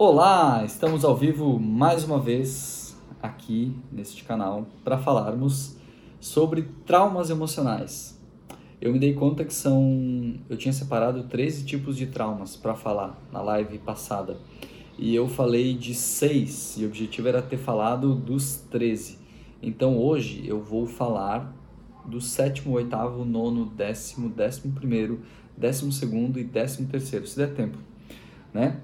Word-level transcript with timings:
Olá, 0.00 0.62
estamos 0.64 1.04
ao 1.04 1.16
vivo 1.16 1.58
mais 1.58 2.04
uma 2.04 2.20
vez 2.20 2.96
aqui 3.20 3.74
neste 3.90 4.22
canal 4.22 4.64
para 4.84 4.96
falarmos 4.96 5.76
sobre 6.20 6.68
traumas 6.86 7.30
emocionais. 7.30 8.16
Eu 8.80 8.92
me 8.92 9.00
dei 9.00 9.12
conta 9.12 9.44
que 9.44 9.52
são. 9.52 10.36
Eu 10.48 10.56
tinha 10.56 10.72
separado 10.72 11.24
13 11.24 11.64
tipos 11.64 11.96
de 11.96 12.06
traumas 12.06 12.54
para 12.54 12.76
falar 12.76 13.20
na 13.32 13.42
live 13.42 13.76
passada 13.78 14.36
e 14.96 15.12
eu 15.16 15.26
falei 15.26 15.74
de 15.74 15.92
6 15.96 16.76
e 16.78 16.84
o 16.84 16.86
objetivo 16.86 17.26
era 17.26 17.42
ter 17.42 17.58
falado 17.58 18.14
dos 18.14 18.54
13. 18.70 19.18
Então 19.60 19.98
hoje 19.98 20.46
eu 20.46 20.62
vou 20.62 20.86
falar 20.86 21.52
do 22.04 22.20
sétimo, 22.20 22.76
oitavo, 22.76 23.24
nono, 23.24 23.66
décimo, 23.66 24.28
décimo 24.28 24.72
primeiro, 24.74 25.22
décimo 25.56 25.90
segundo 25.90 26.38
e 26.38 26.44
décimo 26.44 26.86
terceiro, 26.86 27.26
se 27.26 27.36
der 27.36 27.52
tempo, 27.52 27.78
né? 28.54 28.80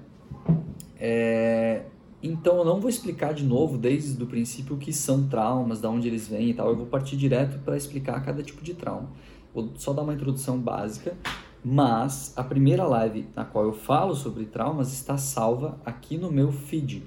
É, 1.07 1.83
então 2.23 2.57
eu 2.57 2.65
não 2.65 2.79
vou 2.79 2.89
explicar 2.89 3.31
de 3.31 3.43
novo 3.43 3.77
desde 3.77 4.21
o 4.23 4.25
princípio 4.25 4.75
o 4.75 4.79
que 4.79 4.91
são 4.91 5.27
traumas, 5.27 5.79
de 5.79 5.85
onde 5.85 6.07
eles 6.07 6.27
vêm 6.27 6.49
e 6.49 6.53
tal. 6.55 6.69
Eu 6.69 6.75
vou 6.75 6.87
partir 6.87 7.15
direto 7.15 7.59
para 7.59 7.77
explicar 7.77 8.19
cada 8.25 8.41
tipo 8.41 8.63
de 8.63 8.73
trauma. 8.73 9.11
Vou 9.53 9.69
só 9.75 9.93
dar 9.93 10.01
uma 10.01 10.15
introdução 10.15 10.57
básica, 10.57 11.15
mas 11.63 12.33
a 12.35 12.43
primeira 12.43 12.85
live 12.85 13.27
na 13.35 13.45
qual 13.45 13.65
eu 13.65 13.73
falo 13.73 14.15
sobre 14.15 14.45
traumas 14.45 14.91
está 14.91 15.15
salva 15.15 15.79
aqui 15.85 16.17
no 16.17 16.31
meu 16.31 16.51
feed 16.51 17.03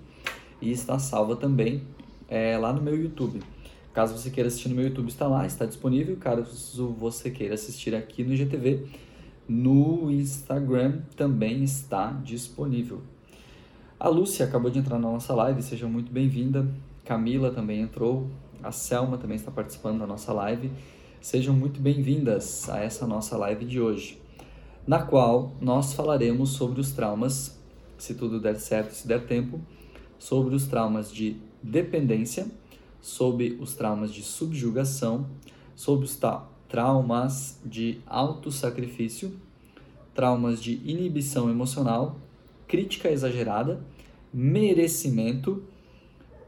e 0.62 0.70
está 0.70 0.96
salva 1.00 1.34
também 1.34 1.82
é, 2.28 2.56
lá 2.56 2.72
no 2.72 2.80
meu 2.80 2.96
YouTube. 2.96 3.40
Caso 3.92 4.16
você 4.16 4.30
queira 4.30 4.46
assistir 4.46 4.68
no 4.68 4.76
meu 4.76 4.84
YouTube, 4.84 5.08
está 5.08 5.26
lá, 5.26 5.44
está 5.44 5.66
disponível. 5.66 6.16
Caso 6.18 6.94
você 6.96 7.32
queira 7.32 7.54
assistir 7.54 7.96
aqui 7.96 8.22
no 8.22 8.32
IGTV, 8.32 8.86
no 9.48 10.08
Instagram 10.08 11.00
também 11.16 11.64
está 11.64 12.12
disponível. 12.12 13.02
A 14.00 14.06
Lúcia 14.08 14.46
acabou 14.46 14.70
de 14.70 14.78
entrar 14.78 14.96
na 14.96 15.10
nossa 15.10 15.34
live, 15.34 15.60
seja 15.60 15.88
muito 15.88 16.12
bem-vinda. 16.12 16.72
Camila 17.04 17.50
também 17.50 17.80
entrou. 17.80 18.30
A 18.62 18.70
Selma 18.70 19.18
também 19.18 19.34
está 19.34 19.50
participando 19.50 19.98
da 19.98 20.06
nossa 20.06 20.32
live. 20.32 20.70
Sejam 21.20 21.52
muito 21.52 21.80
bem-vindas 21.80 22.70
a 22.70 22.78
essa 22.78 23.08
nossa 23.08 23.36
live 23.36 23.64
de 23.64 23.80
hoje, 23.80 24.22
na 24.86 25.02
qual 25.02 25.50
nós 25.60 25.94
falaremos 25.94 26.50
sobre 26.50 26.80
os 26.80 26.92
traumas, 26.92 27.58
se 27.98 28.14
tudo 28.14 28.40
der 28.40 28.60
certo, 28.60 28.92
se 28.92 29.08
der 29.08 29.26
tempo, 29.26 29.60
sobre 30.16 30.54
os 30.54 30.68
traumas 30.68 31.12
de 31.12 31.36
dependência, 31.60 32.46
sobre 33.02 33.58
os 33.60 33.74
traumas 33.74 34.14
de 34.14 34.22
subjugação, 34.22 35.26
sobre 35.74 36.04
os 36.04 36.16
traumas 36.68 37.58
de 37.64 37.98
autossacrifício, 38.06 39.34
traumas 40.14 40.62
de 40.62 40.74
inibição 40.84 41.50
emocional 41.50 42.16
crítica 42.68 43.10
exagerada, 43.10 43.84
merecimento 44.32 45.64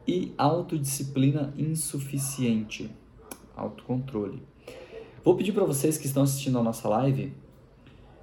e 0.06 0.32
autodisciplina 0.38 1.52
insuficiente, 1.56 2.90
autocontrole. 3.56 4.42
Vou 5.24 5.34
pedir 5.34 5.52
para 5.52 5.64
vocês 5.64 5.98
que 5.98 6.06
estão 6.06 6.22
assistindo 6.22 6.58
a 6.58 6.62
nossa 6.62 6.88
live 6.88 7.32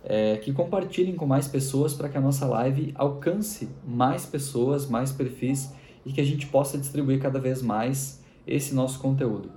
é, 0.03 0.37
que 0.37 0.53
compartilhem 0.53 1.15
com 1.15 1.25
mais 1.25 1.47
pessoas 1.47 1.93
para 1.93 2.07
que 2.07 2.17
a 2.17 2.21
nossa 2.21 2.45
live 2.45 2.93
alcance 2.95 3.67
mais 3.85 4.25
pessoas, 4.25 4.87
mais 4.87 5.11
perfis 5.11 5.73
e 6.05 6.13
que 6.13 6.21
a 6.21 6.23
gente 6.23 6.47
possa 6.47 6.77
distribuir 6.77 7.19
cada 7.19 7.39
vez 7.39 7.61
mais 7.61 8.23
esse 8.45 8.73
nosso 8.73 8.99
conteúdo. 8.99 9.51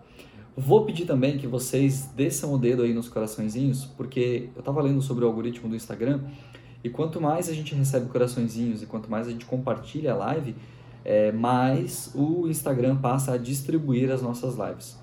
Vou 0.56 0.84
pedir 0.84 1.06
também 1.06 1.38
que 1.38 1.46
vocês 1.46 2.10
desçam 2.16 2.52
o 2.52 2.58
dedo 2.58 2.82
aí 2.82 2.92
nos 2.92 3.08
coraçõezinhos, 3.08 3.84
porque 3.96 4.50
eu 4.54 4.58
estava 4.58 4.82
lendo 4.82 5.00
sobre 5.00 5.24
o 5.24 5.28
algoritmo 5.28 5.68
do 5.68 5.76
Instagram 5.76 6.20
e 6.82 6.88
quanto 6.88 7.20
mais 7.20 7.48
a 7.48 7.52
gente 7.52 7.74
recebe 7.74 8.06
coraçõezinhos 8.06 8.82
e 8.82 8.86
quanto 8.86 9.10
mais 9.10 9.26
a 9.26 9.30
gente 9.30 9.44
compartilha 9.44 10.12
a 10.12 10.16
live, 10.16 10.54
é, 11.04 11.32
mais 11.32 12.10
o 12.14 12.46
Instagram 12.48 12.96
passa 12.96 13.32
a 13.32 13.36
distribuir 13.36 14.10
as 14.10 14.22
nossas 14.22 14.56
lives. 14.56 14.98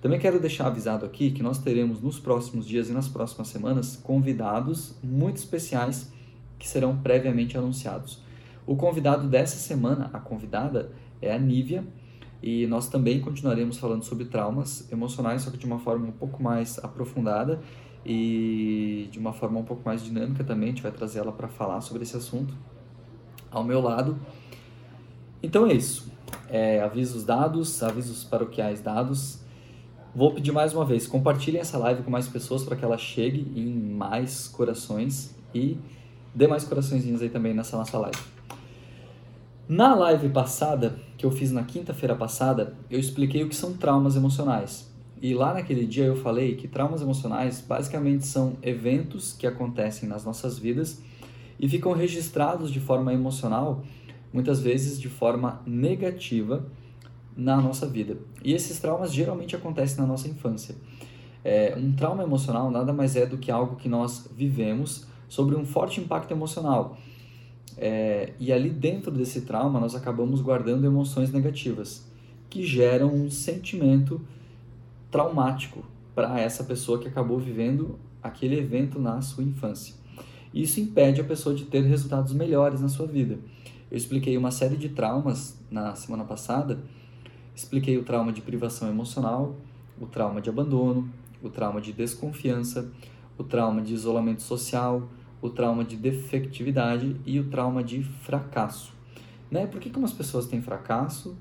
Também 0.00 0.18
quero 0.18 0.40
deixar 0.40 0.66
avisado 0.66 1.06
aqui 1.06 1.30
que 1.30 1.42
nós 1.42 1.58
teremos 1.58 2.00
nos 2.00 2.18
próximos 2.18 2.66
dias 2.66 2.88
e 2.88 2.92
nas 2.92 3.08
próximas 3.08 3.48
semanas 3.48 3.96
convidados 3.96 4.96
muito 5.02 5.36
especiais 5.36 6.12
que 6.58 6.68
serão 6.68 6.96
previamente 6.96 7.56
anunciados. 7.56 8.20
O 8.66 8.76
convidado 8.76 9.28
dessa 9.28 9.56
semana, 9.56 10.10
a 10.12 10.18
convidada, 10.18 10.92
é 11.20 11.32
a 11.32 11.38
Nívia, 11.38 11.84
e 12.42 12.66
nós 12.66 12.88
também 12.88 13.20
continuaremos 13.20 13.78
falando 13.78 14.02
sobre 14.02 14.24
traumas 14.24 14.90
emocionais, 14.90 15.42
só 15.42 15.50
que 15.50 15.58
de 15.58 15.66
uma 15.66 15.78
forma 15.78 16.08
um 16.08 16.12
pouco 16.12 16.42
mais 16.42 16.78
aprofundada 16.82 17.60
e 18.04 19.08
de 19.10 19.18
uma 19.18 19.32
forma 19.32 19.60
um 19.60 19.64
pouco 19.64 19.82
mais 19.84 20.02
dinâmica 20.02 20.42
também, 20.42 20.68
a 20.68 20.72
gente 20.72 20.82
vai 20.82 20.92
trazer 20.92 21.20
ela 21.20 21.32
para 21.32 21.48
falar 21.48 21.80
sobre 21.80 22.02
esse 22.02 22.16
assunto 22.16 22.54
ao 23.50 23.62
meu 23.62 23.80
lado. 23.80 24.18
Então 25.42 25.66
é 25.66 25.72
isso. 25.72 26.10
É, 26.48 26.80
avisos 26.80 27.24
dados, 27.24 27.82
avisos 27.82 28.24
paroquiais 28.24 28.80
dados. 28.80 29.40
Vou 30.14 30.32
pedir 30.32 30.52
mais 30.52 30.74
uma 30.74 30.84
vez, 30.84 31.06
compartilhem 31.06 31.60
essa 31.60 31.78
live 31.78 32.02
com 32.02 32.10
mais 32.10 32.28
pessoas 32.28 32.62
para 32.62 32.76
que 32.76 32.84
ela 32.84 32.98
chegue 32.98 33.50
em 33.58 33.66
mais 33.66 34.46
corações 34.46 35.34
e 35.54 35.78
dê 36.34 36.46
mais 36.46 36.64
coraçõezinhos 36.64 37.22
aí 37.22 37.30
também 37.30 37.54
nessa 37.54 37.76
nossa 37.76 37.98
live. 37.98 38.18
Na 39.66 39.94
live 39.94 40.28
passada, 40.28 40.98
que 41.16 41.24
eu 41.24 41.30
fiz 41.30 41.50
na 41.50 41.62
quinta-feira 41.62 42.14
passada, 42.14 42.74
eu 42.90 43.00
expliquei 43.00 43.42
o 43.42 43.48
que 43.48 43.56
são 43.56 43.72
traumas 43.72 44.16
emocionais. 44.16 44.91
E 45.22 45.34
lá 45.34 45.54
naquele 45.54 45.86
dia 45.86 46.04
eu 46.06 46.16
falei 46.16 46.56
que 46.56 46.66
traumas 46.66 47.00
emocionais 47.00 47.60
basicamente 47.60 48.26
são 48.26 48.56
eventos 48.60 49.32
que 49.32 49.46
acontecem 49.46 50.08
nas 50.08 50.24
nossas 50.24 50.58
vidas 50.58 51.00
e 51.60 51.68
ficam 51.68 51.92
registrados 51.92 52.72
de 52.72 52.80
forma 52.80 53.12
emocional, 53.14 53.84
muitas 54.32 54.58
vezes 54.58 55.00
de 55.00 55.08
forma 55.08 55.62
negativa 55.64 56.66
na 57.36 57.60
nossa 57.60 57.86
vida. 57.86 58.16
E 58.42 58.52
esses 58.52 58.80
traumas 58.80 59.14
geralmente 59.14 59.54
acontecem 59.54 59.98
na 59.98 60.06
nossa 60.08 60.26
infância. 60.26 60.74
É, 61.44 61.72
um 61.78 61.92
trauma 61.92 62.24
emocional 62.24 62.68
nada 62.68 62.92
mais 62.92 63.14
é 63.14 63.24
do 63.24 63.38
que 63.38 63.52
algo 63.52 63.76
que 63.76 63.88
nós 63.88 64.28
vivemos 64.36 65.06
sobre 65.28 65.54
um 65.54 65.64
forte 65.64 66.00
impacto 66.00 66.32
emocional. 66.32 66.98
É, 67.78 68.32
e 68.40 68.52
ali 68.52 68.70
dentro 68.70 69.12
desse 69.12 69.42
trauma 69.42 69.78
nós 69.78 69.94
acabamos 69.94 70.40
guardando 70.40 70.84
emoções 70.84 71.30
negativas 71.30 72.10
que 72.50 72.66
geram 72.66 73.14
um 73.14 73.30
sentimento 73.30 74.20
traumático 75.12 75.84
para 76.14 76.40
essa 76.40 76.64
pessoa 76.64 76.98
que 76.98 77.06
acabou 77.06 77.38
vivendo 77.38 77.98
aquele 78.22 78.58
evento 78.58 78.98
na 78.98 79.20
sua 79.20 79.44
infância. 79.44 79.94
Isso 80.52 80.80
impede 80.80 81.20
a 81.20 81.24
pessoa 81.24 81.54
de 81.54 81.66
ter 81.66 81.82
resultados 81.82 82.32
melhores 82.32 82.80
na 82.80 82.88
sua 82.88 83.06
vida. 83.06 83.38
Eu 83.90 83.96
expliquei 83.96 84.36
uma 84.38 84.50
série 84.50 84.76
de 84.76 84.88
traumas 84.88 85.58
na 85.70 85.94
semana 85.94 86.24
passada. 86.24 86.80
Expliquei 87.54 87.98
o 87.98 88.04
trauma 88.04 88.32
de 88.32 88.40
privação 88.40 88.88
emocional, 88.88 89.54
o 90.00 90.06
trauma 90.06 90.40
de 90.40 90.48
abandono, 90.48 91.08
o 91.42 91.50
trauma 91.50 91.80
de 91.80 91.92
desconfiança, 91.92 92.90
o 93.36 93.44
trauma 93.44 93.82
de 93.82 93.92
isolamento 93.92 94.42
social, 94.42 95.08
o 95.42 95.50
trauma 95.50 95.84
de 95.84 95.96
defectividade 95.96 97.16
e 97.26 97.38
o 97.38 97.50
trauma 97.50 97.82
de 97.82 98.02
fracasso. 98.02 98.94
Né? 99.50 99.66
Por 99.66 99.80
que, 99.80 99.90
que 99.90 99.98
umas 99.98 100.12
pessoas 100.12 100.46
têm 100.46 100.62
fracasso, 100.62 101.36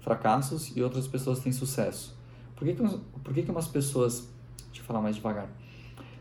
fracassos 0.00 0.76
e 0.76 0.82
outras 0.82 1.06
pessoas 1.06 1.40
têm 1.40 1.52
sucesso? 1.52 2.15
Por 2.56 2.66
que, 2.66 2.74
que, 2.74 2.82
por 3.22 3.34
que, 3.34 3.42
que 3.42 3.50
umas 3.50 3.68
pessoas. 3.68 4.28
Deixa 4.66 4.80
eu 4.80 4.84
falar 4.84 5.00
mais 5.00 5.16
devagar. 5.16 5.48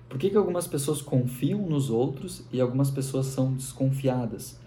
Por 0.08 0.20
que, 0.20 0.30
que 0.30 0.38
algumas 0.38 0.68
pessoas 0.68 1.02
confiam 1.02 1.68
nos 1.68 1.90
outros 1.90 2.44
e 2.52 2.62
algumas 2.62 2.92
pessoas 2.92 3.26
são 3.28 3.54
desconfiadas? 3.54 4.60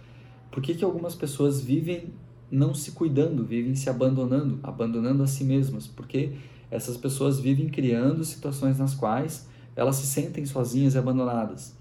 Por 0.51 0.63
que, 0.63 0.75
que 0.75 0.85
algumas 0.85 1.15
pessoas 1.15 1.61
vivem 1.61 2.13
não 2.51 2.75
se 2.75 2.93
cuidando, 2.93 3.45
vivem 3.45 3.75
se 3.75 3.89
abandonando, 3.89 4.59
abandonando 4.63 5.23
a 5.23 5.27
si 5.27 5.45
mesmas? 5.45 5.87
Porque 5.87 6.33
essas 6.71 6.97
pessoas 6.97 7.39
vivem 7.39 7.69
criando 7.69 8.25
situações 8.25 8.79
nas 8.79 8.95
quais 8.95 9.49
elas 9.77 9.97
se 9.97 10.07
sentem 10.07 10.45
sozinhas 10.45 10.95
e 10.95 10.99
abandonadas. 10.99 11.77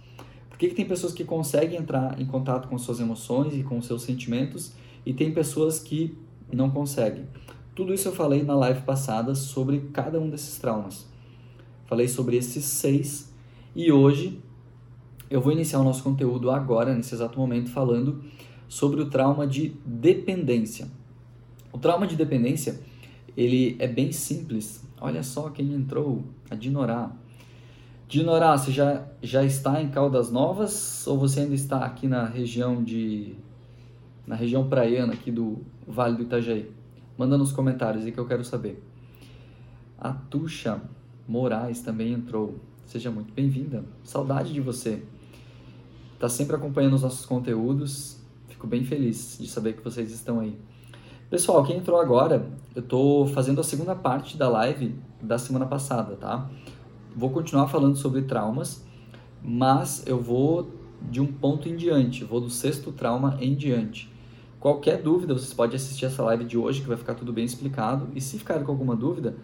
Por 0.50 0.58
que, 0.58 0.70
que 0.70 0.76
tem 0.76 0.86
pessoas 0.86 1.14
que 1.14 1.24
conseguem 1.24 1.80
entrar 1.80 2.20
em 2.22 2.26
contato 2.26 2.68
com 2.68 2.78
suas 2.78 3.00
emoções 3.00 3.54
e 3.54 3.64
com 3.64 3.82
seus 3.82 4.04
sentimentos 4.04 4.74
e 5.06 5.14
tem 5.14 5.32
pessoas 5.34 5.80
que 5.80 6.18
não 6.52 6.70
conseguem? 6.70 7.26
Tudo 7.78 7.94
isso 7.94 8.08
eu 8.08 8.12
falei 8.12 8.42
na 8.42 8.56
live 8.56 8.82
passada 8.82 9.36
sobre 9.36 9.92
cada 9.94 10.20
um 10.20 10.32
desses 10.32 10.58
traumas. 10.58 11.06
Falei 11.86 12.08
sobre 12.08 12.36
esses 12.36 12.66
seis 12.66 13.32
e 13.76 13.92
hoje 13.92 14.42
eu 15.30 15.40
vou 15.40 15.52
iniciar 15.52 15.80
o 15.80 15.84
nosso 15.84 16.02
conteúdo 16.02 16.50
agora, 16.50 16.96
nesse 16.96 17.14
exato 17.14 17.38
momento, 17.38 17.70
falando 17.70 18.24
sobre 18.68 19.00
o 19.00 19.12
trauma 19.12 19.46
de 19.46 19.76
dependência. 19.86 20.88
O 21.72 21.78
trauma 21.78 22.08
de 22.08 22.16
dependência, 22.16 22.82
ele 23.38 23.76
é 23.78 23.88
bem 23.88 24.12
simples. 24.12 24.84
Olha 25.00 25.22
só 25.22 25.52
quem 25.52 25.72
entrou, 25.72 26.24
a 26.50 26.56
Dinorá. 26.56 27.16
Dinorá, 28.08 28.58
você 28.58 28.72
já, 28.72 29.06
já 29.22 29.44
está 29.44 29.80
em 29.80 29.90
Caldas 29.90 30.32
Novas 30.32 31.06
ou 31.06 31.16
você 31.16 31.42
ainda 31.42 31.54
está 31.54 31.86
aqui 31.86 32.08
na 32.08 32.26
região 32.26 32.84
de 32.84 33.36
na 34.26 34.34
região 34.34 34.68
praiana 34.68 35.14
aqui 35.14 35.32
do 35.32 35.62
Vale 35.88 36.18
do 36.18 36.24
Itajaí? 36.24 36.77
Manda 37.18 37.38
nos 37.38 37.52
comentários 37.52 38.06
aí 38.06 38.12
que 38.12 38.20
eu 38.20 38.28
quero 38.28 38.44
saber. 38.44 38.84
A 39.98 40.14
Tuxa 40.14 40.82
Moraes 41.28 41.82
também 41.82 42.14
entrou. 42.14 42.60
Seja 42.86 43.10
muito 43.10 43.34
bem-vinda. 43.34 43.84
Saudade 44.04 44.54
de 44.54 44.62
você. 44.62 45.04
Tá 46.20 46.30
sempre 46.30 46.56
acompanhando 46.56 46.94
os 46.94 47.02
nossos 47.02 47.26
conteúdos 47.26 48.18
Fico 48.58 48.66
bem 48.66 48.84
feliz 48.84 49.38
de 49.40 49.48
saber 49.48 49.74
que 49.74 49.84
vocês 49.84 50.12
estão 50.12 50.40
aí. 50.40 50.58
Pessoal, 51.30 51.64
quem 51.64 51.78
entrou 51.78 52.02
agora, 52.02 52.50
eu 52.76 52.82
estou 52.82 53.28
fazendo 53.28 53.62
a 53.62 53.64
segunda 53.64 53.94
parte 53.94 54.36
da 54.36 54.50
live 54.50 54.96
da 55.22 55.38
semana 55.38 55.68
passada, 55.68 56.16
tá? 56.16 56.50
Vou 57.16 57.30
continuar 57.30 57.68
falando 57.68 57.96
sobre 57.96 58.24
traumas, 58.24 58.84
mas 59.44 60.02
eu 60.08 60.20
vou 60.20 60.72
de 61.04 61.22
um 61.22 61.28
ponto 61.28 61.70
em 61.70 61.76
diante, 61.76 62.24
vou 62.24 62.42
do 62.42 62.50
sexto 62.50 62.92
trauma 62.92 63.38
em 63.40 63.54
diante. 63.54 64.12
Qualquer 64.60 65.02
dúvida, 65.02 65.34
vocês 65.34 65.54
podem 65.54 65.76
assistir 65.76 66.06
essa 66.06 66.24
live 66.24 66.44
de 66.44 66.58
hoje, 66.58 66.82
que 66.82 66.88
vai 66.88 66.98
ficar 66.98 67.14
tudo 67.14 67.32
bem 67.32 67.46
explicado. 67.46 68.10
E 68.16 68.22
se 68.22 68.40
ficar 68.40 68.64
com 68.64 68.72
alguma 68.72 68.96
dúvida, 68.96 69.36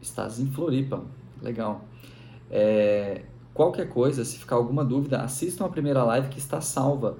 estás 0.00 0.40
em 0.40 0.46
Floripa. 0.46 1.02
Legal. 1.40 1.84
É, 2.50 3.22
qualquer 3.52 3.88
coisa, 3.88 4.24
se 4.24 4.38
ficar 4.38 4.56
alguma 4.56 4.84
dúvida, 4.84 5.20
assistam 5.20 5.64
a 5.64 5.68
primeira 5.68 6.02
live 6.02 6.28
que 6.28 6.38
está 6.38 6.60
salva 6.60 7.16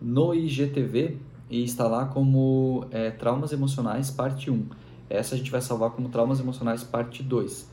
no 0.00 0.34
IGTV 0.34 1.18
e 1.48 1.62
está 1.62 1.86
lá 1.86 2.06
como 2.06 2.86
é, 2.90 3.10
Traumas 3.10 3.52
Emocionais, 3.52 4.10
parte 4.10 4.50
1. 4.50 4.66
Essa 5.08 5.36
a 5.36 5.38
gente 5.38 5.50
vai 5.50 5.60
salvar 5.60 5.90
como 5.90 6.08
Traumas 6.08 6.40
Emocionais, 6.40 6.82
parte 6.82 7.22
2. 7.22 7.70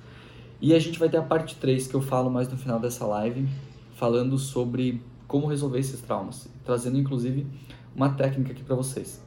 E 0.62 0.74
a 0.74 0.80
gente 0.80 1.00
vai 1.00 1.10
ter 1.10 1.18
a 1.18 1.24
parte 1.24 1.56
3, 1.56 1.88
que 1.88 1.96
eu 1.96 2.02
falo 2.02 2.30
mais 2.30 2.48
no 2.48 2.58
final 2.58 2.80
dessa 2.80 3.06
live, 3.06 3.50
falando 3.96 4.38
sobre 4.38 5.02
como 5.28 5.48
resolver 5.48 5.80
esses 5.80 6.00
traumas, 6.00 6.48
trazendo 6.64 6.98
inclusive 6.98 7.48
uma 7.96 8.10
técnica 8.10 8.52
aqui 8.52 8.64
para 8.64 8.76
vocês. 8.76 9.22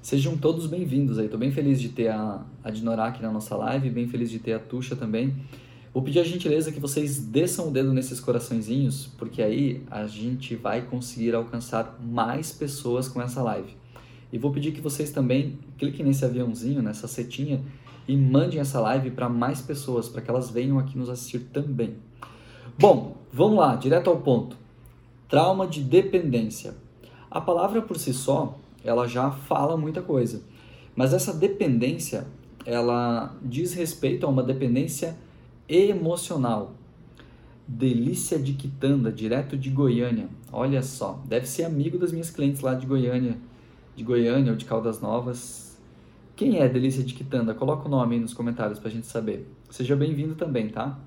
Sejam 0.00 0.36
todos 0.36 0.66
bem-vindos 0.66 1.18
aí, 1.18 1.26
estou 1.26 1.38
bem 1.38 1.52
feliz 1.52 1.80
de 1.80 1.90
ter 1.90 2.08
a, 2.08 2.44
a 2.64 2.70
Dinorá 2.70 3.06
aqui 3.06 3.22
na 3.22 3.30
nossa 3.30 3.54
live, 3.56 3.90
bem 3.90 4.08
feliz 4.08 4.30
de 4.30 4.38
ter 4.38 4.54
a 4.54 4.58
Tuxa 4.58 4.96
também. 4.96 5.36
Vou 5.92 6.02
pedir 6.02 6.20
a 6.20 6.24
gentileza 6.24 6.72
que 6.72 6.80
vocês 6.80 7.18
desçam 7.18 7.68
o 7.68 7.70
dedo 7.70 7.92
nesses 7.92 8.20
coraçõezinhos, 8.20 9.06
porque 9.18 9.42
aí 9.42 9.82
a 9.90 10.06
gente 10.06 10.54
vai 10.54 10.82
conseguir 10.82 11.34
alcançar 11.34 11.98
mais 12.00 12.52
pessoas 12.52 13.08
com 13.08 13.20
essa 13.20 13.42
live. 13.42 13.76
E 14.32 14.38
vou 14.38 14.52
pedir 14.52 14.72
que 14.72 14.80
vocês 14.80 15.10
também 15.10 15.58
cliquem 15.78 16.04
nesse 16.04 16.24
aviãozinho, 16.24 16.82
nessa 16.82 17.08
setinha, 17.08 17.62
e 18.06 18.16
mandem 18.16 18.60
essa 18.60 18.80
live 18.80 19.10
para 19.10 19.28
mais 19.28 19.60
pessoas, 19.60 20.08
para 20.08 20.22
que 20.22 20.30
elas 20.30 20.50
venham 20.50 20.78
aqui 20.78 20.96
nos 20.96 21.08
assistir 21.08 21.40
também. 21.52 21.96
Bom, 22.78 23.16
vamos 23.32 23.58
lá, 23.58 23.74
direto 23.76 24.08
ao 24.08 24.18
ponto. 24.18 24.56
Trauma 25.28 25.66
de 25.66 25.82
dependência. 25.82 26.74
A 27.30 27.40
palavra 27.40 27.82
por 27.82 27.98
si 27.98 28.12
só, 28.12 28.58
ela 28.82 29.06
já 29.06 29.30
fala 29.30 29.76
muita 29.76 30.00
coisa. 30.00 30.42
Mas 30.96 31.12
essa 31.12 31.32
dependência, 31.32 32.26
ela 32.64 33.36
diz 33.42 33.74
respeito 33.74 34.26
a 34.26 34.28
uma 34.28 34.42
dependência 34.42 35.16
emocional. 35.68 36.74
Delícia 37.66 38.38
de 38.38 38.54
Quitanda, 38.54 39.12
direto 39.12 39.56
de 39.56 39.68
Goiânia. 39.68 40.28
Olha 40.50 40.82
só, 40.82 41.22
deve 41.26 41.46
ser 41.46 41.64
amigo 41.64 41.98
das 41.98 42.12
minhas 42.12 42.30
clientes 42.30 42.62
lá 42.62 42.74
de 42.74 42.86
Goiânia, 42.86 43.36
de 43.94 44.02
Goiânia 44.02 44.52
ou 44.52 44.56
de 44.56 44.64
Caldas 44.64 45.00
Novas. 45.02 45.78
Quem 46.34 46.58
é 46.58 46.68
Delícia 46.68 47.04
de 47.04 47.12
Quitanda? 47.12 47.52
Coloca 47.52 47.86
o 47.86 47.90
nome 47.90 48.14
aí 48.14 48.20
nos 48.20 48.32
comentários 48.32 48.78
pra 48.78 48.90
gente 48.90 49.06
saber. 49.06 49.46
Seja 49.68 49.94
bem-vindo 49.94 50.34
também, 50.34 50.70
tá? 50.70 50.98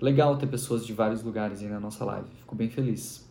Legal 0.00 0.38
ter 0.38 0.46
pessoas 0.46 0.86
de 0.86 0.94
vários 0.94 1.22
lugares 1.22 1.60
aí 1.60 1.68
na 1.68 1.80
nossa 1.80 2.04
live. 2.04 2.28
Fico 2.38 2.54
bem 2.54 2.70
feliz. 2.70 3.25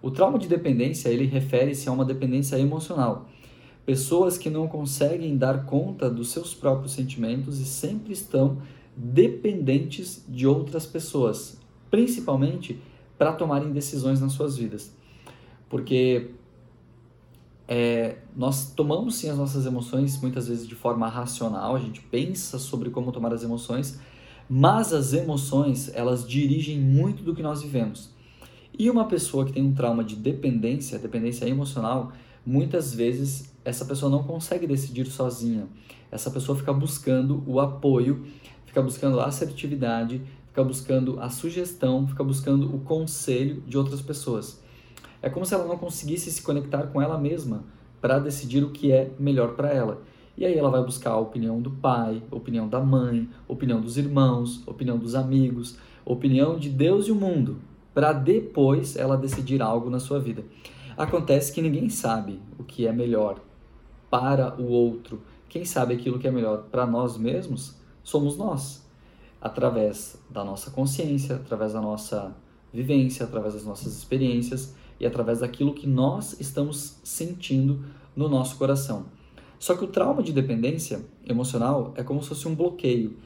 O 0.00 0.10
trauma 0.10 0.38
de 0.38 0.46
dependência, 0.46 1.08
ele 1.08 1.26
refere-se 1.26 1.88
a 1.88 1.92
uma 1.92 2.04
dependência 2.04 2.58
emocional. 2.58 3.28
Pessoas 3.84 4.36
que 4.36 4.50
não 4.50 4.68
conseguem 4.68 5.36
dar 5.36 5.64
conta 5.64 6.10
dos 6.10 6.30
seus 6.30 6.54
próprios 6.54 6.92
sentimentos 6.92 7.58
e 7.58 7.64
sempre 7.64 8.12
estão 8.12 8.58
dependentes 8.96 10.24
de 10.28 10.46
outras 10.46 10.84
pessoas, 10.84 11.58
principalmente 11.90 12.80
para 13.16 13.32
tomarem 13.32 13.72
decisões 13.72 14.20
nas 14.20 14.32
suas 14.32 14.56
vidas. 14.56 14.92
Porque 15.68 16.30
é, 17.66 18.18
nós 18.34 18.70
tomamos 18.72 19.16
sim 19.16 19.28
as 19.28 19.36
nossas 19.36 19.66
emoções 19.66 20.20
muitas 20.20 20.48
vezes 20.48 20.66
de 20.66 20.74
forma 20.74 21.06
racional, 21.08 21.76
a 21.76 21.78
gente 21.78 22.00
pensa 22.00 22.58
sobre 22.58 22.88
como 22.88 23.12
tomar 23.12 23.32
as 23.32 23.42
emoções, 23.42 24.00
mas 24.48 24.92
as 24.92 25.12
emoções 25.12 25.90
elas 25.94 26.26
dirigem 26.26 26.78
muito 26.78 27.22
do 27.22 27.34
que 27.34 27.42
nós 27.42 27.62
vivemos. 27.62 28.10
E 28.78 28.88
uma 28.88 29.06
pessoa 29.06 29.44
que 29.44 29.52
tem 29.52 29.64
um 29.64 29.74
trauma 29.74 30.04
de 30.04 30.14
dependência, 30.14 31.00
dependência 31.00 31.44
emocional, 31.48 32.12
muitas 32.46 32.94
vezes 32.94 33.52
essa 33.64 33.84
pessoa 33.84 34.08
não 34.08 34.22
consegue 34.22 34.68
decidir 34.68 35.06
sozinha. 35.06 35.66
Essa 36.12 36.30
pessoa 36.30 36.56
fica 36.56 36.72
buscando 36.72 37.42
o 37.44 37.58
apoio, 37.58 38.24
fica 38.66 38.80
buscando 38.80 39.18
a 39.18 39.24
assertividade, 39.24 40.22
fica 40.46 40.62
buscando 40.62 41.18
a 41.18 41.28
sugestão, 41.28 42.06
fica 42.06 42.22
buscando 42.22 42.72
o 42.72 42.78
conselho 42.78 43.64
de 43.66 43.76
outras 43.76 44.00
pessoas. 44.00 44.62
É 45.20 45.28
como 45.28 45.44
se 45.44 45.54
ela 45.54 45.66
não 45.66 45.76
conseguisse 45.76 46.30
se 46.30 46.40
conectar 46.40 46.84
com 46.84 47.02
ela 47.02 47.18
mesma 47.18 47.64
para 48.00 48.20
decidir 48.20 48.62
o 48.62 48.70
que 48.70 48.92
é 48.92 49.10
melhor 49.18 49.56
para 49.56 49.72
ela. 49.72 50.00
E 50.36 50.46
aí 50.46 50.56
ela 50.56 50.70
vai 50.70 50.84
buscar 50.84 51.10
a 51.10 51.18
opinião 51.18 51.60
do 51.60 51.72
pai, 51.72 52.22
opinião 52.30 52.68
da 52.68 52.78
mãe, 52.78 53.28
opinião 53.48 53.80
dos 53.80 53.98
irmãos, 53.98 54.62
opinião 54.68 54.96
dos 54.96 55.16
amigos, 55.16 55.76
opinião 56.04 56.56
de 56.56 56.68
Deus 56.70 57.08
e 57.08 57.10
o 57.10 57.16
mundo 57.16 57.56
para 57.98 58.12
depois 58.12 58.94
ela 58.94 59.16
decidir 59.16 59.60
algo 59.60 59.90
na 59.90 59.98
sua 59.98 60.20
vida. 60.20 60.44
Acontece 60.96 61.52
que 61.52 61.60
ninguém 61.60 61.88
sabe 61.88 62.40
o 62.56 62.62
que 62.62 62.86
é 62.86 62.92
melhor 62.92 63.40
para 64.08 64.54
o 64.54 64.68
outro. 64.68 65.20
Quem 65.48 65.64
sabe 65.64 65.94
aquilo 65.94 66.16
que 66.16 66.28
é 66.28 66.30
melhor 66.30 66.68
para 66.70 66.86
nós 66.86 67.18
mesmos 67.18 67.74
somos 68.04 68.36
nós, 68.36 68.88
através 69.40 70.16
da 70.30 70.44
nossa 70.44 70.70
consciência, 70.70 71.34
através 71.34 71.72
da 71.72 71.80
nossa 71.80 72.36
vivência, 72.72 73.26
através 73.26 73.54
das 73.54 73.64
nossas 73.64 73.96
experiências 73.96 74.76
e 75.00 75.04
através 75.04 75.40
daquilo 75.40 75.74
que 75.74 75.88
nós 75.88 76.38
estamos 76.38 77.00
sentindo 77.02 77.84
no 78.14 78.28
nosso 78.28 78.56
coração. 78.58 79.06
Só 79.58 79.74
que 79.74 79.82
o 79.82 79.88
trauma 79.88 80.22
de 80.22 80.32
dependência 80.32 81.04
emocional 81.26 81.92
é 81.96 82.04
como 82.04 82.22
se 82.22 82.28
fosse 82.28 82.46
um 82.46 82.54
bloqueio 82.54 83.16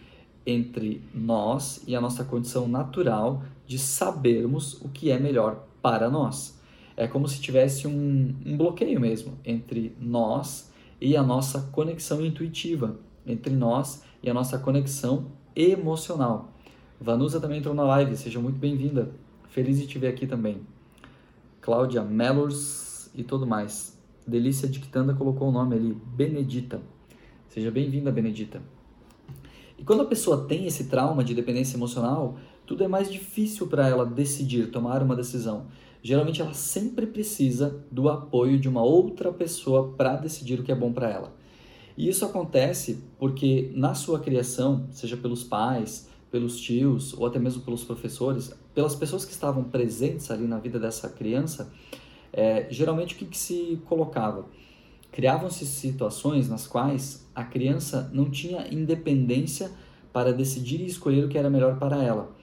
entre 0.46 1.02
nós 1.14 1.82
e 1.86 1.94
a 1.94 2.00
nossa 2.00 2.24
condição 2.24 2.66
natural 2.68 3.42
de 3.66 3.78
sabermos 3.78 4.80
o 4.82 4.88
que 4.88 5.10
é 5.10 5.18
melhor 5.18 5.66
para 5.80 6.10
nós. 6.10 6.58
É 6.96 7.06
como 7.06 7.26
se 7.28 7.40
tivesse 7.40 7.86
um, 7.86 8.34
um 8.44 8.56
bloqueio 8.56 9.00
mesmo 9.00 9.38
entre 9.44 9.96
nós 10.00 10.70
e 11.00 11.16
a 11.16 11.22
nossa 11.22 11.62
conexão 11.72 12.24
intuitiva, 12.24 12.98
entre 13.26 13.54
nós 13.54 14.02
e 14.22 14.30
a 14.30 14.34
nossa 14.34 14.58
conexão 14.58 15.26
emocional. 15.56 16.52
Vanusa 17.00 17.40
também 17.40 17.58
entrou 17.58 17.74
na 17.74 17.82
live, 17.82 18.16
seja 18.16 18.38
muito 18.38 18.58
bem-vinda. 18.58 19.10
Feliz 19.48 19.78
de 19.78 19.86
te 19.86 19.98
ver 19.98 20.08
aqui 20.08 20.26
também. 20.26 20.60
Cláudia 21.60 22.02
Mellors 22.02 23.10
e 23.14 23.22
tudo 23.22 23.46
mais. 23.46 23.98
Delícia 24.26 24.68
de 24.68 24.78
Quitanda 24.78 25.14
colocou 25.14 25.48
o 25.48 25.52
nome 25.52 25.74
ali, 25.74 25.92
Benedita. 25.92 26.80
Seja 27.48 27.70
bem-vinda, 27.70 28.12
Benedita. 28.12 28.62
E 29.82 29.84
quando 29.84 30.02
a 30.02 30.06
pessoa 30.06 30.44
tem 30.46 30.64
esse 30.64 30.84
trauma 30.84 31.24
de 31.24 31.34
dependência 31.34 31.76
emocional, 31.76 32.36
tudo 32.64 32.84
é 32.84 32.86
mais 32.86 33.10
difícil 33.10 33.66
para 33.66 33.88
ela 33.88 34.06
decidir, 34.06 34.70
tomar 34.70 35.02
uma 35.02 35.16
decisão. 35.16 35.66
Geralmente 36.00 36.40
ela 36.40 36.54
sempre 36.54 37.04
precisa 37.04 37.84
do 37.90 38.08
apoio 38.08 38.60
de 38.60 38.68
uma 38.68 38.80
outra 38.80 39.32
pessoa 39.32 39.92
para 39.96 40.14
decidir 40.14 40.60
o 40.60 40.62
que 40.62 40.70
é 40.70 40.74
bom 40.76 40.92
para 40.92 41.10
ela. 41.10 41.34
E 41.98 42.08
isso 42.08 42.24
acontece 42.24 43.02
porque 43.18 43.72
na 43.74 43.92
sua 43.92 44.20
criação, 44.20 44.86
seja 44.92 45.16
pelos 45.16 45.42
pais, 45.42 46.08
pelos 46.30 46.60
tios 46.60 47.12
ou 47.14 47.26
até 47.26 47.40
mesmo 47.40 47.62
pelos 47.62 47.82
professores, 47.82 48.54
pelas 48.72 48.94
pessoas 48.94 49.24
que 49.24 49.32
estavam 49.32 49.64
presentes 49.64 50.30
ali 50.30 50.46
na 50.46 50.60
vida 50.60 50.78
dessa 50.78 51.08
criança, 51.08 51.72
é, 52.32 52.68
geralmente 52.70 53.16
o 53.16 53.18
que, 53.18 53.24
que 53.24 53.36
se 53.36 53.82
colocava? 53.86 54.46
Criavam-se 55.12 55.66
situações 55.66 56.48
nas 56.48 56.66
quais 56.66 57.26
a 57.34 57.44
criança 57.44 58.10
não 58.14 58.30
tinha 58.30 58.66
independência 58.72 59.70
para 60.10 60.32
decidir 60.32 60.80
e 60.80 60.86
escolher 60.86 61.24
o 61.24 61.28
que 61.28 61.36
era 61.36 61.50
melhor 61.50 61.78
para 61.78 62.02
ela. 62.02 62.34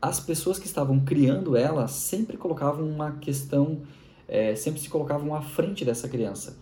As 0.00 0.18
pessoas 0.18 0.58
que 0.58 0.66
estavam 0.66 0.98
criando 1.00 1.56
ela 1.56 1.86
sempre 1.86 2.36
colocavam 2.36 2.84
uma 2.88 3.12
questão, 3.12 3.82
é, 4.26 4.56
sempre 4.56 4.80
se 4.80 4.88
colocavam 4.88 5.32
à 5.32 5.42
frente 5.42 5.84
dessa 5.84 6.08
criança. 6.08 6.58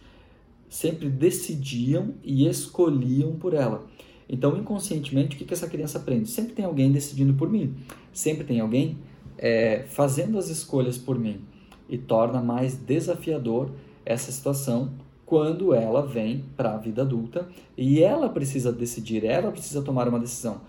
Sempre 0.68 1.09
decidiam 1.09 2.14
e 2.23 2.47
escolhiam 2.47 3.35
por 3.37 3.54
ela. 3.54 3.87
Então, 4.28 4.56
inconscientemente, 4.59 5.35
o 5.35 5.38
que, 5.38 5.47
que 5.47 5.54
essa 5.54 5.68
criança 5.68 5.99
aprende? 5.99 6.28
Sempre 6.28 6.52
tem 6.52 6.66
alguém 6.66 6.92
decidindo 6.92 7.32
por 7.32 7.49
mim. 7.49 7.75
Sempre 8.12 8.44
tem 8.44 8.61
alguém 8.61 8.99
é, 9.38 9.85
fazendo 9.88 10.38
as 10.38 10.50
escolhas 10.50 10.99
por 10.99 11.18
mim. 11.18 11.40
E 11.88 11.97
torna 11.97 12.42
mais 12.42 12.76
desafiador 12.76 13.70
essa 14.04 14.30
situação 14.30 14.92
quando 15.30 15.72
ela 15.72 16.04
vem 16.04 16.44
para 16.56 16.75
a 16.75 16.76
vida 16.76 17.02
adulta 17.02 17.46
e 17.78 18.02
ela 18.02 18.28
precisa 18.28 18.72
decidir, 18.72 19.25
ela 19.25 19.52
precisa 19.52 19.80
tomar 19.80 20.08
uma 20.08 20.18
decisão. 20.18 20.62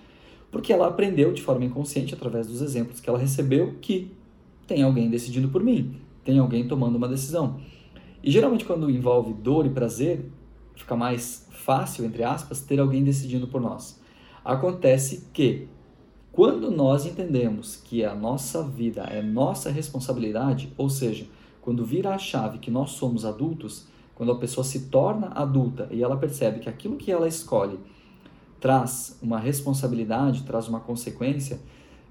Porque 0.51 0.71
ela 0.71 0.87
aprendeu 0.87 1.33
de 1.33 1.41
forma 1.41 1.65
inconsciente, 1.65 2.13
através 2.13 2.45
dos 2.45 2.61
exemplos 2.61 2.99
que 2.99 3.09
ela 3.09 3.17
recebeu, 3.17 3.73
que 3.81 4.11
tem 4.67 4.83
alguém 4.83 5.09
decidindo 5.09 5.49
por 5.49 5.63
mim, 5.63 5.95
tem 6.23 6.37
alguém 6.37 6.67
tomando 6.67 6.95
uma 6.95 7.07
decisão. 7.07 7.59
E 8.23 8.29
geralmente, 8.29 8.63
quando 8.63 8.87
envolve 8.87 9.33
dor 9.33 9.65
e 9.65 9.69
prazer, 9.71 10.29
fica 10.75 10.95
mais 10.95 11.47
fácil, 11.49 12.05
entre 12.05 12.23
aspas, 12.23 12.61
ter 12.61 12.79
alguém 12.79 13.03
decidindo 13.03 13.47
por 13.47 13.59
nós. 13.59 13.99
Acontece 14.45 15.27
que, 15.33 15.67
quando 16.31 16.69
nós 16.69 17.07
entendemos 17.07 17.77
que 17.77 18.05
a 18.05 18.13
nossa 18.13 18.61
vida 18.61 19.05
é 19.05 19.23
nossa 19.23 19.71
responsabilidade, 19.71 20.71
ou 20.77 20.87
seja, 20.87 21.25
quando 21.63 21.83
vira 21.83 22.13
a 22.13 22.19
chave 22.19 22.59
que 22.59 22.69
nós 22.69 22.91
somos 22.91 23.25
adultos, 23.25 23.89
quando 24.15 24.31
a 24.31 24.37
pessoa 24.37 24.63
se 24.63 24.87
torna 24.87 25.27
adulta 25.27 25.87
e 25.91 26.03
ela 26.03 26.17
percebe 26.17 26.59
que 26.59 26.69
aquilo 26.69 26.97
que 26.97 27.11
ela 27.11 27.27
escolhe 27.27 27.79
traz 28.59 29.17
uma 29.21 29.39
responsabilidade, 29.39 30.43
traz 30.43 30.67
uma 30.67 30.79
consequência, 30.79 31.59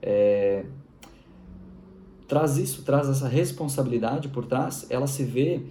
é, 0.02 0.64
traz 2.26 2.56
isso, 2.58 2.82
traz 2.82 3.08
essa 3.08 3.28
responsabilidade 3.28 4.28
por 4.28 4.44
trás, 4.44 4.86
ela 4.90 5.06
se 5.06 5.22
vê 5.24 5.62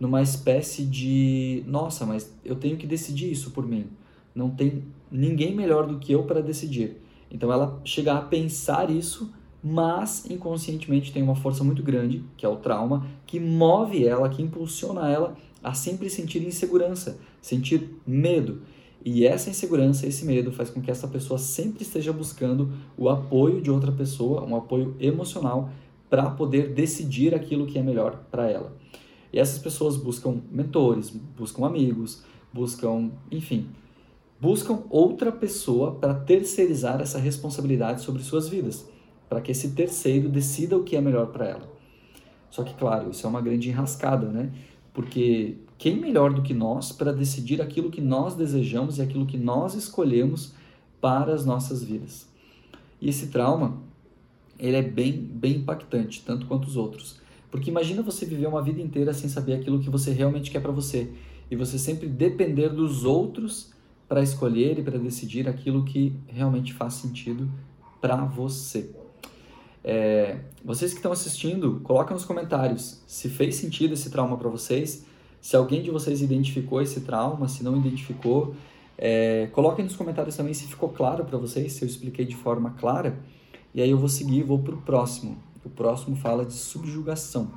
numa 0.00 0.22
espécie 0.22 0.84
de, 0.84 1.62
nossa, 1.66 2.04
mas 2.04 2.34
eu 2.44 2.56
tenho 2.56 2.76
que 2.76 2.86
decidir 2.86 3.30
isso 3.30 3.50
por 3.50 3.66
mim. 3.66 3.86
Não 4.34 4.50
tem 4.50 4.84
ninguém 5.10 5.54
melhor 5.54 5.86
do 5.86 5.98
que 5.98 6.12
eu 6.12 6.24
para 6.24 6.40
decidir. 6.40 6.96
Então 7.30 7.52
ela 7.52 7.80
chega 7.84 8.14
a 8.14 8.20
pensar 8.20 8.90
isso, 8.90 9.32
mas 9.62 10.28
inconscientemente 10.30 11.12
tem 11.12 11.22
uma 11.22 11.34
força 11.34 11.62
muito 11.62 11.82
grande, 11.82 12.24
que 12.36 12.44
é 12.44 12.48
o 12.48 12.56
trauma, 12.56 13.06
que 13.26 13.38
move 13.38 14.06
ela, 14.06 14.28
que 14.28 14.42
impulsiona 14.42 15.08
ela 15.08 15.36
a 15.62 15.74
sempre 15.74 16.10
sentir 16.10 16.42
insegurança, 16.42 17.18
sentir 17.40 17.90
medo. 18.06 18.62
E 19.04 19.26
essa 19.26 19.50
insegurança, 19.50 20.06
esse 20.06 20.24
medo 20.24 20.52
faz 20.52 20.70
com 20.70 20.80
que 20.80 20.90
essa 20.90 21.08
pessoa 21.08 21.38
sempre 21.38 21.82
esteja 21.82 22.12
buscando 22.12 22.72
o 22.96 23.08
apoio 23.08 23.60
de 23.60 23.70
outra 23.70 23.90
pessoa, 23.90 24.44
um 24.44 24.56
apoio 24.56 24.96
emocional 25.00 25.70
para 26.08 26.30
poder 26.30 26.72
decidir 26.72 27.34
aquilo 27.34 27.66
que 27.66 27.78
é 27.78 27.82
melhor 27.82 28.24
para 28.30 28.50
ela. 28.50 28.76
E 29.32 29.38
essas 29.38 29.58
pessoas 29.58 29.96
buscam 29.96 30.42
mentores, 30.50 31.10
buscam 31.10 31.64
amigos, 31.64 32.22
buscam, 32.52 33.10
enfim, 33.30 33.68
buscam 34.38 34.82
outra 34.90 35.32
pessoa 35.32 35.92
para 35.92 36.14
terceirizar 36.14 37.00
essa 37.00 37.18
responsabilidade 37.18 38.02
sobre 38.02 38.22
suas 38.22 38.48
vidas, 38.48 38.86
para 39.28 39.40
que 39.40 39.52
esse 39.52 39.70
terceiro 39.70 40.28
decida 40.28 40.76
o 40.76 40.84
que 40.84 40.96
é 40.96 41.00
melhor 41.00 41.28
para 41.28 41.48
ela. 41.48 41.72
Só 42.50 42.62
que, 42.62 42.74
claro, 42.74 43.10
isso 43.10 43.26
é 43.26 43.30
uma 43.30 43.40
grande 43.40 43.70
enrascada, 43.70 44.26
né? 44.26 44.52
Porque 44.92 45.56
quem 45.78 45.96
melhor 45.96 46.32
do 46.32 46.42
que 46.42 46.52
nós 46.52 46.92
para 46.92 47.12
decidir 47.12 47.60
aquilo 47.60 47.90
que 47.90 48.00
nós 48.00 48.34
desejamos 48.34 48.98
e 48.98 49.02
aquilo 49.02 49.26
que 49.26 49.38
nós 49.38 49.74
escolhemos 49.74 50.52
para 51.00 51.32
as 51.32 51.44
nossas 51.44 51.82
vidas? 51.82 52.28
E 53.00 53.08
esse 53.08 53.28
trauma, 53.28 53.78
ele 54.58 54.76
é 54.76 54.82
bem, 54.82 55.12
bem 55.12 55.56
impactante, 55.56 56.22
tanto 56.24 56.46
quanto 56.46 56.68
os 56.68 56.76
outros. 56.76 57.20
Porque 57.50 57.70
imagina 57.70 58.02
você 58.02 58.24
viver 58.24 58.46
uma 58.46 58.62
vida 58.62 58.80
inteira 58.80 59.12
sem 59.12 59.28
saber 59.28 59.54
aquilo 59.54 59.80
que 59.80 59.90
você 59.90 60.12
realmente 60.12 60.50
quer 60.50 60.60
para 60.60 60.72
você 60.72 61.10
e 61.50 61.56
você 61.56 61.78
sempre 61.78 62.06
depender 62.06 62.68
dos 62.68 63.04
outros 63.04 63.72
para 64.08 64.22
escolher 64.22 64.78
e 64.78 64.82
para 64.82 64.98
decidir 64.98 65.48
aquilo 65.48 65.84
que 65.84 66.14
realmente 66.26 66.72
faz 66.72 66.94
sentido 66.94 67.50
para 68.00 68.24
você. 68.24 69.01
É, 69.84 70.38
vocês 70.64 70.92
que 70.92 70.98
estão 70.98 71.12
assistindo, 71.12 71.80
coloquem 71.82 72.14
nos 72.14 72.24
comentários 72.24 73.02
se 73.06 73.28
fez 73.28 73.56
sentido 73.56 73.94
esse 73.94 74.10
trauma 74.10 74.36
para 74.36 74.48
vocês 74.48 75.04
se 75.42 75.56
alguém 75.56 75.82
de 75.82 75.90
vocês 75.90 76.22
identificou 76.22 76.80
esse 76.80 77.00
trauma, 77.00 77.48
se 77.48 77.64
não 77.64 77.76
identificou, 77.76 78.54
é, 78.96 79.48
coloquem 79.52 79.84
nos 79.84 79.96
comentários 79.96 80.36
também 80.36 80.54
se 80.54 80.68
ficou 80.68 80.90
claro 80.90 81.24
para 81.24 81.36
vocês, 81.36 81.72
se 81.72 81.82
eu 81.82 81.88
expliquei 81.88 82.24
de 82.24 82.36
forma 82.36 82.70
clara. 82.78 83.18
E 83.74 83.82
aí 83.82 83.90
eu 83.90 83.98
vou 83.98 84.08
seguir 84.08 84.44
vou 84.44 84.60
para 84.60 84.74
o 84.76 84.80
próximo. 84.80 85.36
O 85.64 85.68
próximo 85.68 86.14
fala 86.14 86.46
de 86.46 86.52
subjugação. 86.52 87.50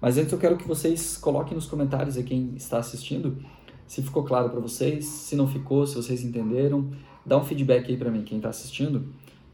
Mas 0.00 0.18
antes 0.18 0.32
eu 0.32 0.38
quero 0.38 0.56
que 0.56 0.66
vocês 0.66 1.16
coloquem 1.16 1.54
nos 1.54 1.66
comentários 1.66 2.16
aí 2.16 2.24
quem 2.24 2.54
está 2.56 2.78
assistindo 2.78 3.38
se 3.86 4.02
ficou 4.02 4.24
claro 4.24 4.50
para 4.50 4.58
vocês, 4.58 5.06
se 5.06 5.36
não 5.36 5.46
ficou, 5.46 5.86
se 5.86 5.94
vocês 5.94 6.24
entenderam. 6.24 6.90
Dá 7.24 7.38
um 7.38 7.44
feedback 7.44 7.88
aí 7.88 7.96
para 7.96 8.10
mim, 8.10 8.24
quem 8.24 8.38
está 8.38 8.48
assistindo. 8.48 9.06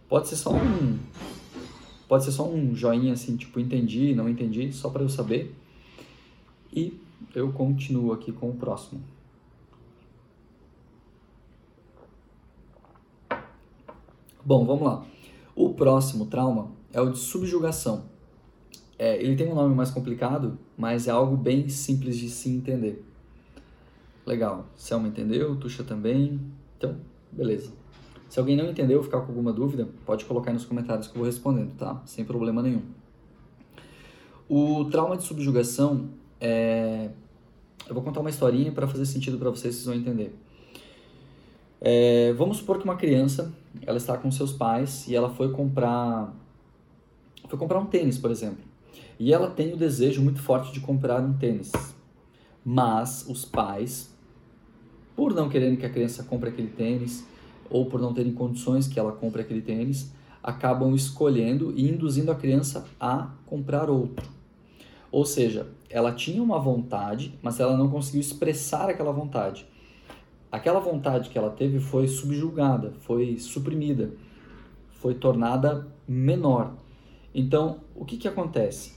Pode 0.09 0.27
ser 0.29 0.37
só 0.37 0.55
um 0.55 0.99
pode 2.09 2.25
ser 2.25 2.33
só 2.33 2.49
um 2.49 2.75
joinha 2.75 3.13
assim, 3.13 3.37
tipo 3.37 3.59
entendi, 3.61 4.15
não 4.15 4.29
entendi, 4.29 4.73
só 4.73 4.91
para 4.91 5.03
eu 5.03 5.09
saber. 5.09 5.55
E 6.73 6.99
eu 7.35 7.53
continuo 7.53 8.13
aqui 8.13 8.33
com 8.33 8.51
o 8.51 8.55
próximo. 8.55 9.01
Bom, 14.45 14.65
vamos 14.67 14.83
lá. 14.83 15.07
O 15.57 15.73
próximo 15.73 16.27
trauma 16.27 16.71
é 16.93 17.01
o 17.01 17.11
de 17.11 17.19
subjugação. 17.19 18.05
É, 18.99 19.21
ele 19.23 19.37
tem 19.37 19.51
um 19.51 19.55
nome 19.55 19.75
mais 19.75 19.91
complicado, 19.91 20.59
mas 20.77 21.09
é 21.09 21.11
algo 21.11 21.37
bem 21.37 21.69
simples 21.69 22.17
de 22.17 22.29
se 22.29 22.51
entender. 22.51 23.05
Legal. 24.27 24.67
Selma 24.77 25.09
entendeu, 25.09 25.57
Tuxa 25.57 25.83
também. 25.83 26.41
Então, 26.77 26.97
beleza. 27.33 27.84
Se 28.29 28.39
alguém 28.39 28.57
não 28.57 28.71
entendeu, 28.71 29.03
ficar 29.03 29.21
com 29.21 29.29
alguma 29.29 29.53
dúvida, 29.53 29.89
pode 30.05 30.25
colocar 30.25 30.51
aí 30.51 30.55
nos 30.55 30.65
comentários 30.65 31.07
que 31.07 31.15
eu 31.15 31.19
vou 31.19 31.27
respondendo, 31.27 31.73
tá? 31.77 32.03
Sem 32.05 32.25
problema 32.25 32.63
nenhum. 32.63 32.83
O 34.49 34.85
trauma 34.87 35.17
de 35.17 35.25
subjugação 35.25 36.09
é... 36.41 37.11
Eu 37.87 37.95
vou 37.95 38.03
contar 38.03 38.21
uma 38.21 38.31
historinha 38.31 38.73
para 38.73 38.87
fazer 38.87 39.05
sentido 39.05 39.39
para 39.39 39.51
vocês, 39.51 39.75
vocês 39.75 39.87
vão 39.87 39.95
entender. 39.95 40.35
É, 41.81 42.33
vamos 42.33 42.57
supor 42.57 42.79
que 42.79 42.85
uma 42.85 42.97
criança, 42.97 43.53
ela 43.87 43.99
está 43.99 44.17
com 44.17 44.31
seus 44.31 44.53
pais 44.53 45.07
e 45.07 45.15
ela 45.15 45.29
foi 45.29 45.53
comprar, 45.53 46.35
foi 47.47 47.59
comprar 47.59 47.79
um 47.79 47.85
tênis, 47.85 48.17
por 48.17 48.31
exemplo. 48.31 48.65
E 49.19 49.33
ela 49.33 49.51
tem 49.51 49.75
o 49.75 49.77
desejo 49.77 50.23
muito 50.23 50.41
forte 50.41 50.73
de 50.73 50.81
comprar 50.81 51.21
um 51.21 51.35
tênis. 51.35 51.73
Mas 52.65 53.27
os 53.29 53.45
pais, 53.45 54.11
por 55.15 55.35
não 55.35 55.51
quererem 55.51 55.77
que 55.77 55.85
a 55.85 55.91
criança 55.91 56.25
compre 56.25 56.49
aquele 56.49 56.69
tênis, 56.69 57.27
ou 57.75 57.87
por 57.87 58.01
não 58.01 58.15
terem 58.15 58.33
condições 58.33 58.87
que 58.87 59.01
ela 59.01 59.11
compre 59.11 59.43
aquele 59.43 59.61
tênis, 59.61 60.13
acabam 60.41 60.95
escolhendo 60.95 61.75
e 61.77 61.91
induzindo 61.91 62.31
a 62.31 62.35
criança 62.37 62.87
a 63.01 63.33
comprar 63.45 63.91
outro. 63.91 64.25
Ou 65.11 65.25
seja, 65.25 65.67
ela 65.91 66.13
tinha 66.13 66.41
uma 66.41 66.57
vontade, 66.61 67.37
mas 67.43 67.59
ela 67.59 67.77
não 67.77 67.91
conseguiu 67.91 68.21
expressar 68.21 68.89
aquela 68.89 69.11
vontade. 69.11 69.67
Aquela 70.53 70.79
vontade 70.79 71.31
que 71.31 71.37
ela 71.37 71.51
teve 71.51 71.81
foi 71.81 72.07
subjugada, 72.07 72.93
foi 73.01 73.39
suprimida, 73.41 74.13
foi 75.01 75.15
tornada 75.15 75.89
menor. 76.07 76.75
Então, 77.35 77.81
o 77.93 78.05
que, 78.05 78.17
que 78.17 78.29
acontece? 78.29 78.95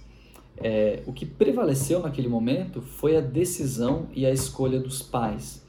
É, 0.55 1.01
o 1.07 1.13
que 1.13 1.25
prevaleceu 1.25 1.99
naquele 1.99 2.27
momento 2.27 2.79
foi 2.79 3.17
a 3.17 3.21
decisão 3.21 4.05
e 4.13 4.23
a 4.23 4.31
escolha 4.31 4.79
dos 4.79 5.01
pais. 5.01 5.65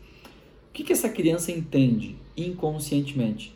Que, 0.79 0.85
que 0.85 0.93
essa 0.93 1.09
criança 1.09 1.51
entende 1.51 2.15
inconscientemente? 2.37 3.53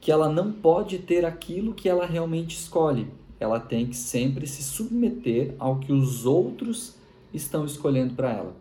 Que 0.00 0.12
ela 0.12 0.28
não 0.28 0.52
pode 0.52 1.00
ter 1.00 1.24
aquilo 1.24 1.74
que 1.74 1.88
ela 1.88 2.06
realmente 2.06 2.56
escolhe 2.56 3.08
ela 3.40 3.58
tem 3.58 3.88
que 3.88 3.96
sempre 3.96 4.46
se 4.46 4.62
submeter 4.62 5.56
ao 5.58 5.80
que 5.80 5.92
os 5.92 6.24
outros 6.24 6.94
estão 7.34 7.64
escolhendo 7.64 8.14
para 8.14 8.32
ela. 8.32 8.56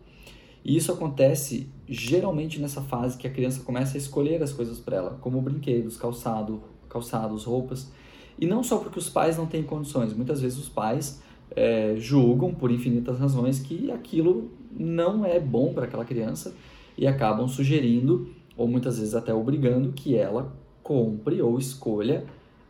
E 0.66 0.76
isso 0.76 0.92
acontece 0.92 1.70
geralmente 1.88 2.60
nessa 2.60 2.82
fase 2.82 3.16
que 3.16 3.28
a 3.28 3.30
criança 3.30 3.62
começa 3.62 3.96
a 3.96 4.00
escolher 4.00 4.42
as 4.42 4.52
coisas 4.52 4.80
para 4.80 4.98
ela, 4.98 5.12
como 5.22 5.40
brinquedos, 5.40 5.98
calçado, 5.98 6.64
calçados, 6.90 7.44
roupas. 7.44 7.92
E 8.40 8.48
não 8.48 8.64
só 8.64 8.80
porque 8.80 8.98
os 8.98 9.08
pais 9.08 9.38
não 9.38 9.46
têm 9.46 9.62
condições, 9.62 10.14
muitas 10.14 10.42
vezes 10.42 10.58
os 10.58 10.68
pais 10.68 11.22
é, 11.56 11.94
julgam 11.98 12.56
por 12.56 12.72
infinitas 12.72 13.20
razões 13.20 13.60
que 13.60 13.92
aquilo 13.92 14.50
não 14.72 15.24
é 15.24 15.40
bom 15.40 15.74
para 15.74 15.86
aquela 15.86 16.06
criança 16.06 16.56
e 16.98 17.06
acabam 17.06 17.48
sugerindo, 17.48 18.30
ou 18.56 18.68
muitas 18.68 18.98
vezes 18.98 19.14
até 19.14 19.34
obrigando, 19.34 19.94
que 19.94 20.16
ela 20.16 20.54
compre 20.82 21.42
ou 21.42 21.60
escolha 21.60 22.26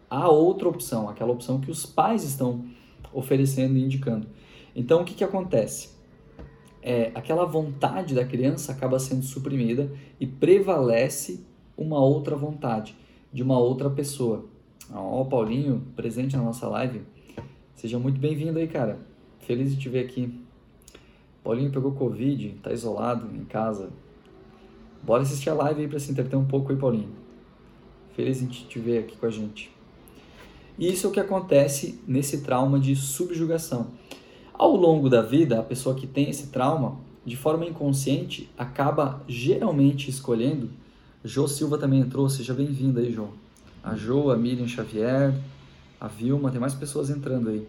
a 0.10 0.30
outra 0.30 0.68
opção, 0.68 1.10
aquela 1.10 1.32
opção 1.32 1.60
que 1.60 1.72
os 1.72 1.86
pais 1.86 2.24
estão 2.24 2.66
oferecendo 3.14 3.78
e 3.78 3.84
indicando. 3.84 4.28
Então, 4.76 5.02
o 5.02 5.06
que, 5.06 5.14
que 5.14 5.24
acontece? 5.24 5.96
É, 6.82 7.12
aquela 7.16 7.46
vontade 7.46 8.16
da 8.16 8.24
criança 8.24 8.72
acaba 8.72 9.00
sendo 9.00 9.24
suprimida 9.24 9.92
e 10.20 10.26
prevalece 10.26 11.46
uma 11.78 12.00
outra 12.00 12.36
vontade 12.36 12.96
de 13.32 13.44
uma 13.44 13.58
outra 13.58 13.90
pessoa. 13.90 14.46
Ó, 14.94 15.22
oh, 15.22 15.26
Paulinho, 15.26 15.84
presente 15.96 16.38
na 16.38 16.44
nossa 16.44 16.68
live. 16.68 17.02
Seja 17.76 18.00
muito 18.00 18.20
bem-vindo 18.20 18.58
aí, 18.58 18.68
cara. 18.68 19.00
Feliz 19.40 19.72
de 19.72 19.82
te 19.82 19.90
ver 19.90 20.06
aqui. 20.06 20.34
Paulinho 21.44 21.72
pegou 21.72 21.92
Covid, 21.92 22.56
tá 22.64 22.72
isolado 22.72 23.36
em 23.36 23.44
casa. 23.46 23.90
Bora 25.08 25.24
assistir 25.24 25.50
a 25.50 25.54
live 25.54 25.84
aí 25.84 25.88
para 25.88 26.00
se 26.00 26.12
entreter 26.12 26.38
um 26.38 26.44
pouco 26.44 26.70
aí, 26.70 26.78
Paulinho. 26.78 27.08
Feliz 28.14 28.42
em 28.42 28.48
te 28.48 28.78
ver 28.78 28.98
aqui 28.98 29.16
com 29.16 29.26
a 29.26 29.30
gente. 29.30 29.72
E 30.78 30.92
isso 30.92 31.08
é 31.08 31.10
o 31.10 31.14
que 31.14 31.20
acontece 31.22 32.02
nesse 32.06 32.42
trauma 32.42 32.78
de 32.78 32.94
subjugação. 32.94 33.88
Ao 34.54 34.76
longo 34.76 35.10
da 35.10 35.22
vida, 35.22 35.62
a 35.62 35.64
pessoa 35.64 35.96
que 35.96 36.06
tem 36.06 36.30
esse 36.30 36.48
trauma, 36.48 37.00
de 37.26 37.38
forma 37.38 37.66
inconsciente, 37.66 38.50
acaba 38.58 39.24
geralmente 39.30 40.10
escolhendo. 40.10 40.70
Jô 41.24 41.48
Silva 41.48 41.78
também 41.78 42.02
entrou, 42.02 42.28
seja 42.28 42.54
bem-vinda 42.54 43.00
aí, 43.00 43.10
Jô. 43.10 43.30
A 43.82 43.96
Jô, 43.96 44.30
a 44.30 44.36
Miriam 44.36 44.68
Xavier, 44.68 45.34
a 46.02 46.10
Vilma, 46.10 46.52
tem 46.52 46.60
mais 46.60 46.74
pessoas 46.74 47.10
entrando 47.10 47.48
aí. 47.48 47.66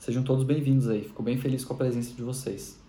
Sejam 0.00 0.24
todos 0.24 0.42
bem-vindos 0.42 0.88
aí, 0.88 1.04
fico 1.04 1.22
bem 1.22 1.38
feliz 1.38 1.64
com 1.64 1.74
a 1.74 1.76
presença 1.76 2.12
de 2.12 2.22
vocês. 2.22 2.83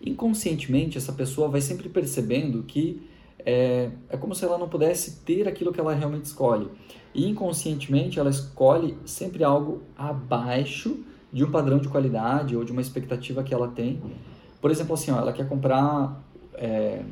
Inconscientemente, 0.00 0.98
essa 0.98 1.12
pessoa 1.12 1.48
vai 1.48 1.60
sempre 1.60 1.88
percebendo 1.88 2.62
que 2.62 3.02
é, 3.46 3.90
é 4.08 4.16
como 4.16 4.34
se 4.34 4.44
ela 4.44 4.58
não 4.58 4.68
pudesse 4.68 5.20
ter 5.24 5.46
aquilo 5.46 5.72
que 5.72 5.80
ela 5.80 5.94
realmente 5.94 6.24
escolhe. 6.24 6.68
E 7.14 7.28
inconscientemente 7.28 8.18
ela 8.18 8.28
escolhe 8.28 8.98
sempre 9.06 9.44
algo 9.44 9.82
abaixo 9.96 10.98
de 11.32 11.44
um 11.44 11.50
padrão 11.50 11.78
de 11.78 11.88
qualidade 11.88 12.56
ou 12.56 12.64
de 12.64 12.72
uma 12.72 12.80
expectativa 12.80 13.42
que 13.42 13.54
ela 13.54 13.68
tem. 13.68 14.02
Por 14.60 14.70
exemplo, 14.70 14.94
assim, 14.94 15.10
ó, 15.10 15.18
ela 15.18 15.32
quer 15.32 15.48
comprar, 15.48 16.20
é, 16.54 17.02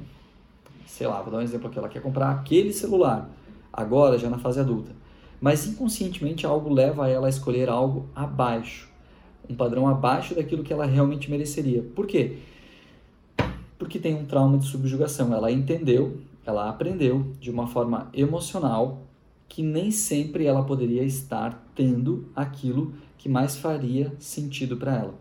sei 0.87 1.07
lá, 1.07 1.23
vou 1.23 1.31
dar 1.31 1.39
um 1.39 1.43
exemplo 1.43 1.69
aqui, 1.69 1.79
ela 1.79 1.89
quer 1.89 2.03
comprar 2.03 2.31
aquele 2.31 2.73
celular, 2.73 3.31
agora, 3.73 4.19
já 4.19 4.29
na 4.29 4.39
fase 4.39 4.59
adulta. 4.59 4.93
Mas 5.41 5.67
inconscientemente 5.67 6.47
algo 6.47 6.73
leva 6.73 7.09
ela 7.09 7.27
a 7.27 7.31
escolher 7.31 7.69
algo 7.69 8.09
abaixo, 8.15 8.89
um 9.49 9.55
padrão 9.55 9.87
abaixo 9.87 10.35
daquilo 10.35 10.65
que 10.65 10.73
ela 10.73 10.87
realmente 10.87 11.31
mereceria. 11.31 11.83
Por 11.95 12.07
quê? 12.07 12.39
Porque 13.79 13.99
tem 13.99 14.15
um 14.15 14.27
trauma 14.27 14.59
de 14.59 14.67
subjugação. 14.67 15.35
Ela 15.35 15.51
entendeu, 15.51 16.19
ela 16.45 16.69
aprendeu 16.69 17.33
de 17.41 17.51
uma 17.51 17.67
forma 17.67 18.09
emocional 18.13 19.03
que 19.49 19.63
nem 19.63 19.91
sempre 19.91 20.47
ela 20.47 20.65
poderia 20.65 21.03
estar 21.03 21.71
tendo 21.75 22.29
aquilo 22.35 22.95
que 23.19 23.29
mais 23.29 23.57
faria 23.57 24.13
sentido 24.19 24.77
para 24.77 24.97
ela. 24.97 25.15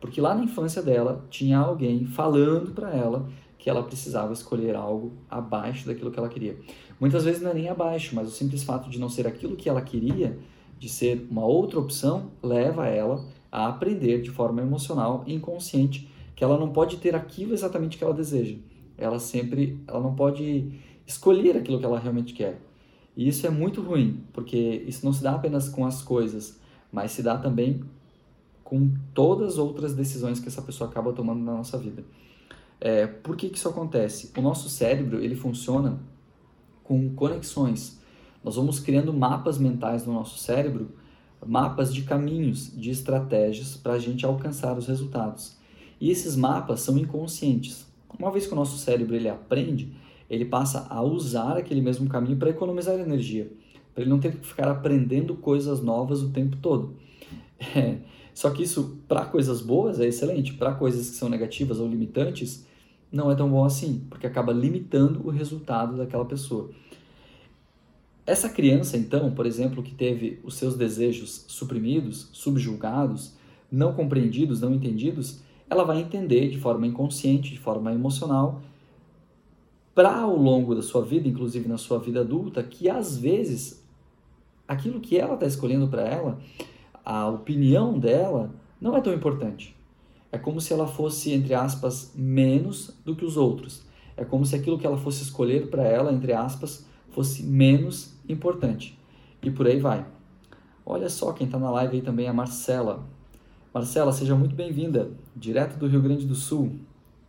Porque 0.00 0.20
lá 0.20 0.34
na 0.34 0.44
infância 0.44 0.82
dela 0.82 1.24
tinha 1.30 1.58
alguém 1.58 2.06
falando 2.06 2.72
para 2.72 2.90
ela 2.90 3.28
que 3.58 3.68
ela 3.68 3.82
precisava 3.82 4.32
escolher 4.32 4.74
algo 4.74 5.12
abaixo 5.30 5.86
daquilo 5.86 6.10
que 6.10 6.18
ela 6.18 6.28
queria. 6.28 6.58
Muitas 6.98 7.24
vezes 7.24 7.42
não 7.42 7.50
é 7.50 7.54
nem 7.54 7.68
abaixo, 7.68 8.14
mas 8.14 8.28
o 8.28 8.30
simples 8.30 8.62
fato 8.62 8.88
de 8.88 8.98
não 8.98 9.08
ser 9.08 9.26
aquilo 9.26 9.56
que 9.56 9.68
ela 9.68 9.82
queria, 9.82 10.38
de 10.78 10.88
ser 10.88 11.26
uma 11.30 11.44
outra 11.44 11.78
opção, 11.78 12.30
leva 12.42 12.86
ela 12.86 13.22
a 13.52 13.68
aprender 13.68 14.22
de 14.22 14.30
forma 14.30 14.62
emocional 14.62 15.22
e 15.26 15.34
inconsciente 15.34 16.09
que 16.40 16.44
ela 16.44 16.56
não 16.56 16.70
pode 16.70 16.96
ter 16.96 17.14
aquilo 17.14 17.52
exatamente 17.52 17.98
que 17.98 18.02
ela 18.02 18.14
deseja. 18.14 18.56
Ela 18.96 19.18
sempre, 19.18 19.78
ela 19.86 20.00
não 20.00 20.14
pode 20.14 20.72
escolher 21.06 21.54
aquilo 21.54 21.78
que 21.78 21.84
ela 21.84 21.98
realmente 21.98 22.32
quer. 22.32 22.58
E 23.14 23.28
isso 23.28 23.46
é 23.46 23.50
muito 23.50 23.82
ruim, 23.82 24.24
porque 24.32 24.56
isso 24.88 25.04
não 25.04 25.12
se 25.12 25.22
dá 25.22 25.34
apenas 25.34 25.68
com 25.68 25.84
as 25.84 26.00
coisas, 26.00 26.58
mas 26.90 27.12
se 27.12 27.22
dá 27.22 27.36
também 27.36 27.84
com 28.64 28.90
todas 29.12 29.48
as 29.48 29.58
outras 29.58 29.92
decisões 29.92 30.40
que 30.40 30.48
essa 30.48 30.62
pessoa 30.62 30.88
acaba 30.88 31.12
tomando 31.12 31.44
na 31.44 31.52
nossa 31.52 31.76
vida. 31.76 32.02
É, 32.80 33.06
por 33.06 33.36
que, 33.36 33.50
que 33.50 33.58
isso 33.58 33.68
acontece? 33.68 34.32
O 34.34 34.40
nosso 34.40 34.70
cérebro 34.70 35.22
ele 35.22 35.36
funciona 35.36 36.00
com 36.82 37.14
conexões. 37.14 38.00
Nós 38.42 38.56
vamos 38.56 38.80
criando 38.80 39.12
mapas 39.12 39.58
mentais 39.58 40.06
no 40.06 40.14
nosso 40.14 40.38
cérebro, 40.38 40.88
mapas 41.46 41.92
de 41.92 42.00
caminhos, 42.00 42.74
de 42.74 42.88
estratégias 42.88 43.76
para 43.76 43.92
a 43.92 43.98
gente 43.98 44.24
alcançar 44.24 44.78
os 44.78 44.86
resultados. 44.86 45.59
E 46.00 46.10
esses 46.10 46.34
mapas 46.34 46.80
são 46.80 46.98
inconscientes. 46.98 47.86
Uma 48.18 48.30
vez 48.30 48.46
que 48.46 48.52
o 48.52 48.56
nosso 48.56 48.78
cérebro 48.78 49.14
ele 49.14 49.28
aprende, 49.28 49.92
ele 50.28 50.44
passa 50.44 50.86
a 50.88 51.02
usar 51.02 51.56
aquele 51.56 51.80
mesmo 51.80 52.08
caminho 52.08 52.36
para 52.36 52.50
economizar 52.50 52.98
energia, 52.98 53.50
para 53.92 54.02
ele 54.02 54.10
não 54.10 54.20
ter 54.20 54.36
que 54.36 54.46
ficar 54.46 54.68
aprendendo 54.68 55.34
coisas 55.34 55.82
novas 55.82 56.22
o 56.22 56.30
tempo 56.30 56.56
todo. 56.56 56.94
É, 57.76 57.98
só 58.32 58.48
que 58.50 58.62
isso, 58.62 58.98
para 59.06 59.26
coisas 59.26 59.60
boas, 59.60 60.00
é 60.00 60.06
excelente. 60.06 60.54
Para 60.54 60.72
coisas 60.72 61.10
que 61.10 61.16
são 61.16 61.28
negativas 61.28 61.78
ou 61.78 61.86
limitantes, 61.86 62.66
não 63.12 63.30
é 63.30 63.34
tão 63.34 63.50
bom 63.50 63.64
assim, 63.64 64.06
porque 64.08 64.26
acaba 64.26 64.52
limitando 64.52 65.20
o 65.26 65.30
resultado 65.30 65.96
daquela 65.96 66.24
pessoa. 66.24 66.70
Essa 68.24 68.48
criança, 68.48 68.96
então, 68.96 69.32
por 69.32 69.44
exemplo, 69.44 69.82
que 69.82 69.92
teve 69.92 70.38
os 70.44 70.54
seus 70.54 70.76
desejos 70.76 71.44
suprimidos, 71.48 72.28
subjulgados, 72.32 73.34
não 73.70 73.92
compreendidos, 73.92 74.60
não 74.60 74.72
entendidos, 74.72 75.40
ela 75.70 75.84
vai 75.84 76.00
entender 76.00 76.50
de 76.50 76.58
forma 76.58 76.86
inconsciente, 76.86 77.52
de 77.52 77.58
forma 77.58 77.92
emocional, 77.92 78.60
para 79.94 80.20
ao 80.20 80.36
longo 80.36 80.74
da 80.74 80.82
sua 80.82 81.02
vida, 81.02 81.28
inclusive 81.28 81.68
na 81.68 81.78
sua 81.78 81.98
vida 81.98 82.20
adulta, 82.20 82.62
que 82.62 82.90
às 82.90 83.16
vezes 83.16 83.82
aquilo 84.66 85.00
que 85.00 85.16
ela 85.16 85.34
está 85.34 85.46
escolhendo 85.46 85.88
para 85.88 86.02
ela, 86.02 86.38
a 87.04 87.28
opinião 87.28 87.98
dela, 87.98 88.50
não 88.80 88.96
é 88.96 89.00
tão 89.00 89.12
importante. 89.12 89.76
É 90.32 90.38
como 90.38 90.60
se 90.60 90.72
ela 90.72 90.86
fosse, 90.86 91.32
entre 91.32 91.54
aspas, 91.54 92.12
menos 92.14 92.96
do 93.04 93.16
que 93.16 93.24
os 93.24 93.36
outros. 93.36 93.82
É 94.16 94.24
como 94.24 94.44
se 94.44 94.54
aquilo 94.54 94.78
que 94.78 94.86
ela 94.86 94.96
fosse 94.96 95.22
escolher 95.22 95.68
para 95.68 95.82
ela, 95.82 96.12
entre 96.12 96.32
aspas, 96.32 96.86
fosse 97.10 97.42
menos 97.42 98.14
importante. 98.28 98.98
E 99.42 99.50
por 99.50 99.66
aí 99.66 99.80
vai. 99.80 100.06
Olha 100.84 101.08
só 101.08 101.32
quem 101.32 101.46
está 101.46 101.58
na 101.58 101.70
live 101.70 101.96
aí 101.96 102.02
também 102.02 102.28
a 102.28 102.32
Marcela. 102.32 103.04
Marcela, 103.72 104.12
seja 104.12 104.34
muito 104.34 104.56
bem-vinda, 104.56 105.12
direto 105.34 105.78
do 105.78 105.86
Rio 105.86 106.02
Grande 106.02 106.26
do 106.26 106.34
Sul. 106.34 106.72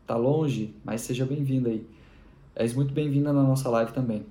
Tá 0.07 0.17
longe, 0.17 0.73
mas 0.83 1.01
seja 1.01 1.23
bem-vinda 1.23 1.69
aí. 1.69 1.85
És 2.55 2.73
muito 2.73 2.91
bem-vinda 2.91 3.31
na 3.31 3.43
nossa 3.43 3.69
live 3.69 3.91
também. 3.93 4.25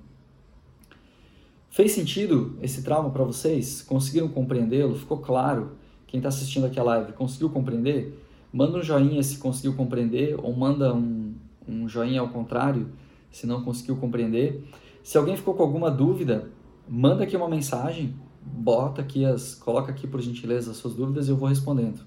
Fez 1.71 1.93
sentido 1.93 2.59
esse 2.61 2.83
trauma 2.83 3.11
para 3.11 3.23
vocês? 3.23 3.81
Conseguiram 3.83 4.27
compreendê-lo? 4.27 4.97
Ficou 4.97 5.19
claro? 5.19 5.77
Quem 6.09 6.19
está 6.19 6.31
assistindo 6.31 6.67
aqui 6.67 6.81
a 6.81 6.83
live 6.83 7.13
conseguiu 7.13 7.49
compreender? 7.49 8.21
Manda 8.53 8.79
um 8.79 8.83
joinha 8.83 9.23
se 9.23 9.39
conseguiu 9.39 9.77
compreender 9.77 10.35
ou 10.43 10.53
manda 10.53 10.93
um, 10.93 11.33
um 11.69 11.89
joinha 11.89 12.21
ao 12.21 12.31
contrário 12.31 12.89
se 13.31 13.47
não 13.47 13.63
conseguiu 13.63 13.97
compreender. 13.97 14.65
Se 15.05 15.17
alguém 15.17 15.37
ficou 15.37 15.55
com 15.55 15.63
alguma 15.63 15.89
dúvida, 15.89 16.51
manda 16.89 17.23
aqui 17.23 17.37
uma 17.37 17.49
mensagem, 17.49 18.17
bota 18.43 19.03
aqui 19.03 19.25
as, 19.25 19.55
coloca 19.55 19.91
aqui 19.91 20.07
por 20.07 20.21
gentileza 20.21 20.71
as 20.71 20.77
suas 20.77 20.95
dúvidas 20.95 21.29
e 21.29 21.31
eu 21.31 21.37
vou 21.37 21.49
respondendo. 21.49 22.01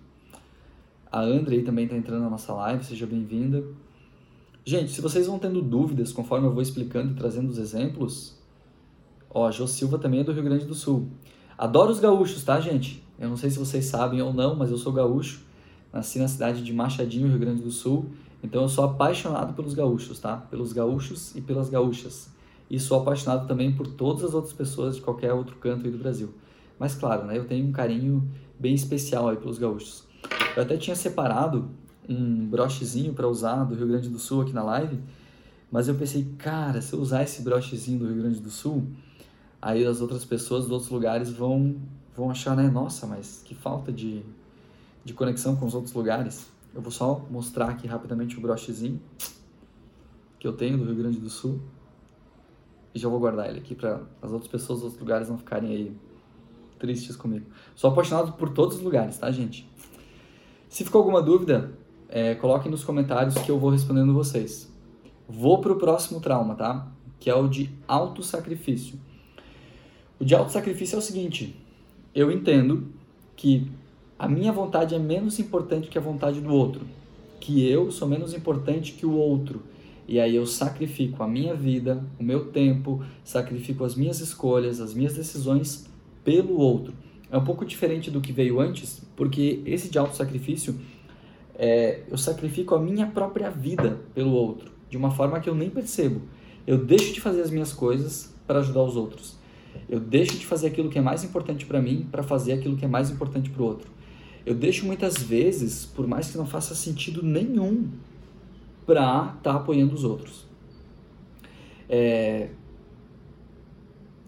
A 1.12 1.22
Andrei 1.22 1.62
também 1.62 1.86
está 1.86 1.96
entrando 1.96 2.24
na 2.24 2.30
nossa 2.30 2.54
live, 2.54 2.84
seja 2.84 3.06
bem-vinda. 3.06 3.64
Gente, 4.66 4.92
se 4.92 5.02
vocês 5.02 5.28
vão 5.28 5.38
tendo 5.38 5.62
dúvidas 5.62 6.12
conforme 6.12 6.48
eu 6.48 6.52
vou 6.52 6.62
explicando 6.62 7.12
e 7.12 7.16
trazendo 7.16 7.50
os 7.50 7.58
exemplos, 7.58 8.36
ó, 9.30 9.48
a 9.48 9.52
Jô 9.52 9.68
Silva 9.68 10.00
também 10.00 10.22
é 10.22 10.24
do 10.24 10.32
Rio 10.32 10.44
Grande 10.44 10.66
do 10.66 10.74
Sul. 10.74 11.10
Adoro 11.58 11.92
os 11.92 12.00
gaúchos, 12.00 12.44
tá, 12.44 12.60
gente? 12.60 13.04
Eu 13.20 13.30
não 13.30 13.38
sei 13.38 13.50
se 13.50 13.60
vocês 13.60 13.86
sabem 13.86 14.22
ou 14.22 14.34
não, 14.34 14.56
mas 14.56 14.72
eu 14.72 14.78
sou 14.78 14.92
gaúcho. 14.92 15.44
Nasci 15.92 16.18
na 16.18 16.28
cidade 16.28 16.64
de 16.64 16.74
Machadinho, 16.74 17.28
Rio 17.28 17.38
Grande 17.38 17.62
do 17.62 17.72
Sul. 17.72 18.08
Então 18.42 18.64
eu 18.64 18.70
sou 18.70 18.84
apaixonado 18.84 19.54
pelos 19.54 19.76
gaúchos, 19.76 20.20
tá? 20.20 20.38
Pelos 20.38 20.74
gaúchos 20.74 21.36
e 21.36 21.42
pelas 21.42 21.70
gaúchas. 21.70 22.33
E 22.74 22.80
sou 22.80 23.00
apaixonado 23.00 23.48
também 23.48 23.72
por 23.72 23.86
todas 23.86 24.24
as 24.24 24.34
outras 24.34 24.52
pessoas 24.52 24.96
de 24.96 25.02
qualquer 25.04 25.32
outro 25.32 25.56
canto 25.58 25.86
aí 25.86 25.92
do 25.92 25.98
Brasil. 26.00 26.34
Mas 26.80 26.96
claro, 26.96 27.24
né, 27.24 27.38
eu 27.38 27.46
tenho 27.46 27.68
um 27.68 27.72
carinho 27.72 28.28
bem 28.58 28.74
especial 28.74 29.30
aí 29.30 29.38
pelos 29.38 29.60
gaúchos. 29.60 30.06
Eu 30.56 30.64
até 30.64 30.76
tinha 30.76 30.96
separado 30.96 31.70
um 32.10 32.48
brochezinho 32.48 33.14
para 33.14 33.28
usar 33.28 33.64
do 33.66 33.76
Rio 33.76 33.86
Grande 33.86 34.10
do 34.10 34.18
Sul 34.18 34.42
aqui 34.42 34.54
na 34.54 34.64
live, 34.64 35.00
mas 35.72 35.88
eu 35.88 35.94
pensei, 35.94 36.34
cara, 36.40 36.82
se 36.82 36.94
eu 36.94 37.00
usar 37.00 37.22
esse 37.22 37.44
brochezinho 37.44 38.00
do 38.00 38.08
Rio 38.08 38.24
Grande 38.24 38.40
do 38.40 38.50
Sul, 38.50 38.88
aí 39.62 39.86
as 39.86 40.02
outras 40.02 40.26
pessoas 40.26 40.64
dos 40.64 40.72
outros 40.72 40.90
lugares 40.90 41.30
vão, 41.30 41.76
vão 42.18 42.32
achar, 42.32 42.58
né, 42.58 42.68
nossa, 42.72 43.06
mas 43.06 43.44
que 43.46 43.54
falta 43.54 43.92
de, 43.92 44.24
de 45.06 45.14
conexão 45.14 45.56
com 45.56 45.68
os 45.68 45.76
outros 45.76 45.94
lugares. 45.94 46.48
Eu 46.74 46.82
vou 46.82 46.92
só 46.92 47.24
mostrar 47.30 47.70
aqui 47.70 47.86
rapidamente 47.86 48.36
o 48.36 48.42
brochezinho 48.42 49.00
que 50.40 50.48
eu 50.48 50.54
tenho 50.54 50.76
do 50.76 50.86
Rio 50.86 50.96
Grande 50.96 51.20
do 51.20 51.30
Sul 51.30 51.62
e 52.94 53.00
já 53.00 53.10
vou 53.10 53.20
guardar 53.20 53.50
ele 53.50 53.60
aqui 53.60 53.74
para 53.76 54.02
as 54.22 54.32
outras 54.32 54.50
pessoas 54.50 54.80
dos 54.80 54.84
outros 54.86 55.02
lugares 55.02 55.30
não 55.30 55.38
ficarem 55.38 55.72
aí 55.72 55.92
tristes 56.78 57.16
comigo. 57.16 57.46
Sou 57.76 57.90
apaixonado 57.90 58.34
por 58.34 58.50
todos 58.50 58.78
os 58.78 58.84
lugares, 58.84 59.18
tá, 59.18 59.32
gente? 59.32 59.68
Se 60.70 60.84
ficou 60.84 61.00
alguma 61.00 61.22
dúvida, 61.22 61.72
é, 62.10 62.36
coloquem 62.36 62.70
nos 62.70 62.84
comentários 62.84 63.36
que 63.36 63.50
eu 63.50 63.58
vou 63.58 63.70
respondendo 63.70 64.14
vocês. 64.14 64.72
Vou 65.28 65.60
para 65.62 65.72
o 65.72 65.78
próximo 65.78 66.20
trauma, 66.20 66.56
tá? 66.56 66.88
Que 67.20 67.30
é 67.30 67.36
o 67.36 67.48
de 67.48 67.70
autossacrifício. 67.88 69.00
O 70.20 70.26
de 70.26 70.36
autossacrifício 70.36 70.96
é 70.96 71.00
o 71.00 71.02
seguinte: 71.02 71.56
eu 72.14 72.32
entendo 72.32 72.88
que 73.36 73.72
a 74.18 74.28
minha 74.28 74.52
vontade 74.52 74.94
é 74.94 75.00
menos 75.00 75.40
importante 75.40 75.90
que 75.90 75.98
a 75.98 76.02
vontade 76.02 76.40
do 76.40 76.54
outro, 76.54 76.86
que 77.40 77.68
eu 77.68 77.92
sou 77.92 78.08
menos 78.08 78.34
importante 78.34 78.94
que 78.94 79.06
o 79.06 79.14
outro. 79.14 79.64
E 80.08 80.20
aí 80.20 80.36
eu 80.36 80.46
sacrifico 80.46 81.24
a 81.24 81.28
minha 81.28 81.56
vida, 81.56 82.04
o 82.20 82.24
meu 82.24 82.46
tempo, 82.52 83.04
sacrifico 83.24 83.84
as 83.84 83.96
minhas 83.96 84.20
escolhas, 84.20 84.82
as 84.82 84.94
minhas 84.94 85.14
decisões 85.14 85.86
pelo 86.24 86.58
outro. 86.58 86.94
É 87.32 87.38
um 87.38 87.44
pouco 87.44 87.66
diferente 87.66 88.12
do 88.12 88.22
que 88.22 88.32
veio 88.32 88.60
antes, 88.60 89.02
porque 89.16 89.62
esse 89.66 89.90
de 89.90 89.98
autossacrifício 89.98 90.80
é, 91.56 92.02
eu 92.10 92.18
sacrifico 92.18 92.76
a 92.76 92.80
minha 92.80 93.08
própria 93.08 93.50
vida 93.50 94.02
pelo 94.14 94.32
outro, 94.32 94.72
de 94.90 94.98
uma 94.98 95.12
forma 95.12 95.40
que 95.40 95.50
eu 95.50 95.56
nem 95.56 95.70
percebo. 95.70 96.22
Eu 96.66 96.78
deixo 96.78 97.14
de 97.14 97.22
fazer 97.22 97.42
as 97.42 97.50
minhas 97.50 97.74
coisas 97.74 98.34
para 98.46 98.60
ajudar 98.60 98.84
os 98.84 98.96
outros. 98.96 99.36
Eu 99.90 100.00
deixo 100.00 100.38
de 100.38 100.46
fazer 100.46 100.68
aquilo 100.68 100.90
que 100.90 100.98
é 100.98 101.02
mais 101.02 101.24
importante 101.24 101.66
para 101.66 101.82
mim 101.82 102.08
para 102.12 102.24
fazer 102.24 102.54
aquilo 102.54 102.78
que 102.78 102.86
é 102.86 102.88
mais 102.88 103.10
importante 103.10 103.50
para 103.50 103.62
o 103.62 103.66
outro. 103.66 103.90
Eu 104.46 104.54
deixo 104.54 104.86
muitas 104.86 105.18
vezes, 105.18 105.86
por 105.86 106.06
mais 106.06 106.30
que 106.30 106.38
não 106.38 106.46
faça 106.46 106.76
sentido 106.76 107.24
nenhum, 107.24 107.88
para 108.86 109.36
estar 109.38 109.54
tá 109.54 109.56
apoiando 109.56 109.94
os 109.94 110.04
outros. 110.04 110.48
É... 111.90 112.50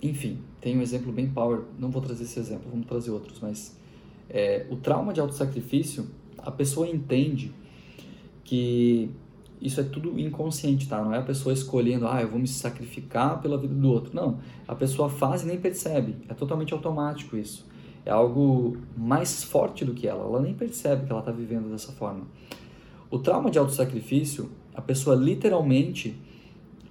Enfim, 0.01 0.39
tem 0.61 0.77
um 0.77 0.81
exemplo 0.81 1.11
bem 1.11 1.29
power. 1.29 1.61
Não 1.79 1.89
vou 1.89 2.01
trazer 2.01 2.23
esse 2.23 2.39
exemplo, 2.39 2.69
vamos 2.69 2.85
trazer 2.85 3.11
outros, 3.11 3.39
mas 3.39 3.77
é, 4.29 4.65
o 4.69 4.75
trauma 4.75 5.13
de 5.13 5.19
autossacrifício 5.19 6.07
a 6.37 6.51
pessoa 6.51 6.87
entende 6.87 7.51
que 8.43 9.09
isso 9.61 9.79
é 9.79 9.83
tudo 9.83 10.19
inconsciente, 10.19 10.87
tá? 10.87 11.01
Não 11.03 11.13
é 11.13 11.17
a 11.17 11.23
pessoa 11.23 11.53
escolhendo, 11.53 12.07
ah, 12.07 12.21
eu 12.21 12.29
vou 12.29 12.39
me 12.39 12.47
sacrificar 12.47 13.41
pela 13.41 13.57
vida 13.57 13.73
do 13.73 13.89
outro. 13.89 14.15
Não, 14.15 14.39
a 14.67 14.75
pessoa 14.75 15.09
faz 15.09 15.43
e 15.43 15.47
nem 15.47 15.59
percebe. 15.59 16.15
É 16.29 16.33
totalmente 16.33 16.73
automático 16.73 17.35
isso. 17.35 17.65
é 18.05 18.11
algo 18.11 18.77
mais 18.95 19.43
forte 19.43 19.83
do 19.83 19.93
que 19.93 20.07
ela. 20.07 20.23
Ela 20.23 20.39
nem 20.41 20.53
percebe 20.53 21.05
que 21.05 21.11
ela 21.11 21.21
está 21.21 21.31
vivendo 21.31 21.71
dessa 21.71 21.91
forma. 21.93 22.27
O 23.15 23.19
trauma 23.19 23.49
de 23.49 23.57
autossacrifício, 23.57 24.51
a 24.73 24.81
pessoa 24.81 25.15
literalmente, 25.15 26.19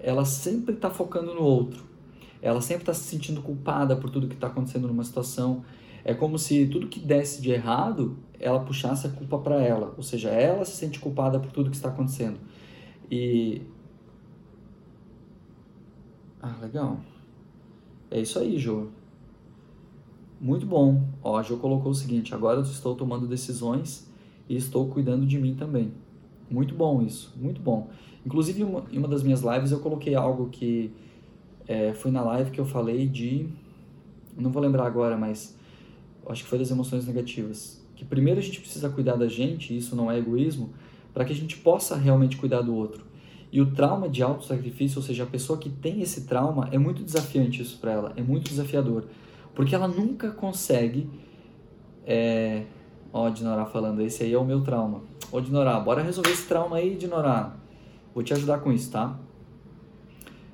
ela 0.01 0.25
sempre 0.25 0.75
está 0.75 0.89
focando 0.89 1.35
no 1.35 1.43
outro. 1.43 1.85
Ela 2.41 2.63
sempre 2.63 2.85
está 2.85 2.95
se 2.95 3.05
sentindo 3.05 3.43
culpada 3.43 3.95
por 3.95 4.09
tudo 4.09 4.27
que 4.27 4.33
está 4.33 4.47
acontecendo 4.47 4.89
numa 4.89 5.05
situação. 5.05 5.63
É 6.03 6.15
como 6.15 6.39
se 6.39 6.67
tudo 6.69 6.87
que 6.87 6.99
desse 6.99 7.43
de 7.43 7.51
errado, 7.51 8.17
ela 8.41 8.59
puxasse 8.61 9.07
a 9.07 9.11
culpa 9.11 9.37
para 9.37 9.61
ela. 9.61 9.93
Ou 9.99 10.03
seja, 10.03 10.31
ela 10.31 10.65
se 10.65 10.73
sente 10.73 10.99
culpada 10.99 11.39
por 11.39 11.53
tudo 11.53 11.69
que 11.69 11.77
está 11.77 11.91
acontecendo. 11.91 12.41
E. 13.11 13.61
Ah, 16.41 16.57
legal. 16.63 17.01
É 18.11 18.19
isso 18.19 18.39
aí, 18.39 18.59
Jô. 18.59 18.87
Muito 20.41 20.65
bom. 20.65 21.07
Ó, 21.23 21.37
a 21.37 21.43
Jo 21.43 21.59
colocou 21.59 21.93
o 21.93 21.95
seguinte: 21.95 22.35
agora 22.35 22.61
eu 22.61 22.63
estou 22.63 22.95
tomando 22.95 23.27
decisões 23.27 24.11
e 24.49 24.57
estou 24.57 24.89
cuidando 24.89 25.27
de 25.27 25.39
mim 25.39 25.55
também. 25.55 25.93
Muito 26.51 26.75
bom 26.75 27.03
isso, 27.03 27.33
muito 27.37 27.61
bom. 27.61 27.91
Inclusive, 28.25 28.63
em 28.63 28.99
uma 28.99 29.09
das 29.09 29.23
minhas 29.23 29.43
lives 29.43 29.71
eu 29.71 29.81
coloquei 29.81 30.15
algo 30.15 30.49
que 30.51 30.93
é, 31.67 31.93
foi 31.93 32.11
na 32.11 32.23
live 32.23 32.51
que 32.51 32.61
eu 32.61 32.65
falei 32.65 33.07
de. 33.07 33.49
Não 34.37 34.51
vou 34.51 34.63
lembrar 34.63 34.87
agora, 34.87 35.17
mas 35.17 35.57
acho 36.29 36.43
que 36.43 36.49
foi 36.49 36.59
das 36.59 36.71
emoções 36.71 37.07
negativas. 37.07 37.83
Que 37.95 38.05
primeiro 38.05 38.41
a 38.41 38.43
gente 38.43 38.61
precisa 38.61 38.89
cuidar 38.89 39.17
da 39.17 39.29
gente, 39.29 39.77
isso 39.77 39.95
não 39.95 40.11
é 40.11 40.19
egoísmo, 40.19 40.71
para 41.13 41.25
que 41.25 41.33
a 41.33 41.37
gente 41.37 41.57
possa 41.59 41.97
realmente 41.97 42.37
cuidar 42.37 42.63
do 42.63 42.75
outro. 42.75 43.05
E 43.53 43.61
o 43.61 43.71
trauma 43.71 44.09
de 44.09 44.23
auto-sacrifício, 44.23 44.99
ou 44.99 45.03
seja, 45.03 45.23
a 45.23 45.27
pessoa 45.27 45.57
que 45.57 45.71
tem 45.71 46.03
esse 46.03 46.23
trauma, 46.23 46.69
é 46.73 46.79
muito 46.79 47.05
desafiante 47.05 47.63
isso 47.63 47.79
para 47.79 47.93
ela, 47.93 48.13
é 48.17 48.23
muito 48.23 48.51
desafiador. 48.51 49.05
Porque 49.55 49.75
ela 49.75 49.87
nunca 49.87 50.31
consegue. 50.33 51.09
É... 52.05 52.65
Ó, 53.13 53.29
Dinorá 53.29 53.65
falando, 53.65 54.01
esse 54.03 54.25
aí 54.25 54.33
é 54.33 54.39
o 54.39 54.45
meu 54.45 54.63
trauma. 54.63 55.03
Ô, 55.35 55.41
Dinorá, 55.41 55.81
bora 55.81 56.01
resolver 56.01 56.31
esse 56.31 56.47
trauma 56.47 56.77
aí, 56.77 56.95
Dinorá. 56.95 57.57
Vou 58.15 58.23
te 58.23 58.33
ajudar 58.33 58.61
com 58.61 58.73
isso, 58.73 58.93
tá? 58.93 59.19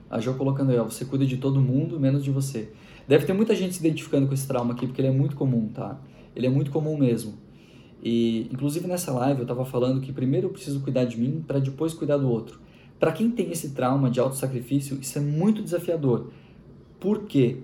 A 0.08 0.18
Jo 0.20 0.32
colocando 0.32 0.70
aí, 0.70 0.78
ó, 0.78 0.84
você 0.84 1.04
cuida 1.04 1.26
de 1.26 1.36
todo 1.36 1.60
mundo, 1.60 2.00
menos 2.00 2.24
de 2.24 2.30
você. 2.30 2.72
Deve 3.06 3.26
ter 3.26 3.34
muita 3.34 3.54
gente 3.54 3.74
se 3.74 3.80
identificando 3.80 4.26
com 4.26 4.32
esse 4.32 4.48
trauma 4.48 4.72
aqui, 4.72 4.86
porque 4.86 5.02
ele 5.02 5.08
é 5.08 5.12
muito 5.12 5.36
comum, 5.36 5.68
tá? 5.68 6.00
Ele 6.34 6.46
é 6.46 6.48
muito 6.48 6.70
comum 6.70 6.96
mesmo. 6.96 7.34
E, 8.02 8.48
inclusive, 8.50 8.86
nessa 8.86 9.12
live 9.12 9.40
eu 9.42 9.46
tava 9.46 9.66
falando 9.66 10.00
que 10.00 10.14
primeiro 10.14 10.46
eu 10.46 10.50
preciso 10.50 10.80
cuidar 10.80 11.04
de 11.04 11.20
mim 11.20 11.44
para 11.46 11.58
depois 11.58 11.92
cuidar 11.92 12.16
do 12.16 12.30
outro. 12.30 12.58
Para 12.98 13.12
quem 13.12 13.30
tem 13.30 13.52
esse 13.52 13.72
trauma 13.72 14.08
de 14.08 14.18
autossacrifício, 14.18 14.98
isso 14.98 15.18
é 15.18 15.20
muito 15.20 15.62
desafiador. 15.62 16.30
Por 16.98 17.24
quê? 17.24 17.58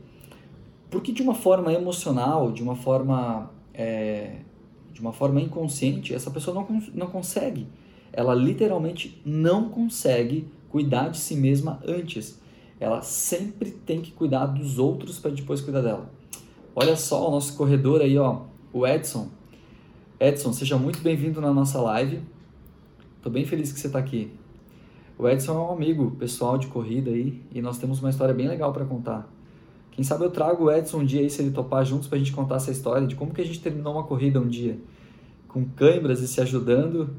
Porque 0.91 1.13
de 1.13 1.23
uma 1.23 1.35
forma 1.35 1.73
emocional, 1.73 2.53
de 2.53 2.63
uma 2.63 2.77
forma, 2.77 3.51
é, 3.73 4.41
de 4.97 5.03
uma 5.03 5.13
forma 5.13 5.39
inconsciente, 5.43 6.15
essa 6.15 6.31
pessoa 6.31 6.55
não, 6.55 6.83
não 6.95 7.07
consegue. 7.09 7.67
Ela 8.11 8.35
literalmente 8.35 9.21
não 9.27 9.69
consegue 9.69 10.49
cuidar 10.71 11.11
de 11.11 11.19
si 11.19 11.37
mesma 11.37 11.79
antes. 11.87 12.41
Ela 12.81 13.03
sempre 13.03 13.71
tem 13.71 14.01
que 14.01 14.11
cuidar 14.11 14.47
dos 14.47 14.79
outros 14.79 15.19
para 15.19 15.33
depois 15.33 15.61
cuidar 15.61 15.83
dela. 15.83 16.11
Olha 16.75 16.97
só 16.97 17.29
o 17.29 17.31
nosso 17.31 17.55
corredor 17.59 18.01
aí, 18.01 18.17
ó, 18.17 18.45
o 18.73 18.87
Edson. 18.87 19.29
Edson, 20.19 20.55
seja 20.55 20.79
muito 20.79 21.03
bem-vindo 21.03 21.43
na 21.43 21.53
nossa 21.53 21.79
live. 21.79 22.23
Estou 23.19 23.31
bem 23.31 23.45
feliz 23.45 23.71
que 23.71 23.79
você 23.79 23.89
está 23.89 23.99
aqui. 23.99 24.33
O 25.19 25.29
Edson 25.29 25.53
é 25.53 25.59
um 25.59 25.73
amigo 25.73 26.13
pessoal 26.13 26.57
de 26.57 26.69
corrida 26.69 27.11
aí 27.11 27.43
e 27.53 27.61
nós 27.61 27.77
temos 27.77 28.01
uma 28.01 28.09
história 28.09 28.33
bem 28.33 28.49
legal 28.49 28.73
para 28.73 28.87
contar. 28.87 29.31
Quem 29.97 30.05
sabe 30.05 30.25
eu 30.27 30.31
trago 30.31 30.65
o 30.65 30.71
Edson 30.71 30.99
um 30.99 31.05
dia 31.07 31.23
aí, 31.23 31.31
se 31.31 31.41
ele 31.41 31.51
topar 31.51 31.83
juntos, 31.87 32.07
pra 32.07 32.19
gente 32.19 32.31
contar 32.31 32.57
essa 32.57 32.71
história 32.71 33.07
de 33.07 33.17
como 33.17 33.33
que 33.33 33.41
a 33.41 33.45
gente 33.45 33.61
terminou 33.61 33.95
uma 33.95 34.05
corrida 34.05 34.39
um 34.39 34.47
dia. 34.47 34.77
Com 35.49 35.65
câimbras 35.65 36.21
e 36.21 36.29
se 36.29 36.39
ajudando. 36.39 37.17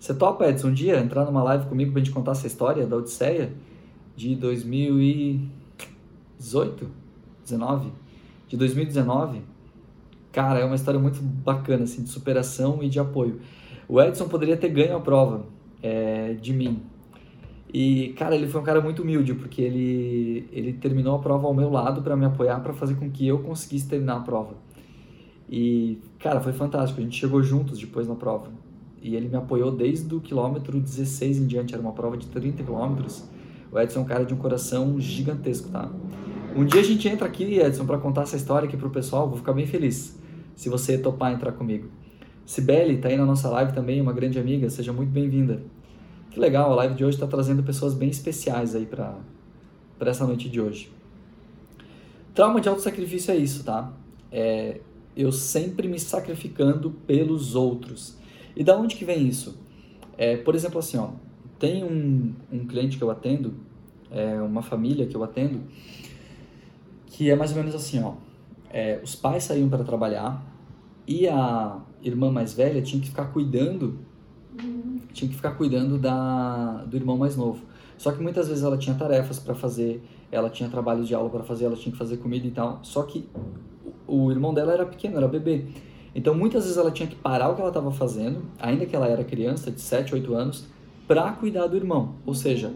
Você 0.00 0.14
topa, 0.14 0.48
Edson, 0.48 0.68
um 0.68 0.72
dia 0.72 0.98
entrar 0.98 1.26
numa 1.26 1.42
live 1.42 1.66
comigo 1.66 1.92
pra 1.92 2.00
gente 2.00 2.10
contar 2.10 2.32
essa 2.32 2.46
história 2.46 2.86
da 2.86 2.96
Odisseia 2.96 3.52
de 4.16 4.34
2018? 4.34 6.88
19? 7.44 7.92
De 8.48 8.56
2019? 8.56 9.42
Cara, 10.32 10.60
é 10.60 10.64
uma 10.64 10.76
história 10.76 10.98
muito 10.98 11.20
bacana, 11.22 11.84
assim, 11.84 12.02
de 12.02 12.08
superação 12.08 12.82
e 12.82 12.88
de 12.88 12.98
apoio. 12.98 13.42
O 13.86 14.00
Edson 14.00 14.26
poderia 14.26 14.56
ter 14.56 14.70
ganho 14.70 14.96
a 14.96 15.00
prova 15.00 15.44
é, 15.82 16.32
de 16.32 16.54
mim, 16.54 16.80
e, 17.78 18.14
cara, 18.14 18.34
ele 18.34 18.48
foi 18.48 18.62
um 18.62 18.64
cara 18.64 18.80
muito 18.80 19.02
humilde, 19.02 19.34
porque 19.34 19.60
ele, 19.60 20.48
ele 20.50 20.72
terminou 20.72 21.14
a 21.14 21.18
prova 21.18 21.46
ao 21.46 21.52
meu 21.52 21.68
lado 21.68 22.00
para 22.00 22.16
me 22.16 22.24
apoiar, 22.24 22.58
para 22.60 22.72
fazer 22.72 22.94
com 22.94 23.10
que 23.10 23.28
eu 23.28 23.40
conseguisse 23.40 23.86
terminar 23.86 24.16
a 24.16 24.20
prova. 24.20 24.54
E, 25.46 25.98
cara, 26.18 26.40
foi 26.40 26.54
fantástico. 26.54 27.02
A 27.02 27.04
gente 27.04 27.18
chegou 27.18 27.42
juntos 27.42 27.78
depois 27.78 28.08
na 28.08 28.14
prova. 28.14 28.48
E 29.02 29.14
ele 29.14 29.28
me 29.28 29.36
apoiou 29.36 29.70
desde 29.70 30.14
o 30.14 30.22
quilômetro 30.22 30.80
16 30.80 31.36
em 31.36 31.46
diante. 31.46 31.74
Era 31.74 31.82
uma 31.82 31.92
prova 31.92 32.16
de 32.16 32.26
30 32.28 32.62
quilômetros. 32.62 33.24
O 33.70 33.78
Edson 33.78 33.98
é 33.98 34.02
um 34.04 34.06
cara 34.06 34.24
de 34.24 34.32
um 34.32 34.38
coração 34.38 34.98
gigantesco, 34.98 35.68
tá? 35.68 35.90
Um 36.56 36.64
dia 36.64 36.80
a 36.80 36.84
gente 36.84 37.06
entra 37.06 37.26
aqui, 37.26 37.58
Edson, 37.58 37.84
para 37.84 37.98
contar 37.98 38.22
essa 38.22 38.36
história 38.36 38.66
aqui 38.66 38.78
pro 38.78 38.88
pessoal. 38.88 39.28
Vou 39.28 39.36
ficar 39.36 39.52
bem 39.52 39.66
feliz 39.66 40.18
se 40.54 40.70
você 40.70 40.96
topar 40.96 41.30
entrar 41.30 41.52
comigo. 41.52 41.90
Sibeli 42.46 42.96
tá 42.96 43.08
aí 43.08 43.18
na 43.18 43.26
nossa 43.26 43.50
live 43.50 43.74
também, 43.74 44.00
uma 44.00 44.14
grande 44.14 44.38
amiga. 44.38 44.70
Seja 44.70 44.94
muito 44.94 45.10
bem-vinda. 45.10 45.75
Que 46.36 46.40
legal, 46.40 46.70
a 46.70 46.74
live 46.74 46.94
de 46.94 47.02
hoje 47.02 47.16
está 47.16 47.26
trazendo 47.26 47.62
pessoas 47.62 47.94
bem 47.94 48.10
especiais 48.10 48.74
aí 48.74 48.84
para 48.84 49.16
essa 50.00 50.26
noite 50.26 50.50
de 50.50 50.60
hoje. 50.60 50.92
Trauma 52.34 52.60
de 52.60 52.68
autossacrifício 52.68 53.32
é 53.32 53.38
isso, 53.38 53.64
tá? 53.64 53.90
É 54.30 54.80
eu 55.16 55.32
sempre 55.32 55.88
me 55.88 55.98
sacrificando 55.98 56.90
pelos 57.06 57.54
outros. 57.54 58.18
E 58.54 58.62
da 58.62 58.76
onde 58.76 58.96
que 58.96 59.04
vem 59.06 59.26
isso? 59.26 59.58
É, 60.18 60.36
por 60.36 60.54
exemplo, 60.54 60.78
assim, 60.78 60.98
ó, 60.98 61.08
tem 61.58 61.82
um, 61.82 62.34
um 62.52 62.66
cliente 62.66 62.98
que 62.98 63.02
eu 63.02 63.10
atendo, 63.10 63.54
é, 64.10 64.38
uma 64.42 64.60
família 64.60 65.06
que 65.06 65.16
eu 65.16 65.24
atendo, 65.24 65.62
que 67.06 67.30
é 67.30 67.34
mais 67.34 67.52
ou 67.52 67.56
menos 67.56 67.74
assim, 67.74 68.02
ó. 68.02 68.12
É, 68.68 69.00
os 69.02 69.14
pais 69.14 69.44
saíam 69.44 69.70
para 69.70 69.82
trabalhar 69.84 70.44
e 71.08 71.26
a 71.26 71.80
irmã 72.02 72.30
mais 72.30 72.52
velha 72.52 72.82
tinha 72.82 73.00
que 73.00 73.08
ficar 73.08 73.32
cuidando 73.32 74.04
tinha 75.12 75.28
que 75.28 75.36
ficar 75.36 75.52
cuidando 75.52 75.98
da, 75.98 76.84
do 76.84 76.96
irmão 76.96 77.16
mais 77.16 77.36
novo. 77.36 77.62
Só 77.98 78.12
que 78.12 78.22
muitas 78.22 78.48
vezes 78.48 78.62
ela 78.62 78.76
tinha 78.76 78.94
tarefas 78.94 79.38
para 79.38 79.54
fazer, 79.54 80.02
ela 80.30 80.50
tinha 80.50 80.68
trabalhos 80.68 81.08
de 81.08 81.14
aula 81.14 81.30
para 81.30 81.42
fazer, 81.42 81.64
ela 81.64 81.76
tinha 81.76 81.92
que 81.92 81.98
fazer 81.98 82.18
comida 82.18 82.46
e 82.46 82.50
tal. 82.50 82.80
Só 82.82 83.02
que 83.02 83.28
o 84.06 84.30
irmão 84.30 84.52
dela 84.52 84.72
era 84.72 84.84
pequeno, 84.84 85.16
era 85.16 85.26
bebê. 85.26 85.64
Então 86.14 86.34
muitas 86.34 86.64
vezes 86.64 86.78
ela 86.78 86.90
tinha 86.90 87.08
que 87.08 87.16
parar 87.16 87.50
o 87.50 87.54
que 87.54 87.60
ela 87.60 87.70
estava 87.70 87.90
fazendo, 87.90 88.42
ainda 88.58 88.86
que 88.86 88.94
ela 88.94 89.08
era 89.08 89.24
criança, 89.24 89.70
de 89.70 89.80
7, 89.80 90.14
8 90.14 90.34
anos, 90.34 90.64
para 91.06 91.32
cuidar 91.32 91.66
do 91.66 91.76
irmão. 91.76 92.14
Ou 92.24 92.34
seja, 92.34 92.72